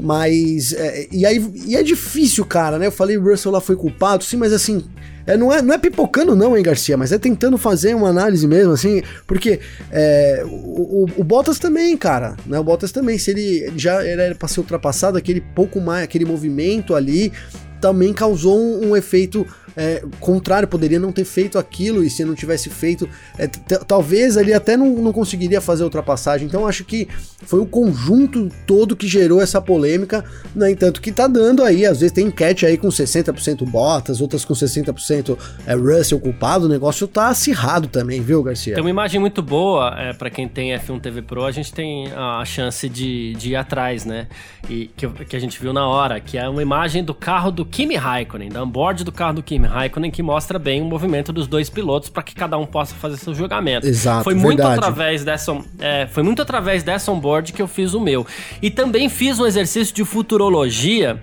mas. 0.00 0.72
É, 0.72 1.08
e 1.10 1.24
aí 1.24 1.42
e 1.66 1.76
é 1.76 1.82
difícil, 1.82 2.44
cara, 2.44 2.78
né? 2.78 2.86
Eu 2.86 2.92
falei, 2.92 3.16
o 3.16 3.22
Russell 3.22 3.52
lá 3.52 3.60
foi 3.60 3.76
culpado, 3.76 4.24
sim, 4.24 4.36
mas 4.36 4.52
assim. 4.52 4.84
É, 5.26 5.36
não, 5.36 5.52
é, 5.52 5.60
não 5.60 5.74
é 5.74 5.78
pipocando, 5.78 6.36
não, 6.36 6.56
hein, 6.56 6.62
Garcia, 6.62 6.96
mas 6.96 7.10
é 7.10 7.18
tentando 7.18 7.58
fazer 7.58 7.94
uma 7.94 8.08
análise 8.08 8.46
mesmo, 8.46 8.72
assim, 8.72 9.02
porque 9.26 9.60
é, 9.90 10.42
o, 10.44 11.04
o, 11.04 11.06
o, 11.16 11.24
Bottas 11.24 11.58
também, 11.58 11.96
cara, 11.96 12.36
né? 12.46 12.58
O 12.58 12.64
Bottas 12.64 12.92
também, 12.92 13.18
se 13.18 13.32
ele, 13.32 13.72
já 13.76 14.04
era 14.04 14.34
pra 14.34 14.46
ser 14.46 14.60
ultrapassado, 14.60 15.18
aquele 15.18 15.40
pouco 15.40 15.80
mais, 15.80 16.04
aquele 16.04 16.24
movimento 16.24 16.94
ali 16.94 17.32
também 17.80 18.12
causou 18.12 18.58
um, 18.58 18.90
um 18.90 18.96
efeito 18.96 19.46
é, 19.76 20.02
contrário, 20.20 20.66
poderia 20.66 20.98
não 20.98 21.12
ter 21.12 21.24
feito 21.24 21.58
aquilo 21.58 22.02
e 22.02 22.08
se 22.08 22.24
não 22.24 22.34
tivesse 22.34 22.70
feito, 22.70 23.08
é, 23.38 23.46
talvez 23.46 24.36
ele 24.36 24.54
até 24.54 24.76
não, 24.76 24.88
não 24.96 25.12
conseguiria 25.12 25.60
fazer 25.60 25.82
a 25.82 25.86
ultrapassagem. 25.86 26.46
Então 26.46 26.66
acho 26.66 26.84
que 26.84 27.06
foi 27.44 27.60
o 27.60 27.66
conjunto 27.66 28.50
todo 28.66 28.96
que 28.96 29.06
gerou 29.06 29.40
essa 29.40 29.60
polêmica, 29.60 30.24
no 30.54 30.62
né? 30.62 30.70
entanto 30.70 31.00
que 31.00 31.12
tá 31.12 31.26
dando 31.26 31.62
aí, 31.62 31.84
às 31.84 32.00
vezes 32.00 32.12
tem 32.12 32.26
enquete 32.26 32.64
aí 32.64 32.78
com 32.78 32.88
60% 32.88 33.66
Bottas, 33.66 34.20
outras 34.20 34.44
com 34.44 34.54
60% 34.54 35.36
é, 35.66 35.74
Russell 35.74 36.18
culpado, 36.18 36.64
o 36.64 36.68
negócio 36.68 37.06
tá 37.06 37.28
acirrado 37.28 37.88
também, 37.88 38.22
viu, 38.22 38.42
Garcia? 38.42 38.74
Tem 38.74 38.82
uma 38.82 38.90
imagem 38.90 39.20
muito 39.20 39.42
boa, 39.42 39.94
é, 39.98 40.12
para 40.14 40.30
quem 40.30 40.48
tem 40.48 40.70
F1 40.70 41.00
TV 41.00 41.20
Pro, 41.20 41.44
a 41.44 41.50
gente 41.50 41.72
tem 41.72 42.10
a 42.14 42.44
chance 42.46 42.88
de, 42.88 43.34
de 43.34 43.50
ir 43.50 43.56
atrás, 43.56 44.06
né? 44.06 44.28
E 44.70 44.90
que, 44.96 45.06
que 45.08 45.36
a 45.36 45.40
gente 45.40 45.60
viu 45.60 45.72
na 45.72 45.86
hora, 45.86 46.18
que 46.18 46.38
é 46.38 46.48
uma 46.48 46.62
imagem 46.62 47.04
do 47.04 47.14
carro 47.14 47.50
do 47.50 47.65
Kimi 47.66 47.96
Raikkonen, 47.96 48.48
da 48.48 48.62
onboard 48.62 49.04
do 49.04 49.12
carro 49.12 49.34
do 49.34 49.42
Kimi 49.42 49.66
Raikkonen 49.66 50.10
que 50.10 50.22
mostra 50.22 50.58
bem 50.58 50.80
o 50.80 50.84
movimento 50.84 51.32
dos 51.32 51.46
dois 51.46 51.68
pilotos 51.68 52.08
para 52.08 52.22
que 52.22 52.34
cada 52.34 52.56
um 52.56 52.66
possa 52.66 52.94
fazer 52.94 53.16
seu 53.16 53.34
julgamento. 53.34 53.86
Exato, 53.86 54.24
foi 54.24 54.34
muito 54.34 54.62
através 54.62 55.24
dessa, 55.24 55.56
é, 55.78 56.06
foi 56.06 56.22
muito 56.22 56.40
através 56.40 56.82
dessa 56.82 57.10
onboard 57.12 57.52
que 57.52 57.60
eu 57.60 57.68
fiz 57.68 57.94
o 57.94 58.00
meu. 58.00 58.26
E 58.62 58.70
também 58.70 59.08
fiz 59.08 59.38
um 59.38 59.46
exercício 59.46 59.94
de 59.94 60.04
futurologia. 60.04 61.22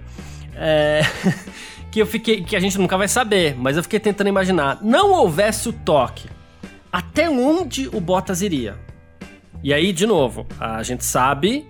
É, 0.55 1.01
que 1.93 2.01
eu 2.01 2.07
fiquei 2.07 2.41
que 2.41 2.55
a 2.55 2.59
gente 2.59 2.79
nunca 2.79 2.97
vai 2.97 3.07
saber, 3.07 3.55
mas 3.55 3.77
eu 3.77 3.83
fiquei 3.83 3.99
tentando 3.99 4.27
imaginar, 4.27 4.79
não 4.81 5.11
houvesse 5.11 5.69
o 5.69 5.73
toque, 5.73 6.27
até 6.91 7.29
onde 7.29 7.87
o 7.87 8.01
Bottas 8.01 8.41
iria? 8.41 8.75
E 9.63 9.71
aí, 9.71 9.93
de 9.93 10.07
novo, 10.07 10.45
a 10.59 10.81
gente 10.81 11.05
sabe 11.05 11.67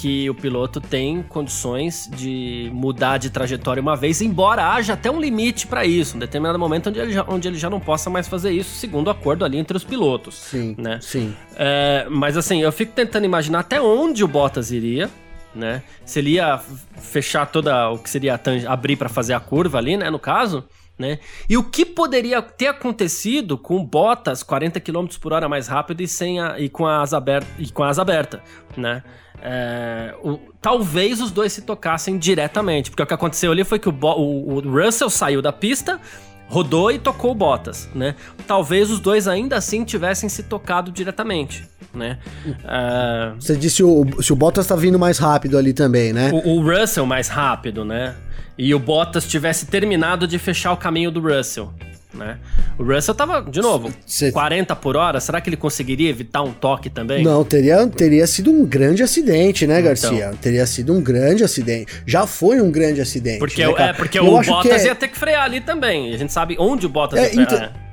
que 0.00 0.30
o 0.30 0.34
piloto 0.34 0.80
tem 0.80 1.22
condições 1.22 2.08
de 2.14 2.70
mudar 2.72 3.18
de 3.18 3.30
trajetória 3.30 3.80
uma 3.80 3.96
vez, 3.96 4.22
embora 4.22 4.72
haja 4.72 4.92
até 4.92 5.10
um 5.10 5.20
limite 5.20 5.66
para 5.66 5.84
isso, 5.84 6.16
um 6.16 6.20
determinado 6.20 6.58
momento 6.58 6.88
onde 6.88 7.00
ele, 7.00 7.12
já, 7.12 7.24
onde 7.26 7.48
ele 7.48 7.58
já 7.58 7.68
não 7.68 7.80
possa 7.80 8.08
mais 8.08 8.28
fazer 8.28 8.52
isso, 8.52 8.76
segundo 8.76 9.08
o 9.08 9.10
acordo 9.10 9.44
ali 9.44 9.58
entre 9.58 9.76
os 9.76 9.82
pilotos. 9.82 10.36
Sim, 10.36 10.76
né? 10.78 11.00
sim. 11.02 11.34
É, 11.56 12.06
mas 12.08 12.36
assim, 12.36 12.62
eu 12.62 12.70
fico 12.70 12.92
tentando 12.92 13.24
imaginar 13.24 13.60
até 13.60 13.80
onde 13.80 14.22
o 14.22 14.28
Bottas 14.28 14.70
iria, 14.70 15.10
né? 15.54 15.82
Se 16.04 16.20
ele 16.20 16.30
ia 16.30 16.60
fechar 17.00 17.46
toda 17.46 17.90
o 17.90 17.98
que 17.98 18.08
seria 18.08 18.40
abrir 18.68 18.96
para 18.96 19.08
fazer 19.08 19.34
a 19.34 19.40
curva 19.40 19.78
ali, 19.78 19.96
né, 19.96 20.10
no 20.10 20.18
caso, 20.18 20.64
né? 20.98 21.18
E 21.48 21.56
o 21.56 21.62
que 21.62 21.86
poderia 21.86 22.42
ter 22.42 22.66
acontecido 22.66 23.56
com 23.56 23.84
Bottas 23.84 24.42
40 24.42 24.80
km 24.80 25.06
por 25.20 25.32
hora 25.32 25.48
mais 25.48 25.68
rápido 25.68 26.00
e 26.00 26.08
sem 26.08 26.40
a, 26.40 26.58
e 26.58 26.68
com 26.68 26.86
as 26.86 27.14
aberta 27.14 27.48
e 27.58 27.70
com 27.70 27.84
as 27.84 27.98
aberta, 27.98 28.42
né? 28.76 29.02
É, 29.40 30.14
o, 30.22 30.38
talvez 30.60 31.20
os 31.20 31.30
dois 31.30 31.52
se 31.52 31.62
tocassem 31.62 32.18
diretamente, 32.18 32.90
porque 32.90 33.02
o 33.02 33.06
que 33.06 33.14
aconteceu 33.14 33.52
ali 33.52 33.62
foi 33.62 33.78
que 33.78 33.88
o, 33.88 33.92
o, 33.92 34.54
o 34.54 34.60
Russell 34.60 35.08
saiu 35.08 35.40
da 35.40 35.52
pista, 35.52 36.00
rodou 36.48 36.90
e 36.90 36.98
tocou 36.98 37.32
o 37.32 37.34
Bottas, 37.34 37.88
né? 37.94 38.14
Talvez 38.46 38.90
os 38.90 38.98
dois 38.98 39.28
ainda 39.28 39.56
assim 39.56 39.84
tivessem 39.84 40.28
se 40.28 40.42
tocado 40.42 40.90
diretamente, 40.90 41.68
né? 41.94 42.18
É... 42.64 43.32
Você 43.38 43.54
disse 43.54 43.82
o, 43.82 44.04
se 44.20 44.32
o 44.32 44.36
Bottas 44.36 44.66
tá 44.66 44.74
vindo 44.74 44.98
mais 44.98 45.18
rápido 45.18 45.58
ali 45.58 45.72
também, 45.72 46.12
né? 46.12 46.30
O, 46.32 46.56
o, 46.56 46.62
Russell 46.62 47.06
mais 47.06 47.28
rápido, 47.28 47.84
né? 47.84 48.14
E 48.56 48.74
o 48.74 48.78
Bottas 48.78 49.26
tivesse 49.26 49.66
terminado 49.66 50.26
de 50.26 50.38
fechar 50.38 50.72
o 50.72 50.76
caminho 50.76 51.10
do 51.10 51.20
Russell 51.20 51.72
né? 52.18 52.38
O 52.78 52.84
Russell 52.84 53.14
tava, 53.14 53.42
de 53.42 53.60
novo, 53.60 53.90
Cê... 54.06 54.30
40 54.30 54.76
por 54.76 54.96
hora, 54.96 55.20
será 55.20 55.40
que 55.40 55.48
ele 55.48 55.56
conseguiria 55.56 56.10
evitar 56.10 56.42
um 56.42 56.52
toque 56.52 56.90
também? 56.90 57.24
Não, 57.24 57.44
teria, 57.44 57.86
teria 57.86 58.26
sido 58.26 58.50
um 58.50 58.66
grande 58.66 59.02
acidente, 59.02 59.66
né, 59.66 59.80
Garcia? 59.80 60.26
Então. 60.26 60.36
Teria 60.36 60.66
sido 60.66 60.92
um 60.92 61.00
grande 61.00 61.44
acidente. 61.44 62.02
Já 62.06 62.26
foi 62.26 62.60
um 62.60 62.70
grande 62.70 63.00
acidente. 63.00 63.38
Porque, 63.38 63.66
né, 63.66 63.72
é, 63.78 63.92
porque 63.92 64.20
o 64.20 64.42
Bottas 64.42 64.84
é... 64.84 64.88
ia 64.88 64.94
ter 64.94 65.08
que 65.08 65.16
frear 65.16 65.44
ali 65.44 65.60
também. 65.60 66.12
A 66.12 66.18
gente 66.18 66.32
sabe 66.32 66.56
onde 66.58 66.86
o 66.86 66.88
Bottas 66.88 67.18
é, 67.18 67.34
ia 67.34 67.46
frear. 67.46 67.64
Então... 67.64 67.87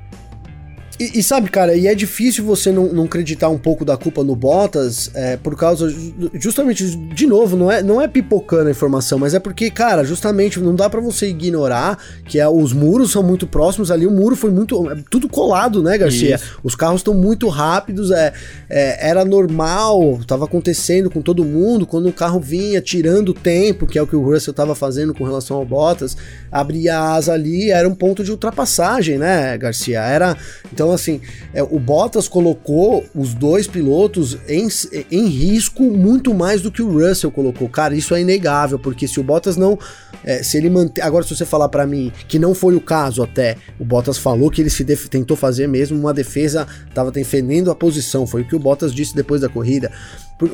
E, 1.00 1.20
e, 1.20 1.24
sabe, 1.24 1.50
cara, 1.50 1.76
e 1.76 1.88
é 1.88 1.96
difícil 1.96 2.46
você 2.46 2.72
não, 2.72 2.94
não 2.94 3.04
acreditar 3.04 3.50
um 3.50 3.58
pouco 3.58 3.84
da 3.84 3.98
culpa 3.98 4.24
no 4.24 4.36
Bottas, 4.36 5.12
é, 5.14 5.36
por 5.36 5.56
causa, 5.58 5.94
justamente, 6.34 6.86
de 6.86 7.28
novo, 7.28 7.58
não 7.58 7.70
é, 7.70 7.84
não 7.84 8.02
é 8.02 8.08
pipocando 8.08 8.70
a 8.70 8.72
informação, 8.72 9.20
mas 9.20 9.34
é 9.34 9.40
porque, 9.40 9.70
cara, 9.70 10.06
justamente 10.06 10.60
não 10.60 10.74
dá 10.74 10.90
para 10.90 11.02
você 11.02 11.28
ignorar 11.28 11.98
que 12.26 12.40
é, 12.40 12.48
os 12.48 12.72
muros 12.72 13.12
são 13.12 13.22
muito 13.22 13.46
próximos 13.46 13.92
ali, 13.92 14.08
o 14.08 14.12
muro 14.12 14.38
foi 14.38 14.52
muito, 14.52 14.90
é, 14.90 14.98
tudo 15.10 15.28
colado, 15.28 15.84
né, 15.84 15.98
Garcia? 15.98 16.36
Isso. 16.36 16.60
Os 16.64 16.76
carros 16.76 17.02
estão 17.02 17.14
muito 17.14 17.50
rápidos, 17.50 18.12
é, 18.12 18.32
é, 18.70 19.10
era 19.10 19.26
normal, 19.26 20.22
tava 20.26 20.46
acontecendo 20.46 21.10
com 21.10 21.22
todo 21.22 21.44
mundo, 21.44 21.86
quando 21.86 22.08
o 22.08 22.14
carro 22.14 22.40
vinha 22.40 22.80
tirando 22.80 23.30
o 23.30 23.34
tempo, 23.34 23.86
que 23.86 24.00
é 24.00 24.02
o 24.02 24.08
que 24.08 24.16
o 24.16 24.24
Russell 24.24 24.54
tava 24.54 24.74
fazendo 24.74 25.14
com 25.14 25.26
relação 25.26 25.58
ao 25.58 25.66
Bottas, 25.66 26.16
abria 26.50 26.98
a 26.98 27.16
asa 27.16 27.34
ali, 27.34 27.70
era 27.70 27.88
um 27.88 27.96
ponto 27.96 28.24
de 28.24 28.32
ultrapassagem, 28.32 29.18
né, 29.18 29.58
Garcia? 29.58 30.00
Era, 30.00 30.38
então 30.72 30.85
então, 30.86 30.94
assim, 30.94 31.20
é, 31.52 31.64
o 31.64 31.80
Bottas 31.80 32.28
colocou 32.28 33.04
os 33.16 33.34
dois 33.34 33.66
pilotos 33.66 34.38
em, 34.48 34.68
em 35.10 35.26
risco 35.26 35.82
muito 35.82 36.32
mais 36.32 36.62
do 36.62 36.72
que 36.72 36.80
o 36.80 36.92
Russell 36.92 37.32
colocou. 37.32 37.68
Cara, 37.68 37.96
isso 37.96 38.14
é 38.14 38.22
inegável, 38.22 38.78
porque 38.78 39.08
se 39.08 39.20
o 39.20 39.24
Bottas 39.24 39.58
não. 39.58 39.80
É, 40.24 40.44
se 40.44 40.58
ele 40.58 40.70
manter. 40.70 41.02
Agora, 41.02 41.26
se 41.26 41.36
você 41.36 41.44
falar 41.44 41.70
para 41.70 41.88
mim 41.88 42.12
que 42.28 42.38
não 42.38 42.54
foi 42.54 42.76
o 42.76 42.80
caso 42.80 43.24
até, 43.24 43.58
o 43.80 43.84
Bottas 43.84 44.20
falou 44.20 44.52
que 44.52 44.62
ele 44.62 44.70
se 44.70 44.84
def... 44.84 45.08
tentou 45.08 45.36
fazer 45.36 45.66
mesmo 45.66 45.98
uma 45.98 46.14
defesa, 46.14 46.68
tava 46.94 47.12
defendendo 47.12 47.72
a 47.72 47.76
posição, 47.76 48.28
foi 48.28 48.44
o 48.44 48.48
que 48.48 48.56
o 48.56 48.60
Bottas 48.60 48.94
disse 48.94 49.16
depois 49.16 49.42
da 49.42 49.50
corrida. 49.50 49.92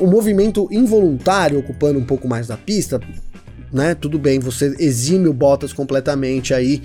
O 0.00 0.06
movimento 0.06 0.66
involuntário, 0.70 1.58
ocupando 1.58 1.98
um 1.98 2.04
pouco 2.06 2.26
mais 2.26 2.46
da 2.46 2.56
pista, 2.56 2.98
né? 3.70 3.94
Tudo 3.94 4.18
bem, 4.18 4.38
você 4.38 4.74
exime 4.78 5.28
o 5.28 5.34
Bottas 5.34 5.74
completamente 5.74 6.54
aí 6.54 6.82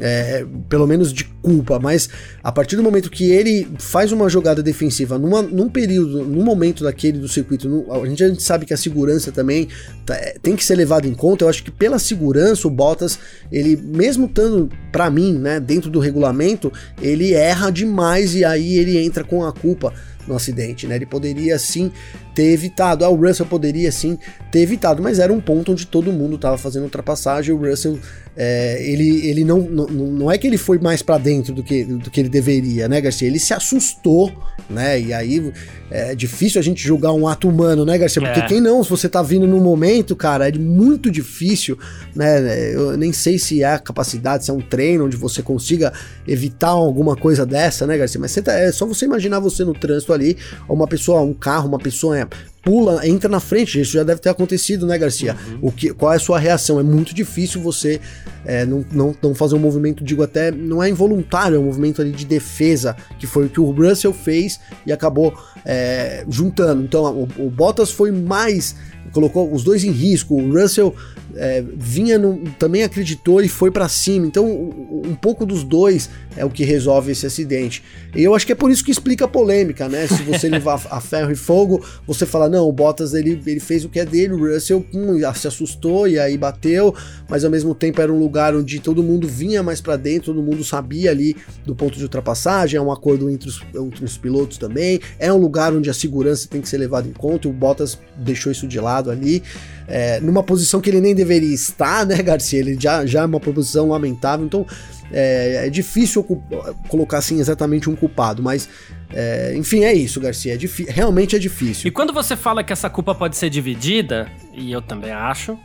é, 0.00 0.44
pelo 0.68 0.86
menos 0.86 1.12
de 1.12 1.24
culpa, 1.24 1.78
mas 1.78 2.08
a 2.42 2.52
partir 2.52 2.76
do 2.76 2.82
momento 2.82 3.10
que 3.10 3.30
ele 3.30 3.68
faz 3.78 4.12
uma 4.12 4.28
jogada 4.28 4.62
defensiva 4.62 5.18
numa, 5.18 5.42
num 5.42 5.68
período, 5.68 6.24
num 6.24 6.44
momento 6.44 6.84
daquele 6.84 7.18
do 7.18 7.28
circuito, 7.28 7.68
no, 7.68 7.92
a, 7.92 8.06
gente, 8.06 8.24
a 8.24 8.28
gente 8.28 8.42
sabe 8.42 8.66
que 8.66 8.74
a 8.74 8.76
segurança 8.76 9.32
também 9.32 9.68
tá, 10.04 10.14
é, 10.14 10.36
tem 10.42 10.54
que 10.54 10.64
ser 10.64 10.74
levada 10.74 11.06
em 11.06 11.14
conta. 11.14 11.44
Eu 11.44 11.48
acho 11.48 11.62
que 11.62 11.70
pela 11.70 11.98
segurança, 11.98 12.68
o 12.68 12.70
Bottas, 12.70 13.18
ele 13.50 13.76
mesmo 13.76 14.26
estando, 14.26 14.70
para 14.92 15.10
mim, 15.10 15.38
né, 15.38 15.60
dentro 15.60 15.90
do 15.90 15.98
regulamento, 15.98 16.72
ele 17.00 17.32
erra 17.32 17.70
demais 17.70 18.34
e 18.34 18.44
aí 18.44 18.76
ele 18.78 18.98
entra 18.98 19.24
com 19.24 19.44
a 19.44 19.52
culpa 19.52 19.92
no 20.26 20.34
acidente, 20.34 20.86
né? 20.86 20.96
Ele 20.96 21.06
poderia 21.06 21.58
sim 21.58 21.90
ter 22.34 22.52
evitado. 22.52 23.04
Ah, 23.04 23.08
o 23.08 23.16
Russell 23.16 23.46
poderia 23.46 23.90
sim 23.90 24.18
ter 24.50 24.60
evitado, 24.60 25.02
mas 25.02 25.18
era 25.18 25.32
um 25.32 25.40
ponto 25.40 25.72
onde 25.72 25.86
todo 25.86 26.12
mundo 26.12 26.36
estava 26.36 26.58
fazendo 26.58 26.84
ultrapassagem. 26.84 27.54
O 27.54 27.58
Russell 27.58 27.98
é, 28.38 28.82
ele, 28.82 29.26
ele 29.26 29.44
não, 29.44 29.60
não, 29.62 29.86
não 29.86 30.30
é 30.30 30.36
que 30.36 30.46
ele 30.46 30.58
foi 30.58 30.78
mais 30.78 31.00
para 31.00 31.16
dentro 31.16 31.54
do 31.54 31.62
que, 31.62 31.84
do 31.84 32.10
que 32.10 32.20
ele 32.20 32.28
deveria, 32.28 32.86
né, 32.86 33.00
Garcia? 33.00 33.26
Ele 33.26 33.38
se 33.38 33.54
assustou, 33.54 34.30
né? 34.68 35.00
E 35.00 35.10
aí 35.14 35.52
é 35.90 36.14
difícil 36.14 36.60
a 36.60 36.62
gente 36.62 36.82
julgar 36.82 37.12
um 37.12 37.26
ato 37.26 37.48
humano, 37.48 37.86
né, 37.86 37.96
Garcia? 37.96 38.20
Porque 38.20 38.40
é. 38.40 38.46
quem 38.46 38.60
não, 38.60 38.84
se 38.84 38.90
você 38.90 39.08
tá 39.08 39.22
vindo 39.22 39.46
no 39.46 39.58
momento, 39.58 40.14
cara, 40.14 40.46
é 40.46 40.52
muito 40.52 41.10
difícil, 41.10 41.78
né? 42.14 42.74
Eu 42.74 42.94
nem 42.98 43.10
sei 43.10 43.38
se 43.38 43.62
é 43.62 43.72
a 43.72 43.78
capacidade, 43.78 44.44
se 44.44 44.50
é 44.50 44.54
um 44.54 44.60
treino 44.60 45.06
onde 45.06 45.16
você 45.16 45.42
consiga 45.42 45.90
evitar 46.28 46.68
alguma 46.68 47.16
coisa 47.16 47.46
dessa, 47.46 47.86
né, 47.86 47.96
Garcia? 47.96 48.20
Mas 48.20 48.34
tá, 48.34 48.52
é 48.52 48.70
só 48.70 48.84
você 48.84 49.06
imaginar 49.06 49.40
você 49.40 49.64
no 49.64 49.72
trânsito 49.72 50.12
ali, 50.16 50.36
uma 50.68 50.86
pessoa, 50.86 51.20
um 51.20 51.32
carro, 51.32 51.68
uma 51.68 51.78
pessoa 51.78 52.18
é, 52.18 52.26
pula, 52.66 53.06
entra 53.06 53.28
na 53.28 53.38
frente. 53.38 53.80
Isso 53.80 53.92
já 53.92 54.02
deve 54.02 54.20
ter 54.20 54.28
acontecido, 54.28 54.86
né, 54.86 54.98
Garcia? 54.98 55.36
Uhum. 55.48 55.58
O 55.62 55.72
que, 55.72 55.94
qual 55.94 56.12
é 56.12 56.16
a 56.16 56.18
sua 56.18 56.38
reação? 56.38 56.80
É 56.80 56.82
muito 56.82 57.14
difícil 57.14 57.60
você 57.60 58.00
é, 58.44 58.66
não, 58.66 58.84
não, 58.90 59.14
não 59.22 59.34
fazer 59.34 59.54
um 59.54 59.60
movimento, 59.60 60.02
digo 60.02 60.22
até, 60.22 60.50
não 60.50 60.82
é 60.82 60.90
involuntário, 60.90 61.56
é 61.56 61.58
um 61.60 61.64
movimento 61.64 62.02
ali 62.02 62.10
de 62.10 62.26
defesa, 62.26 62.96
que 63.20 63.26
foi 63.26 63.46
o 63.46 63.48
que 63.48 63.60
o 63.60 63.70
Russell 63.70 64.12
fez 64.12 64.58
e 64.84 64.92
acabou 64.92 65.32
é, 65.64 66.24
juntando. 66.28 66.82
Então 66.82 67.04
o, 67.04 67.46
o 67.46 67.50
Bottas 67.50 67.92
foi 67.92 68.10
mais 68.10 68.74
colocou 69.12 69.52
os 69.52 69.64
dois 69.64 69.84
em 69.84 69.90
risco. 69.90 70.34
O 70.34 70.52
Russell 70.52 70.94
é, 71.34 71.64
vinha 71.74 72.18
no, 72.18 72.38
também 72.58 72.82
acreditou 72.82 73.40
e 73.40 73.48
foi 73.48 73.70
para 73.70 73.88
cima. 73.88 74.26
Então, 74.26 74.46
um 74.46 75.14
pouco 75.14 75.46
dos 75.46 75.64
dois 75.64 76.10
é 76.36 76.44
o 76.44 76.50
que 76.50 76.64
resolve 76.64 77.12
esse 77.12 77.26
acidente. 77.26 77.82
E 78.14 78.22
eu 78.22 78.34
acho 78.34 78.46
que 78.46 78.52
é 78.52 78.54
por 78.54 78.70
isso 78.70 78.84
que 78.84 78.90
explica 78.90 79.24
a 79.24 79.28
polêmica, 79.28 79.88
né? 79.88 80.06
Se 80.06 80.22
você 80.22 80.48
levar 80.50 80.86
a 80.90 81.00
ferro 81.00 81.30
e 81.30 81.36
fogo, 81.36 81.84
você 82.06 82.26
fala, 82.26 82.48
não, 82.48 82.68
o 82.68 82.72
Bottas 82.72 83.14
ele, 83.14 83.40
ele 83.46 83.60
fez 83.60 83.84
o 83.84 83.88
que 83.88 83.98
é 83.98 84.04
dele, 84.04 84.34
o 84.34 84.52
Russell 84.52 84.84
hum, 84.92 85.18
se 85.34 85.48
assustou 85.48 86.06
e 86.06 86.18
aí 86.18 86.36
bateu, 86.36 86.94
mas 87.28 87.44
ao 87.44 87.50
mesmo 87.50 87.74
tempo 87.74 88.00
era 88.00 88.12
um 88.12 88.18
lugar 88.18 88.54
onde 88.54 88.80
todo 88.80 89.02
mundo 89.02 89.26
vinha 89.26 89.62
mais 89.62 89.80
para 89.80 89.96
dentro, 89.96 90.32
todo 90.32 90.42
mundo 90.42 90.62
sabia 90.64 91.10
ali 91.10 91.36
do 91.64 91.74
ponto 91.74 91.96
de 91.96 92.02
ultrapassagem, 92.02 92.78
é 92.78 92.80
um 92.80 92.92
acordo 92.92 93.30
entre 93.30 93.48
os, 93.48 93.60
entre 93.74 94.04
os 94.04 94.16
pilotos 94.16 94.58
também, 94.58 95.00
é 95.18 95.32
um 95.32 95.38
lugar 95.38 95.72
onde 95.72 95.90
a 95.90 95.94
segurança 95.94 96.48
tem 96.48 96.60
que 96.60 96.68
ser 96.68 96.78
levada 96.78 97.08
em 97.08 97.12
conta, 97.12 97.48
e 97.48 97.50
o 97.50 97.54
Bottas 97.54 97.98
deixou 98.16 98.52
isso 98.52 98.66
de 98.66 98.80
lado 98.80 99.10
ali 99.10 99.42
é, 99.88 100.20
numa 100.20 100.42
posição 100.42 100.80
que 100.80 100.90
ele 100.90 101.00
nem 101.00 101.14
deveria 101.14 101.54
estar, 101.54 102.04
né, 102.06 102.22
Garcia? 102.22 102.58
Ele 102.58 102.76
já, 102.78 103.06
já 103.06 103.22
é 103.22 103.24
uma 103.24 103.40
posição 103.40 103.88
lamentável, 103.88 104.44
então 104.44 104.66
é, 105.12 105.66
é 105.66 105.70
difícil 105.70 106.24
colocar 106.88 107.18
assim 107.18 107.38
exatamente 107.38 107.88
um 107.88 107.94
culpado, 107.94 108.42
mas 108.42 108.68
é, 109.12 109.54
enfim, 109.56 109.84
é 109.84 109.92
isso, 109.92 110.20
Garcia. 110.20 110.54
É 110.54 110.92
realmente 110.92 111.36
é 111.36 111.38
difícil. 111.38 111.86
E 111.86 111.90
quando 111.90 112.12
você 112.12 112.36
fala 112.36 112.64
que 112.64 112.72
essa 112.72 112.90
culpa 112.90 113.14
pode 113.14 113.36
ser 113.36 113.50
dividida, 113.50 114.30
e 114.52 114.72
eu 114.72 114.82
também 114.82 115.12
acho, 115.12 115.58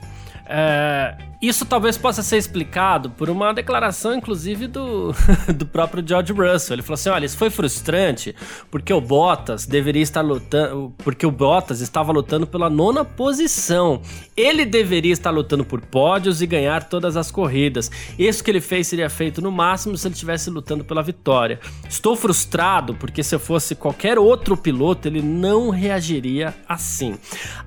é, 0.48 1.16
isso 1.42 1.66
talvez 1.66 1.98
possa 1.98 2.22
ser 2.22 2.38
explicado 2.38 3.10
por 3.10 3.28
uma 3.28 3.52
declaração, 3.52 4.14
inclusive, 4.14 4.68
do, 4.68 5.12
do 5.56 5.66
próprio 5.66 6.08
George 6.08 6.32
Russell. 6.32 6.76
Ele 6.76 6.84
falou 6.84 6.94
assim: 6.94 7.10
olha, 7.10 7.26
isso 7.26 7.38
foi 7.38 7.50
frustrante 7.50 8.36
porque 8.70 8.94
o 8.94 9.02
Bottas 9.02 9.66
deveria 9.66 10.04
estar 10.04 10.22
lutando. 10.22 10.94
Porque 11.00 11.26
o 11.26 11.32
Bottas 11.32 11.82
estava 11.82 12.12
lutando 12.12 12.46
pela 12.46 12.70
nona 12.70 13.04
posição. 13.04 14.02
Ele 14.38 14.66
deveria 14.66 15.14
estar 15.14 15.32
lutando 15.32 15.66
por 15.66 15.82
pódios 15.82 16.44
e 16.44 16.48
ganhar 16.48 16.84
todas 16.84 17.18
as 17.18 17.32
corridas. 17.32 17.90
Isso 18.20 18.44
que 18.44 18.52
ele 18.52 18.62
fez 18.62 18.88
seria 18.88 19.10
feito 19.10 19.42
no 19.42 19.52
máximo 19.52 19.98
se 19.98 20.08
ele 20.08 20.14
estivesse 20.14 20.50
lutando 20.52 20.86
pela 20.86 21.02
vitória. 21.02 21.60
Estou 21.90 22.16
frustrado 22.16 22.94
porque 22.94 23.24
se 23.24 23.34
eu 23.34 23.40
fosse 23.40 23.74
qualquer 23.74 24.20
outro 24.20 24.56
piloto, 24.56 25.08
ele 25.08 25.24
não 25.24 25.72
reagiria 25.72 26.54
assim. 26.68 27.16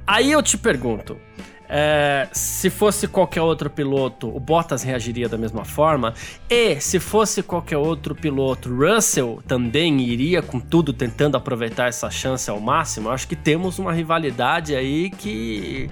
Aí 0.06 0.30
eu 0.30 0.42
te 0.42 0.56
pergunto. 0.56 1.16
É, 1.76 2.28
se 2.30 2.70
fosse 2.70 3.08
qualquer 3.08 3.42
outro 3.42 3.68
piloto, 3.68 4.28
o 4.28 4.38
Bottas 4.38 4.84
reagiria 4.84 5.28
da 5.28 5.36
mesma 5.36 5.64
forma. 5.64 6.14
E 6.48 6.78
se 6.78 7.00
fosse 7.00 7.42
qualquer 7.42 7.78
outro 7.78 8.14
piloto, 8.14 8.72
Russell 8.72 9.42
também 9.44 10.00
iria 10.02 10.40
com 10.40 10.60
tudo 10.60 10.92
tentando 10.92 11.36
aproveitar 11.36 11.88
essa 11.88 12.08
chance 12.12 12.48
ao 12.48 12.60
máximo. 12.60 13.08
Eu 13.08 13.12
acho 13.12 13.26
que 13.26 13.34
temos 13.34 13.80
uma 13.80 13.92
rivalidade 13.92 14.76
aí 14.76 15.10
que 15.10 15.90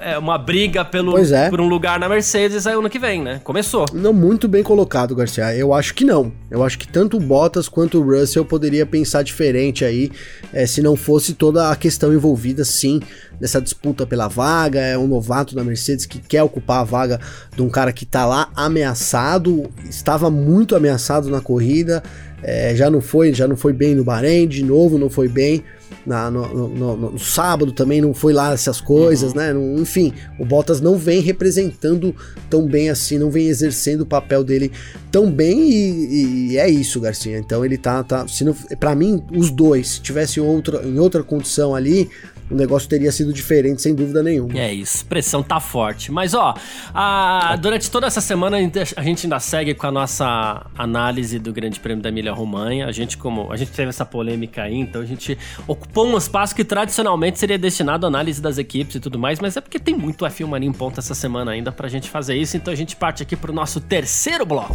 é 0.00 0.18
uma 0.18 0.38
briga 0.38 0.84
pelo, 0.84 1.18
é. 1.18 1.48
por 1.50 1.60
um 1.60 1.68
lugar 1.68 1.98
na 1.98 2.08
Mercedes 2.08 2.66
aí 2.66 2.74
ano 2.74 2.88
que 2.88 2.98
vem, 2.98 3.22
né? 3.22 3.40
Começou. 3.44 3.86
Não, 3.92 4.12
muito 4.12 4.48
bem 4.48 4.62
colocado, 4.62 5.14
Garcia. 5.14 5.54
Eu 5.54 5.72
acho 5.74 5.94
que 5.94 6.04
não. 6.04 6.32
Eu 6.50 6.62
acho 6.62 6.78
que 6.78 6.86
tanto 6.86 7.16
o 7.16 7.20
Bottas 7.20 7.68
quanto 7.68 7.98
o 7.98 8.02
Russell 8.02 8.44
poderia 8.44 8.86
pensar 8.86 9.22
diferente 9.22 9.84
aí, 9.84 10.10
é, 10.52 10.66
se 10.66 10.80
não 10.82 10.96
fosse 10.96 11.34
toda 11.34 11.70
a 11.70 11.76
questão 11.76 12.12
envolvida, 12.12 12.64
sim, 12.64 13.00
nessa 13.40 13.60
disputa 13.60 14.06
pela 14.06 14.28
vaga. 14.28 14.80
É 14.80 14.96
um 14.96 15.06
novato 15.06 15.54
da 15.54 15.64
Mercedes 15.64 16.06
que 16.06 16.18
quer 16.18 16.42
ocupar 16.42 16.80
a 16.80 16.84
vaga 16.84 17.20
de 17.54 17.62
um 17.62 17.68
cara 17.68 17.92
que 17.92 18.06
tá 18.06 18.24
lá 18.24 18.50
ameaçado, 18.54 19.70
estava 19.88 20.30
muito 20.30 20.74
ameaçado 20.76 21.28
na 21.28 21.40
corrida. 21.40 22.02
É, 22.42 22.74
já 22.76 22.88
não 22.88 23.00
foi, 23.00 23.34
já 23.34 23.48
não 23.48 23.56
foi 23.56 23.72
bem 23.72 23.94
no 23.94 24.04
Bahrein, 24.04 24.46
de 24.46 24.62
novo 24.62 24.96
não 24.96 25.10
foi 25.10 25.28
bem 25.28 25.64
na, 26.06 26.30
no, 26.30 26.68
no, 26.68 26.96
no, 26.96 27.18
sábado 27.18 27.72
também 27.72 28.00
não 28.00 28.14
foi 28.14 28.32
lá 28.32 28.52
essas 28.52 28.80
coisas, 28.80 29.32
uhum. 29.32 29.36
né? 29.36 29.80
Enfim, 29.80 30.12
o 30.38 30.44
Bottas 30.44 30.80
não 30.80 30.96
vem 30.96 31.20
representando 31.20 32.14
tão 32.48 32.66
bem 32.66 32.90
assim, 32.90 33.18
não 33.18 33.30
vem 33.30 33.48
exercendo 33.48 34.02
o 34.02 34.06
papel 34.06 34.42
dele 34.42 34.72
tão 35.10 35.30
bem 35.30 35.70
e, 35.70 36.52
e 36.52 36.58
é 36.58 36.68
isso, 36.68 37.00
Garcia. 37.00 37.38
Então 37.38 37.64
ele 37.64 37.76
tá, 37.76 38.02
tá 38.02 38.26
se 38.26 38.44
para 38.78 38.94
mim 38.94 39.22
os 39.30 39.50
dois, 39.50 39.88
se 39.88 40.00
tivesse 40.00 40.40
outra 40.40 40.86
em 40.86 40.98
outra 40.98 41.22
condição 41.22 41.74
ali, 41.74 42.08
o 42.50 42.54
negócio 42.54 42.88
teria 42.88 43.12
sido 43.12 43.32
diferente, 43.32 43.82
sem 43.82 43.94
dúvida 43.94 44.22
nenhuma. 44.22 44.58
É 44.58 44.72
isso, 44.72 45.04
pressão 45.04 45.42
tá 45.42 45.60
forte. 45.60 46.10
Mas 46.10 46.34
ó, 46.34 46.54
a, 46.94 47.56
durante 47.60 47.90
toda 47.90 48.06
essa 48.06 48.20
semana 48.20 48.56
a 48.96 49.02
gente 49.02 49.26
ainda 49.26 49.40
segue 49.40 49.74
com 49.74 49.86
a 49.86 49.90
nossa 49.90 50.66
análise 50.76 51.38
do 51.38 51.52
Grande 51.52 51.78
Prêmio 51.80 52.02
da 52.02 52.08
Emília 52.08 52.32
Romanha. 52.32 52.86
A 52.86 52.92
gente, 52.92 53.18
como 53.18 53.52
a 53.52 53.56
gente 53.56 53.72
teve 53.72 53.88
essa 53.88 54.04
polêmica 54.04 54.62
aí, 54.62 54.76
então 54.76 55.02
a 55.02 55.06
gente 55.06 55.36
ocupou 55.66 56.06
um 56.06 56.16
espaço 56.16 56.54
que 56.54 56.64
tradicionalmente 56.64 57.38
seria 57.38 57.58
destinado 57.58 58.06
à 58.06 58.08
análise 58.08 58.40
das 58.40 58.58
equipes 58.58 58.96
e 58.96 59.00
tudo 59.00 59.18
mais, 59.18 59.40
mas 59.40 59.56
é 59.56 59.60
porque 59.60 59.78
tem 59.78 59.94
muito 59.94 60.24
F1 60.24 60.46
Mania 60.46 60.68
em 60.68 60.72
ponta 60.72 61.00
essa 61.00 61.14
semana 61.14 61.52
ainda 61.52 61.70
pra 61.70 61.88
gente 61.88 62.08
fazer 62.08 62.36
isso, 62.36 62.56
então 62.56 62.72
a 62.72 62.76
gente 62.76 62.96
parte 62.96 63.22
aqui 63.22 63.36
pro 63.36 63.52
nosso 63.52 63.80
terceiro 63.80 64.44
bloco. 64.46 64.74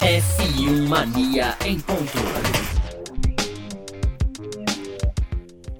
F1 0.00 0.88
Mania 0.88 1.56
em 1.64 1.78
ponto. 1.80 2.83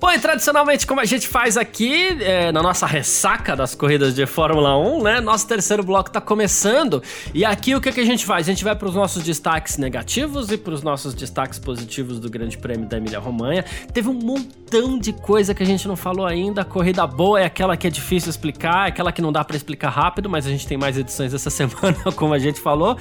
Bom, 0.05 0.13
e 0.13 0.19
tradicionalmente, 0.19 0.87
como 0.87 1.01
a 1.01 1.07
gente 1.07 1.27
faz 1.27 1.57
aqui 1.57 2.09
é, 2.21 2.53
na 2.53 2.63
nossa 2.63 2.85
ressaca 2.85 3.57
das 3.57 3.75
corridas 3.75 4.15
de 4.15 4.27
Fórmula 4.27 4.77
1, 4.77 5.03
né? 5.03 5.19
Nosso 5.19 5.49
terceiro 5.49 5.83
bloco 5.83 6.11
tá 6.11 6.21
começando. 6.21 7.03
E 7.33 7.43
aqui 7.43 7.75
o 7.75 7.81
que, 7.81 7.91
que 7.91 8.01
a 8.01 8.05
gente 8.05 8.27
faz? 8.27 8.47
A 8.47 8.53
gente 8.53 8.63
vai 8.63 8.77
para 8.77 8.87
os 8.87 8.95
nossos 8.95 9.23
destaques 9.23 9.79
negativos 9.79 10.53
e 10.53 10.59
para 10.59 10.75
os 10.75 10.83
nossos 10.83 11.15
destaques 11.15 11.59
positivos 11.59 12.21
do 12.21 12.29
Grande 12.29 12.59
Prêmio 12.59 12.87
da 12.87 12.99
Emília-Romanha. 12.99 13.65
Teve 13.95 14.11
um 14.11 14.13
montão 14.13 14.99
de 14.99 15.11
coisa 15.15 15.55
que 15.55 15.63
a 15.63 15.67
gente 15.67 15.89
não 15.89 15.97
falou 15.97 16.27
ainda. 16.27 16.61
A 16.61 16.65
corrida 16.67 17.07
boa 17.07 17.41
é 17.41 17.47
aquela 17.47 17.75
que 17.75 17.87
é 17.87 17.91
difícil 17.91 18.29
explicar, 18.29 18.85
é 18.85 18.89
aquela 18.91 19.11
que 19.11 19.23
não 19.23 19.33
dá 19.33 19.43
para 19.43 19.57
explicar 19.57 19.89
rápido, 19.89 20.29
mas 20.29 20.47
a 20.47 20.51
gente 20.51 20.67
tem 20.67 20.77
mais 20.77 20.99
edições 20.99 21.33
essa 21.33 21.49
semana, 21.49 21.97
como 22.15 22.35
a 22.35 22.39
gente 22.39 22.61
falou. 22.61 22.99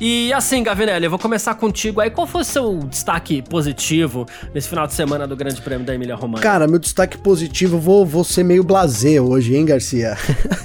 E 0.00 0.32
assim, 0.32 0.62
Gavinelli, 0.62 1.04
eu 1.04 1.10
vou 1.10 1.18
começar 1.18 1.54
contigo 1.56 2.00
aí. 2.00 2.08
Qual 2.08 2.26
foi 2.26 2.40
o 2.40 2.44
seu 2.44 2.78
destaque 2.78 3.42
positivo 3.42 4.24
nesse 4.54 4.70
final 4.70 4.86
de 4.86 4.94
semana 4.94 5.26
do 5.26 5.36
Grande 5.36 5.60
Prêmio 5.60 5.86
da 5.86 5.94
Emília-Romanha? 5.94 6.45
Cara, 6.46 6.68
meu 6.68 6.78
destaque 6.78 7.18
positivo, 7.18 7.76
vou, 7.76 8.06
vou 8.06 8.22
ser 8.22 8.44
meio 8.44 8.62
blazer 8.62 9.20
hoje, 9.20 9.56
hein, 9.56 9.64
Garcia? 9.64 10.16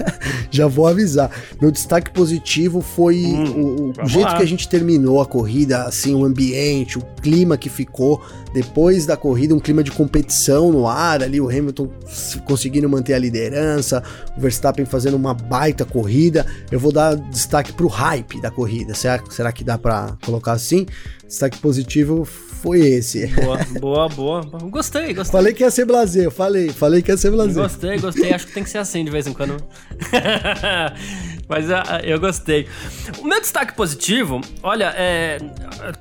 Já 0.52 0.68
vou 0.68 0.86
avisar. 0.86 1.32
Meu 1.60 1.72
destaque 1.72 2.12
positivo 2.12 2.82
foi 2.82 3.26
hum, 3.26 3.94
o, 3.98 4.04
o 4.04 4.08
jeito 4.08 4.28
lá. 4.28 4.38
que 4.38 4.44
a 4.44 4.46
gente 4.46 4.70
terminou 4.70 5.20
a 5.20 5.26
corrida, 5.26 5.86
assim, 5.86 6.14
o 6.14 6.24
ambiente, 6.24 7.00
o 7.00 7.02
clima 7.20 7.58
que 7.58 7.68
ficou 7.68 8.22
depois 8.54 9.08
da 9.08 9.18
corrida, 9.18 9.56
um 9.56 9.60
clima 9.60 9.84
de 9.84 9.90
competição 9.90 10.72
no 10.72 10.88
ar 10.88 11.24
ali, 11.24 11.42
o 11.42 11.50
Hamilton 11.50 11.90
conseguindo 12.46 12.88
manter 12.88 13.16
a 13.16 13.20
liderança, 13.20 14.04
o 14.38 14.42
Verstappen 14.42 14.86
fazendo 14.86 15.16
uma 15.16 15.34
baita 15.34 15.84
corrida. 15.84 16.46
Eu 16.70 16.80
vou 16.80 16.92
dar 16.92 17.16
destaque 17.16 17.74
pro 17.74 17.88
hype 17.88 18.40
da 18.40 18.52
corrida. 18.52 18.94
Será, 18.94 19.20
será 19.32 19.52
que 19.52 19.64
dá 19.64 19.80
para 19.80 20.16
colocar 20.24 20.52
assim? 20.52 20.86
Destaque 21.32 21.60
positivo 21.60 22.26
foi 22.26 22.82
esse. 22.82 23.26
Boa, 23.28 23.58
boa, 23.80 24.10
boa. 24.10 24.42
Gostei, 24.70 25.14
gostei. 25.14 25.32
Falei 25.32 25.54
que 25.54 25.64
ia 25.64 25.72
ser 25.72 25.86
blazer, 25.86 26.26
eu 26.26 26.32
falei, 26.32 26.68
falei 26.68 27.02
que 27.02 27.10
ia 27.10 27.16
ser 27.16 27.32
blazer. 27.32 27.64
Gostei, 27.64 27.98
gostei. 28.00 28.34
Acho 28.34 28.48
que 28.48 28.54
tem 28.54 28.66
que 28.66 28.70
ser 28.70 28.80
assim 28.80 29.06
de 29.06 29.10
vez 29.10 29.26
em 29.26 29.32
quando. 29.32 29.56
Mas 31.48 31.70
uh, 31.70 32.04
eu 32.04 32.20
gostei. 32.20 32.68
O 33.20 33.26
meu 33.26 33.40
destaque 33.40 33.74
positivo, 33.74 34.42
olha, 34.62 34.94
é, 34.98 35.38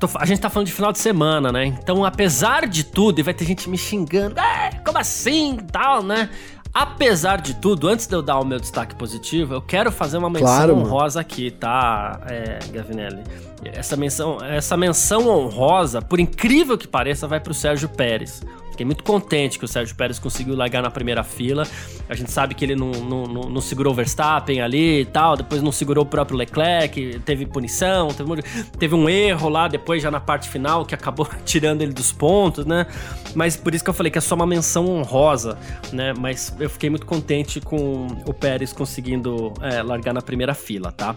tô, 0.00 0.08
a 0.16 0.26
gente 0.26 0.40
tá 0.40 0.50
falando 0.50 0.66
de 0.66 0.72
final 0.72 0.90
de 0.90 0.98
semana, 0.98 1.52
né? 1.52 1.64
Então, 1.64 2.04
apesar 2.04 2.66
de 2.66 2.82
tudo, 2.82 3.20
e 3.20 3.22
vai 3.22 3.32
ter 3.32 3.44
gente 3.44 3.70
me 3.70 3.78
xingando, 3.78 4.36
é, 4.36 4.80
como 4.84 4.98
assim, 4.98 5.58
tal, 5.70 6.02
né? 6.02 6.28
Apesar 6.74 7.40
de 7.40 7.54
tudo, 7.54 7.86
antes 7.86 8.08
de 8.08 8.16
eu 8.16 8.22
dar 8.22 8.40
o 8.40 8.44
meu 8.44 8.58
destaque 8.58 8.96
positivo, 8.96 9.54
eu 9.54 9.62
quero 9.62 9.92
fazer 9.92 10.18
uma 10.18 10.28
menção 10.28 10.48
Claro, 10.48 10.76
honrosa 10.76 11.20
aqui, 11.20 11.52
tá, 11.52 12.20
é, 12.26 12.58
Gavinelli? 12.72 13.22
Essa 13.64 13.96
menção, 13.96 14.38
essa 14.42 14.76
menção 14.76 15.28
honrosa, 15.28 16.00
por 16.00 16.18
incrível 16.18 16.78
que 16.78 16.88
pareça, 16.88 17.26
vai 17.26 17.40
pro 17.40 17.52
Sérgio 17.52 17.88
Pérez. 17.88 18.42
Fiquei 18.80 18.86
muito 18.86 19.04
contente 19.04 19.58
que 19.58 19.64
o 19.66 19.68
Sérgio 19.68 19.94
Pérez 19.94 20.18
conseguiu 20.18 20.56
largar 20.56 20.82
na 20.82 20.90
primeira 20.90 21.22
fila. 21.22 21.66
A 22.08 22.14
gente 22.14 22.30
sabe 22.30 22.54
que 22.54 22.64
ele 22.64 22.74
não, 22.74 22.90
não, 22.90 23.26
não, 23.26 23.42
não 23.42 23.60
segurou 23.60 23.92
o 23.92 23.96
Verstappen 23.96 24.62
ali 24.62 25.02
e 25.02 25.04
tal, 25.04 25.36
depois 25.36 25.62
não 25.62 25.70
segurou 25.70 26.04
o 26.04 26.06
próprio 26.06 26.38
Leclerc, 26.38 27.20
teve 27.26 27.44
punição, 27.44 28.08
teve 28.08 28.32
um, 28.32 28.36
teve 28.78 28.94
um 28.94 29.06
erro 29.06 29.50
lá 29.50 29.68
depois, 29.68 30.02
já 30.02 30.10
na 30.10 30.18
parte 30.18 30.48
final, 30.48 30.86
que 30.86 30.94
acabou 30.94 31.28
tirando 31.44 31.82
ele 31.82 31.92
dos 31.92 32.10
pontos, 32.10 32.64
né? 32.64 32.86
Mas 33.34 33.54
por 33.54 33.74
isso 33.74 33.84
que 33.84 33.90
eu 33.90 33.94
falei 33.94 34.10
que 34.10 34.16
é 34.16 34.22
só 34.22 34.34
uma 34.34 34.46
menção 34.46 34.86
honrosa, 34.86 35.58
né? 35.92 36.14
Mas 36.18 36.56
eu 36.58 36.70
fiquei 36.70 36.88
muito 36.88 37.04
contente 37.04 37.60
com 37.60 38.06
o 38.24 38.32
Pérez 38.32 38.72
conseguindo 38.72 39.52
é, 39.60 39.82
largar 39.82 40.14
na 40.14 40.22
primeira 40.22 40.54
fila, 40.54 40.90
tá? 40.90 41.14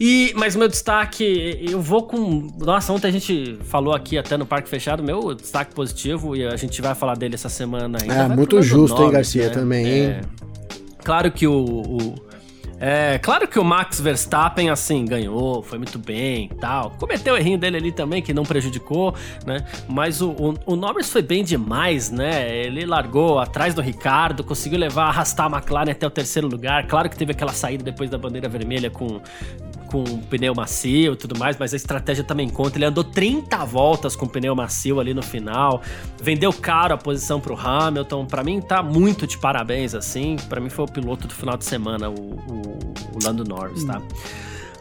E, 0.00 0.32
mas 0.34 0.56
meu 0.56 0.66
destaque, 0.66 1.58
eu 1.70 1.78
vou 1.80 2.04
com. 2.04 2.48
Nossa, 2.58 2.90
ontem 2.90 3.08
a 3.08 3.10
gente 3.10 3.58
falou 3.64 3.92
aqui 3.92 4.16
até 4.16 4.36
no 4.38 4.46
Parque 4.46 4.68
Fechado, 4.70 5.02
meu 5.02 5.34
destaque 5.34 5.74
positivo, 5.74 6.34
e 6.34 6.46
a 6.46 6.56
gente 6.56 6.80
vai 6.80 6.94
falar 6.94 7.16
dele 7.18 7.34
essa 7.34 7.50
semana 7.50 7.98
ainda. 8.00 8.14
É, 8.14 8.28
muito 8.28 8.62
justo, 8.62 8.94
hein, 8.94 8.98
Norris, 9.00 9.12
Garcia, 9.12 9.50
também, 9.50 9.86
hein? 9.86 10.02
É. 10.06 10.20
Claro 11.04 11.30
que 11.30 11.46
o. 11.46 11.52
o- 11.54 12.30
é, 12.82 13.18
claro 13.18 13.46
que 13.46 13.58
o 13.58 13.64
Max 13.64 14.00
Verstappen, 14.00 14.70
assim, 14.70 15.04
ganhou, 15.04 15.62
foi 15.62 15.76
muito 15.76 15.98
bem 15.98 16.48
e 16.50 16.54
tal. 16.54 16.92
Cometeu 16.98 17.34
o 17.34 17.36
errinho 17.36 17.58
dele 17.58 17.76
ali 17.76 17.92
também, 17.92 18.22
que 18.22 18.32
não 18.32 18.42
prejudicou, 18.42 19.14
né? 19.44 19.66
Mas 19.86 20.22
o, 20.22 20.30
o, 20.30 20.54
o 20.64 20.76
Norris 20.76 21.10
foi 21.12 21.20
bem 21.20 21.44
demais, 21.44 22.10
né? 22.10 22.56
Ele 22.56 22.86
largou 22.86 23.38
atrás 23.38 23.74
do 23.74 23.82
Ricardo, 23.82 24.42
conseguiu 24.42 24.78
levar, 24.78 25.08
arrastar 25.08 25.52
a 25.52 25.58
McLaren 25.58 25.90
até 25.90 26.06
o 26.06 26.10
terceiro 26.10 26.48
lugar. 26.48 26.86
Claro 26.86 27.10
que 27.10 27.18
teve 27.18 27.32
aquela 27.32 27.52
saída 27.52 27.84
depois 27.84 28.08
da 28.08 28.16
bandeira 28.16 28.48
vermelha 28.48 28.88
com, 28.88 29.20
com 29.90 30.04
pneu 30.04 30.54
macio 30.54 31.12
e 31.12 31.16
tudo 31.16 31.38
mais, 31.38 31.56
mas 31.58 31.72
a 31.72 31.76
estratégia 31.76 32.22
também 32.22 32.48
conta. 32.48 32.78
Ele 32.78 32.84
andou 32.84 33.02
30 33.02 33.64
voltas 33.64 34.14
com 34.14 34.26
pneu 34.26 34.54
macio 34.54 35.00
ali 35.00 35.12
no 35.12 35.22
final, 35.22 35.82
vendeu 36.22 36.52
caro 36.52 36.94
a 36.94 36.96
posição 36.96 37.40
pro 37.40 37.56
Hamilton. 37.58 38.26
Pra 38.26 38.44
mim 38.44 38.60
tá 38.60 38.82
muito 38.82 39.26
de 39.26 39.36
parabéns, 39.36 39.94
assim. 39.94 40.36
Pra 40.48 40.60
mim 40.60 40.70
foi 40.70 40.84
o 40.84 40.88
piloto 40.88 41.26
do 41.26 41.34
final 41.34 41.56
de 41.56 41.64
semana, 41.64 42.08
o, 42.08 42.14
o, 42.14 42.92
o 43.14 43.24
Lando 43.24 43.44
Norris, 43.44 43.84
tá? 43.84 44.00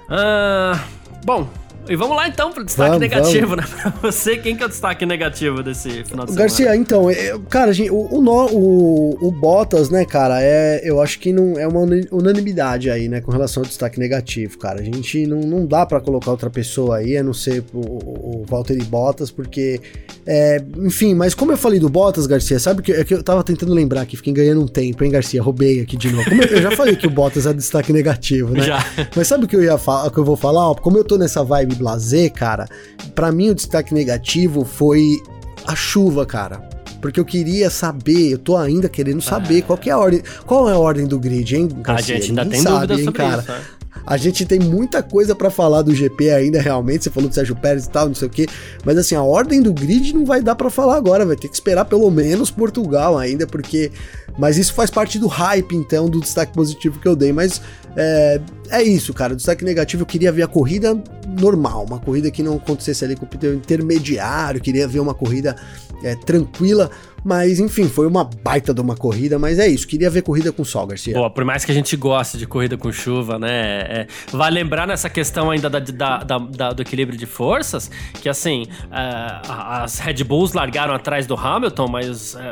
Ah, 0.09 0.83
bom, 1.25 1.49
e 1.89 1.95
vamos 1.95 2.15
lá 2.15 2.27
então 2.27 2.51
pro 2.51 2.63
destaque 2.63 2.91
Vamos, 2.91 3.01
negativo, 3.01 3.55
né? 3.55 3.63
Pra 3.99 4.11
você, 4.11 4.37
quem 4.37 4.55
que 4.55 4.63
é 4.63 4.65
o 4.65 4.69
destaque 4.69 5.05
negativo 5.05 5.63
desse 5.63 5.89
final 6.03 6.25
de 6.25 6.31
semana? 6.31 6.35
Garcia, 6.35 6.75
então, 6.75 7.09
é, 7.09 7.37
cara, 7.49 7.73
gente, 7.73 7.89
o, 7.89 7.95
o, 7.95 8.19
o, 8.21 9.27
o 9.27 9.31
Bottas, 9.31 9.89
né, 9.89 10.05
cara, 10.05 10.41
é, 10.41 10.81
eu 10.83 11.01
acho 11.01 11.19
que 11.19 11.33
não 11.33 11.57
é 11.57 11.67
uma 11.67 11.81
unanimidade 12.11 12.89
aí, 12.89 13.09
né, 13.09 13.21
com 13.21 13.31
relação 13.31 13.63
ao 13.63 13.67
destaque 13.67 13.99
negativo, 13.99 14.57
cara. 14.57 14.79
A 14.79 14.83
gente 14.83 15.25
não, 15.25 15.39
não 15.39 15.65
dá 15.65 15.85
pra 15.85 15.99
colocar 15.99 16.31
outra 16.31 16.49
pessoa 16.49 16.97
aí, 16.97 17.17
a 17.17 17.23
não 17.23 17.33
ser 17.33 17.63
o, 17.73 17.79
o, 17.79 18.41
o 18.41 18.45
Valtteri 18.47 18.83
Bottas, 18.83 19.31
porque, 19.31 19.81
é, 20.25 20.61
enfim, 20.77 21.15
mas 21.15 21.33
como 21.33 21.51
eu 21.51 21.57
falei 21.57 21.79
do 21.79 21.89
Bottas, 21.89 22.27
Garcia, 22.27 22.59
sabe 22.59 22.81
que, 22.81 22.91
é 22.91 23.03
que 23.03 23.13
eu 23.13 23.23
tava 23.23 23.43
tentando 23.43 23.73
lembrar 23.73 24.01
aqui, 24.01 24.15
fiquei 24.15 24.33
ganhando 24.33 24.61
um 24.61 24.67
tempo, 24.67 25.03
hein, 25.03 25.11
Garcia, 25.11 25.41
roubei 25.41 25.81
aqui 25.81 25.97
de 25.97 26.11
novo. 26.11 26.29
Como 26.29 26.43
eu, 26.43 26.47
eu 26.47 26.61
já 26.61 26.71
falei 26.71 26.95
que 26.95 27.07
o 27.07 27.09
Bottas 27.09 27.45
é 27.45 27.53
destaque 27.53 27.91
negativo, 27.91 28.53
né? 28.53 28.63
Já. 28.69 28.85
Mas 29.15 29.27
sabe 29.27 29.45
o 29.45 29.47
que 29.47 29.55
eu 29.55 29.63
ia 29.63 29.77
falar, 29.77 30.11
que 30.11 30.17
eu 30.17 30.23
vou 30.23 30.35
falar? 30.35 30.69
Ó, 30.69 30.75
como 30.75 30.97
eu 30.97 31.03
tô 31.03 31.17
nessa 31.17 31.43
vibe 31.43 31.78
blazer, 31.79 32.31
cara, 32.31 32.67
pra 33.15 33.31
mim 33.31 33.49
o 33.49 33.55
destaque 33.55 33.93
negativo 33.93 34.63
foi 34.63 35.17
a 35.65 35.75
chuva, 35.75 36.25
cara. 36.25 36.67
Porque 37.01 37.19
eu 37.19 37.25
queria 37.25 37.69
saber, 37.69 38.33
eu 38.33 38.37
tô 38.37 38.57
ainda 38.57 38.89
querendo 38.89 39.21
saber 39.21 39.61
qual 39.61 39.77
que 39.77 39.89
é 39.89 39.93
a 39.93 39.97
ordem, 39.97 40.21
qual 40.45 40.69
é 40.69 40.73
a 40.73 40.77
ordem 40.77 41.07
do 41.07 41.17
grid, 41.17 41.55
hein, 41.55 41.69
A 41.79 41.81
Garcia? 41.81 42.15
gente 42.17 42.29
ainda 42.31 42.43
Ninguém 42.43 42.61
tem 42.63 42.71
sabe, 42.71 42.87
dúvida 42.87 43.09
hein, 43.09 43.13
cara? 43.13 43.41
isso, 43.41 43.51
né? 43.51 43.61
A 44.05 44.17
gente 44.17 44.45
tem 44.45 44.59
muita 44.59 45.03
coisa 45.03 45.35
pra 45.35 45.49
falar 45.49 45.81
do 45.81 45.93
GP 45.93 46.31
ainda, 46.31 46.59
realmente. 46.59 47.03
Você 47.03 47.09
falou 47.09 47.29
do 47.29 47.35
Sérgio 47.35 47.55
Pérez 47.55 47.85
e 47.85 47.89
tal, 47.89 48.07
não 48.07 48.15
sei 48.15 48.27
o 48.27 48.31
quê. 48.31 48.47
Mas 48.83 48.97
assim, 48.97 49.13
a 49.13 49.21
ordem 49.21 49.61
do 49.61 49.71
grid 49.71 50.13
não 50.13 50.25
vai 50.25 50.41
dar 50.41 50.55
pra 50.55 50.69
falar 50.69 50.95
agora. 50.95 51.25
Vai 51.25 51.35
ter 51.35 51.47
que 51.47 51.53
esperar 51.53 51.85
pelo 51.85 52.09
menos 52.09 52.49
Portugal 52.49 53.17
ainda, 53.17 53.45
porque. 53.45 53.91
Mas 54.39 54.57
isso 54.57 54.73
faz 54.73 54.89
parte 54.89 55.19
do 55.19 55.27
hype, 55.27 55.75
então, 55.75 56.09
do 56.09 56.19
destaque 56.21 56.53
positivo 56.53 56.99
que 56.99 57.07
eu 57.07 57.15
dei. 57.15 57.31
Mas 57.33 57.61
é, 57.95 58.41
é 58.69 58.81
isso, 58.83 59.13
cara. 59.13 59.33
O 59.33 59.35
destaque 59.35 59.63
negativo, 59.65 60.03
eu 60.03 60.07
queria 60.07 60.31
ver 60.31 60.43
a 60.43 60.47
corrida 60.47 60.97
normal. 61.39 61.85
Uma 61.85 61.99
corrida 61.99 62.31
que 62.31 62.41
não 62.41 62.55
acontecesse 62.55 63.03
ali 63.03 63.15
com 63.15 63.25
o 63.25 63.27
pneu 63.27 63.53
intermediário. 63.53 64.61
Queria 64.61 64.87
ver 64.87 64.99
uma 64.99 65.13
corrida 65.13 65.55
é, 66.03 66.15
tranquila. 66.15 66.89
Mas, 67.21 67.59
enfim, 67.59 67.89
foi 67.89 68.07
uma 68.07 68.23
baita 68.23 68.73
de 68.73 68.79
uma 68.79 68.95
corrida. 68.95 69.37
Mas 69.37 69.59
é 69.59 69.67
isso. 69.67 69.85
Queria 69.85 70.09
ver 70.09 70.21
corrida 70.21 70.53
com 70.53 70.63
sol, 70.63 70.87
Garcia. 70.87 71.13
Pô, 71.13 71.29
por 71.29 71.43
mais 71.43 71.65
que 71.65 71.71
a 71.71 71.75
gente 71.75 71.97
goste 71.97 72.37
de 72.37 72.47
corrida 72.47 72.77
com 72.77 72.89
chuva, 72.93 73.37
né? 73.37 73.49
é, 73.51 74.07
vai 74.31 74.49
lembrar 74.49 74.87
nessa 74.87 75.09
questão 75.09 75.51
ainda 75.51 75.69
da, 75.69 75.79
da- 75.79 76.23
da- 76.23 76.37
da- 76.37 76.71
do 76.71 76.81
equilíbrio 76.81 77.17
de 77.19 77.25
forças, 77.25 77.91
que 78.21 78.29
assim, 78.29 78.63
é, 78.89 79.41
as 79.83 79.99
Red 79.99 80.23
Bulls 80.23 80.53
largaram 80.53 80.93
atrás 80.93 81.27
do 81.27 81.35
Hamilton, 81.35 81.87
mas 81.89 82.35
é, 82.35 82.51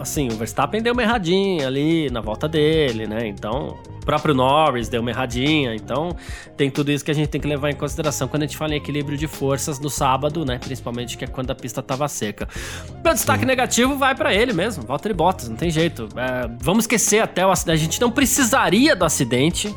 assim, 0.00 0.26
o 0.28 0.36
Verstappen 0.36 0.82
deu 0.82 0.94
uma 0.94 1.02
erradinha 1.02 1.27
ali 1.66 2.10
na 2.10 2.20
volta 2.20 2.48
dele, 2.48 3.06
né? 3.06 3.26
Então, 3.26 3.78
o 3.88 4.04
próprio 4.04 4.34
Norris 4.34 4.88
deu 4.88 5.00
uma 5.00 5.10
erradinha. 5.10 5.74
Então, 5.74 6.14
tem 6.56 6.70
tudo 6.70 6.90
isso 6.90 7.04
que 7.04 7.10
a 7.10 7.14
gente 7.14 7.28
tem 7.28 7.40
que 7.40 7.46
levar 7.46 7.70
em 7.70 7.74
consideração 7.74 8.28
quando 8.28 8.42
a 8.42 8.46
gente 8.46 8.56
fala 8.56 8.74
em 8.74 8.76
equilíbrio 8.76 9.16
de 9.16 9.26
forças 9.26 9.78
no 9.78 9.90
sábado, 9.90 10.44
né? 10.44 10.58
Principalmente 10.58 11.16
que 11.16 11.24
é 11.24 11.28
quando 11.28 11.50
a 11.50 11.54
pista 11.54 11.82
tava 11.82 12.08
seca. 12.08 12.48
Meu 13.04 13.14
destaque 13.14 13.44
negativo 13.44 13.96
vai 13.96 14.14
pra 14.14 14.34
ele 14.34 14.52
mesmo, 14.52 14.84
Valtteri 14.84 15.14
Bottas, 15.14 15.48
não 15.48 15.56
tem 15.56 15.70
jeito. 15.70 16.08
É, 16.16 16.48
vamos 16.60 16.84
esquecer 16.84 17.20
até 17.20 17.46
o 17.46 17.50
acidente. 17.50 17.74
A 17.74 17.82
gente 17.82 18.00
não 18.00 18.10
precisaria 18.10 18.94
do 18.94 19.04
acidente 19.04 19.74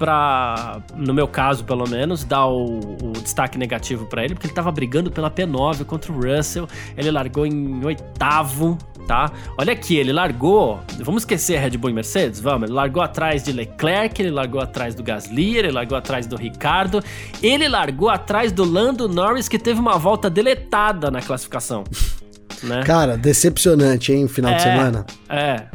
pra, 0.00 0.80
no 0.96 1.12
meu 1.12 1.28
caso 1.28 1.62
pelo 1.62 1.86
menos, 1.86 2.24
dar 2.24 2.46
o, 2.46 2.78
o 2.78 3.12
destaque 3.12 3.58
negativo 3.58 4.06
pra 4.06 4.24
ele, 4.24 4.32
porque 4.32 4.46
ele 4.46 4.54
tava 4.54 4.72
brigando 4.72 5.10
pela 5.10 5.30
P9 5.30 5.84
contra 5.84 6.10
o 6.10 6.16
Russell. 6.16 6.66
Ele 6.96 7.10
largou 7.10 7.44
em 7.44 7.84
oitavo, 7.84 8.78
tá? 9.06 9.30
Olha 9.58 9.74
aqui, 9.74 9.96
ele 9.96 10.10
largou. 10.10 10.80
Vamos 11.00 11.22
esquecer 11.22 11.60
Red 11.60 11.76
Bull 11.76 11.90
e 11.90 11.92
Mercedes? 11.92 12.40
Vamos. 12.40 12.70
Ele 12.70 12.72
largou 12.72 13.02
atrás 13.02 13.44
de 13.44 13.52
Leclerc, 13.52 14.22
ele 14.22 14.30
largou 14.30 14.62
atrás 14.62 14.94
do 14.94 15.02
Gasly, 15.02 15.58
ele 15.58 15.70
largou 15.70 15.98
atrás 15.98 16.26
do 16.26 16.34
Ricardo, 16.34 17.04
ele 17.42 17.68
largou 17.68 18.08
atrás 18.08 18.52
do 18.52 18.64
Lando 18.64 19.06
Norris, 19.06 19.48
que 19.48 19.58
teve 19.58 19.78
uma 19.78 19.98
volta 19.98 20.30
deletada 20.30 21.10
na 21.10 21.20
classificação. 21.20 21.84
Né? 22.62 22.82
Cara, 22.84 23.16
decepcionante, 23.16 24.12
hein, 24.12 24.28
final 24.28 24.54
de 24.54 24.62
semana. 24.62 25.06
É, 25.28 25.66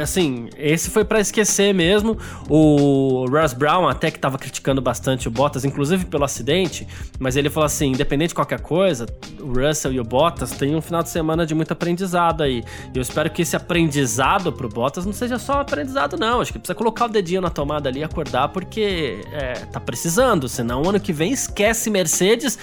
assim, 0.00 0.48
esse 0.56 0.90
foi 0.90 1.04
pra 1.04 1.20
esquecer 1.20 1.72
mesmo. 1.72 2.18
O 2.48 3.26
Russ 3.28 3.52
Brown 3.52 3.88
até 3.88 4.10
que 4.10 4.18
tava 4.18 4.38
criticando 4.38 4.80
bastante 4.80 5.28
o 5.28 5.30
Bottas, 5.30 5.64
inclusive 5.64 6.04
pelo 6.06 6.24
acidente, 6.24 6.86
mas 7.18 7.36
ele 7.36 7.48
falou 7.48 7.66
assim, 7.66 7.88
independente 7.92 8.28
de 8.28 8.34
qualquer 8.34 8.60
coisa, 8.60 9.06
o 9.40 9.52
Russell 9.52 9.92
e 9.92 10.00
o 10.00 10.04
Bottas 10.04 10.50
têm 10.52 10.74
um 10.74 10.80
final 10.80 11.02
de 11.02 11.10
semana 11.10 11.46
de 11.46 11.54
muito 11.54 11.72
aprendizado 11.72 12.42
aí. 12.42 12.64
E 12.94 12.98
eu 12.98 13.02
espero 13.02 13.30
que 13.30 13.42
esse 13.42 13.54
aprendizado 13.54 14.52
pro 14.52 14.68
Bottas 14.68 15.06
não 15.06 15.12
seja 15.12 15.38
só 15.38 15.58
um 15.58 15.60
aprendizado 15.60 16.16
não, 16.16 16.40
acho 16.40 16.52
que 16.52 16.58
precisa 16.58 16.74
colocar 16.74 17.06
o 17.06 17.08
dedinho 17.08 17.40
na 17.40 17.50
tomada 17.50 17.88
ali 17.88 18.00
e 18.00 18.04
acordar 18.04 18.48
porque 18.48 19.20
é, 19.32 19.52
tá 19.70 19.78
precisando, 19.80 20.48
senão 20.48 20.88
ano 20.88 20.98
que 20.98 21.12
vem 21.12 21.32
esquece 21.32 21.90
Mercedes 21.90 22.58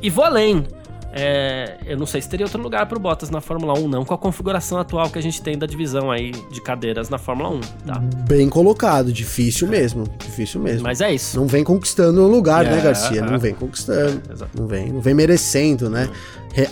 e 0.00 0.08
vou 0.10 0.24
além. 0.24 0.66
É, 1.12 1.76
eu 1.86 1.96
não 1.96 2.04
sei 2.06 2.20
se 2.20 2.28
teria 2.28 2.44
outro 2.44 2.60
lugar 2.62 2.86
pro 2.86 3.00
Bottas 3.00 3.30
na 3.30 3.40
Fórmula 3.40 3.78
1, 3.78 3.88
não, 3.88 4.04
com 4.04 4.12
a 4.12 4.18
configuração 4.18 4.78
atual 4.78 5.08
que 5.08 5.18
a 5.18 5.22
gente 5.22 5.40
tem 5.40 5.56
da 5.56 5.66
divisão 5.66 6.10
aí 6.10 6.32
de 6.50 6.60
cadeiras 6.60 7.08
na 7.08 7.16
Fórmula 7.18 7.48
1, 7.50 7.60
tá? 7.86 7.98
Bem 8.28 8.48
colocado, 8.48 9.10
difícil 9.12 9.66
mesmo, 9.68 10.04
difícil 10.18 10.60
mesmo. 10.60 10.82
Mas 10.82 11.00
é 11.00 11.12
isso. 11.12 11.38
Não 11.38 11.46
vem 11.46 11.64
conquistando 11.64 12.22
o 12.22 12.28
lugar, 12.28 12.66
É, 12.66 12.70
né, 12.70 12.80
Garcia? 12.82 13.20
é. 13.20 13.24
Não 13.24 13.38
vem 13.38 13.54
conquistando. 13.54 14.20
É, 14.28 14.46
não 14.58 14.66
vem, 14.66 14.92
não 14.92 15.00
vem 15.00 15.14
merecendo, 15.14 15.88
né? 15.88 16.08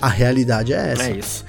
A 0.02 0.08
realidade 0.08 0.72
é 0.72 0.92
essa. 0.92 1.04
É 1.04 1.10
isso. 1.16 1.44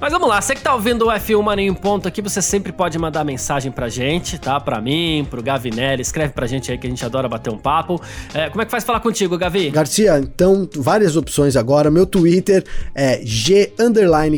Mas 0.00 0.12
vamos 0.12 0.28
lá, 0.30 0.40
você 0.40 0.54
que 0.54 0.62
tá 0.62 0.72
ouvindo 0.72 1.08
o 1.08 1.08
F1 1.08 1.42
Mania 1.42 1.68
em 1.68 1.74
Ponto 1.74 2.08
aqui, 2.08 2.22
você 2.22 2.40
sempre 2.40 2.72
pode 2.72 2.98
mandar 2.98 3.22
mensagem 3.22 3.70
pra 3.70 3.90
gente, 3.90 4.38
tá? 4.38 4.58
Pra 4.58 4.80
mim, 4.80 5.26
pro 5.28 5.42
Gavinelli, 5.42 6.00
escreve 6.00 6.32
pra 6.32 6.46
gente 6.46 6.72
aí 6.72 6.78
que 6.78 6.86
a 6.86 6.90
gente 6.90 7.04
adora 7.04 7.28
bater 7.28 7.52
um 7.52 7.58
papo. 7.58 8.00
É, 8.32 8.48
como 8.48 8.62
é 8.62 8.64
que 8.64 8.70
faz 8.70 8.82
falar 8.82 9.00
contigo, 9.00 9.36
Gavi? 9.36 9.68
Garcia, 9.68 10.18
então, 10.18 10.66
várias 10.74 11.16
opções 11.16 11.54
agora. 11.54 11.90
Meu 11.90 12.06
Twitter 12.06 12.64
é 12.94 13.20
G 13.22 13.74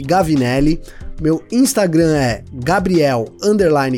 Gavinelli. 0.04 0.82
Meu 1.20 1.44
Instagram 1.52 2.16
é 2.16 2.42
Gabriel 2.52 3.26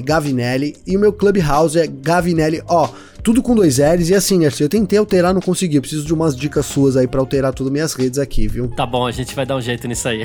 Gavinelli. 0.05 0.77
E 0.87 0.99
o 0.99 1.01
meu 1.01 1.15
Clubhouse 1.15 1.79
é 1.79 1.87
Gavinelli. 1.87 2.63
Ó, 2.69 2.91
tudo 3.25 3.43
com 3.43 3.55
dois 3.55 3.79
L's. 3.79 4.11
E 4.11 4.15
assim, 4.15 4.41
Garcia, 4.41 4.67
eu 4.67 4.69
tentei 4.69 4.99
alterar, 4.99 5.33
não 5.33 5.41
consegui. 5.41 5.77
Eu 5.77 5.81
preciso 5.81 6.05
de 6.05 6.13
umas 6.13 6.37
dicas 6.37 6.67
suas 6.67 6.95
aí 6.95 7.09
pra 7.09 7.21
alterar 7.21 7.55
tudo 7.55 7.71
minhas 7.71 7.95
redes 7.95 8.19
aqui, 8.19 8.47
viu? 8.47 8.69
Tá 8.69 8.85
bom, 8.85 9.07
a 9.07 9.11
gente 9.11 9.35
vai 9.35 9.47
dar 9.47 9.57
um 9.57 9.63
jeito 9.63 9.89
nisso 9.89 10.07
aí. 10.07 10.25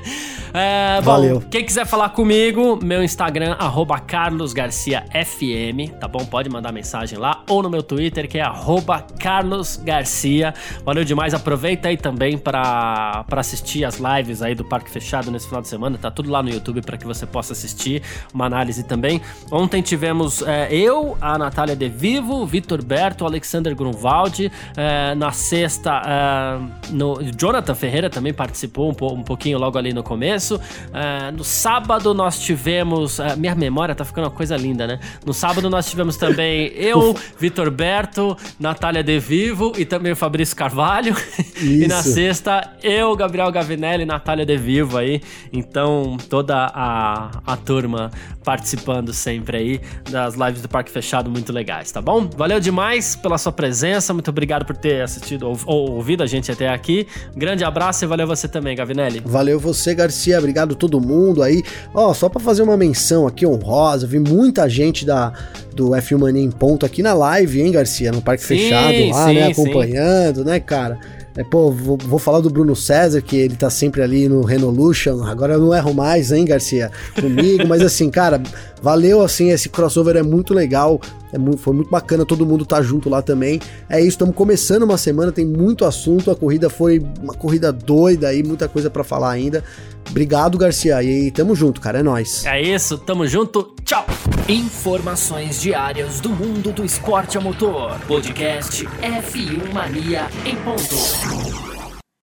é, 0.54 0.96
bom, 1.02 1.10
Valeu. 1.10 1.42
Quem 1.50 1.62
quiser 1.62 1.86
falar 1.86 2.08
comigo, 2.08 2.78
meu 2.82 3.04
Instagram, 3.04 3.56
arroba 3.58 3.98
carlosgarciafm, 4.00 5.90
tá 6.00 6.08
bom? 6.08 6.24
Pode 6.24 6.48
mandar 6.48 6.72
mensagem 6.72 7.18
lá. 7.18 7.44
Ou 7.46 7.62
no 7.62 7.68
meu 7.68 7.82
Twitter, 7.82 8.26
que 8.26 8.38
é 8.38 8.42
arroba 8.42 9.04
carlosgarcia. 9.18 10.54
Valeu 10.82 11.04
demais. 11.04 11.34
Aproveita 11.34 11.88
aí 11.88 11.98
também 11.98 12.38
pra, 12.38 13.22
pra 13.28 13.40
assistir 13.40 13.84
as 13.84 13.98
lives 13.98 14.40
aí 14.40 14.54
do 14.54 14.64
Parque 14.64 14.90
Fechado 14.90 15.30
nesse 15.30 15.46
final 15.46 15.60
de 15.60 15.68
semana. 15.68 15.98
Tá 15.98 16.10
tudo 16.10 16.30
lá 16.30 16.42
no 16.42 16.48
YouTube 16.48 16.80
pra 16.80 16.96
que 16.96 17.06
você 17.06 17.26
possa 17.26 17.52
assistir. 17.52 18.02
Uma 18.32 18.46
análise 18.46 18.82
também. 18.82 19.20
Ontem 19.52 19.82
tivemos 19.82 20.40
é, 20.40 20.74
eu, 20.74 21.18
a 21.20 21.36
Natália 21.36 21.76
De 21.76 21.90
Vivo, 21.90 22.29
o 22.30 22.46
Vitor 22.46 22.82
Berto, 22.84 23.24
Alexander 23.24 23.74
Grunwald. 23.74 24.50
É, 24.76 25.14
na 25.14 25.32
sexta, 25.32 26.02
é, 26.06 26.92
no, 26.92 27.18
Jonathan 27.36 27.74
Ferreira 27.74 28.08
também 28.10 28.32
participou 28.32 28.90
um, 28.90 28.94
po- 28.94 29.12
um 29.12 29.22
pouquinho 29.22 29.58
logo 29.58 29.76
ali 29.78 29.92
no 29.92 30.02
começo. 30.02 30.60
É, 30.92 31.30
no 31.30 31.44
sábado 31.44 32.14
nós 32.14 32.38
tivemos. 32.40 33.18
minha 33.36 33.54
memória 33.54 33.94
tá 33.94 34.04
ficando 34.04 34.24
uma 34.24 34.30
coisa 34.30 34.56
linda, 34.56 34.86
né? 34.86 34.98
No 35.24 35.32
sábado 35.34 35.68
nós 35.68 35.88
tivemos 35.88 36.16
também 36.16 36.72
eu, 36.76 37.14
Vitor 37.38 37.70
Berto, 37.70 38.36
Natália 38.58 39.02
De 39.02 39.18
Vivo 39.18 39.72
e 39.76 39.84
também 39.84 40.12
o 40.12 40.16
Fabrício 40.16 40.56
Carvalho. 40.56 41.14
e 41.60 41.86
na 41.86 42.00
Isso. 42.00 42.12
sexta, 42.12 42.72
eu, 42.82 43.14
Gabriel 43.16 43.50
Gavinelli 43.50 44.02
e 44.02 44.06
Natália 44.06 44.44
De 44.46 44.56
Vivo 44.56 44.98
aí. 44.98 45.20
Então, 45.52 46.16
toda 46.28 46.56
a, 46.74 47.30
a 47.46 47.56
turma 47.56 48.10
participando 48.44 49.12
sempre 49.12 49.56
aí 49.56 49.80
das 50.10 50.34
lives 50.34 50.62
do 50.62 50.68
Parque 50.68 50.90
Fechado, 50.90 51.30
muito 51.30 51.52
legais, 51.52 51.90
tá 51.92 52.00
bom? 52.00 52.19
Valeu 52.36 52.60
demais 52.60 53.16
pela 53.16 53.38
sua 53.38 53.52
presença, 53.52 54.12
muito 54.12 54.28
obrigado 54.28 54.64
por 54.64 54.76
ter 54.76 55.02
assistido 55.02 55.48
ou, 55.48 55.58
ou 55.66 55.90
ouvido 55.92 56.22
a 56.22 56.26
gente 56.26 56.50
até 56.50 56.68
aqui. 56.68 57.06
Grande 57.36 57.64
abraço 57.64 58.04
e 58.04 58.08
valeu 58.08 58.26
você 58.26 58.48
também, 58.48 58.76
Gavinelli. 58.76 59.22
Valeu 59.24 59.58
você, 59.58 59.94
Garcia. 59.94 60.38
Obrigado 60.38 60.74
todo 60.74 61.00
mundo 61.00 61.42
aí. 61.42 61.62
Ó, 61.94 62.12
só 62.14 62.28
pra 62.28 62.40
fazer 62.40 62.62
uma 62.62 62.76
menção 62.76 63.26
aqui 63.26 63.46
honrosa, 63.46 64.06
vi 64.06 64.18
muita 64.18 64.68
gente 64.68 65.04
da 65.04 65.32
do 65.74 65.90
F1 65.90 66.18
Mania 66.18 66.42
em 66.42 66.50
ponto 66.50 66.84
aqui 66.84 67.02
na 67.02 67.14
live, 67.14 67.60
hein, 67.62 67.72
Garcia, 67.72 68.10
no 68.12 68.20
Parque 68.20 68.42
Sim, 68.42 68.58
Fechado 68.58 69.08
lá, 69.08 69.26
sim, 69.26 69.34
né, 69.34 69.54
sim. 69.54 69.62
acompanhando, 69.62 70.44
né, 70.44 70.60
cara? 70.60 70.98
É, 71.40 71.44
pô, 71.44 71.70
vou, 71.70 71.96
vou 71.96 72.18
falar 72.18 72.40
do 72.40 72.50
Bruno 72.50 72.76
César, 72.76 73.22
que 73.22 73.34
ele 73.34 73.56
tá 73.56 73.70
sempre 73.70 74.02
ali 74.02 74.28
no 74.28 74.42
Renolution. 74.42 75.24
Agora 75.24 75.54
eu 75.54 75.58
não 75.58 75.74
erro 75.74 75.94
mais, 75.94 76.30
hein, 76.30 76.44
Garcia? 76.44 76.90
Comigo, 77.18 77.66
mas 77.66 77.80
assim, 77.80 78.10
cara, 78.10 78.42
valeu, 78.82 79.22
assim, 79.22 79.48
esse 79.48 79.70
crossover 79.70 80.16
é 80.16 80.22
muito 80.22 80.52
legal. 80.52 81.00
É 81.32 81.38
muito, 81.38 81.56
foi 81.56 81.72
muito 81.72 81.90
bacana, 81.90 82.26
todo 82.26 82.44
mundo 82.44 82.66
tá 82.66 82.82
junto 82.82 83.08
lá 83.08 83.22
também. 83.22 83.58
É 83.88 83.98
isso, 83.98 84.08
estamos 84.08 84.34
começando 84.34 84.82
uma 84.82 84.98
semana, 84.98 85.32
tem 85.32 85.46
muito 85.46 85.86
assunto. 85.86 86.30
A 86.30 86.36
corrida 86.36 86.68
foi 86.68 87.02
uma 87.22 87.32
corrida 87.32 87.72
doida 87.72 88.28
aí, 88.28 88.42
muita 88.42 88.68
coisa 88.68 88.90
pra 88.90 89.02
falar 89.02 89.30
ainda. 89.30 89.64
Obrigado, 90.08 90.58
Garcia. 90.58 91.02
E 91.02 91.30
tamo 91.30 91.54
junto, 91.54 91.80
cara. 91.80 92.00
É 92.00 92.02
nóis. 92.02 92.44
É 92.46 92.60
isso, 92.60 92.98
tamo 92.98 93.26
junto, 93.26 93.74
tchau! 93.84 94.06
Informações 94.48 95.60
diárias 95.60 96.20
do 96.20 96.30
mundo 96.30 96.72
do 96.72 96.84
esporte 96.84 97.38
a 97.38 97.40
motor. 97.40 97.98
Podcast 98.08 98.84
F1 98.86 99.72
Mania 99.72 100.26
em 100.44 100.56
ponto. 100.56 101.69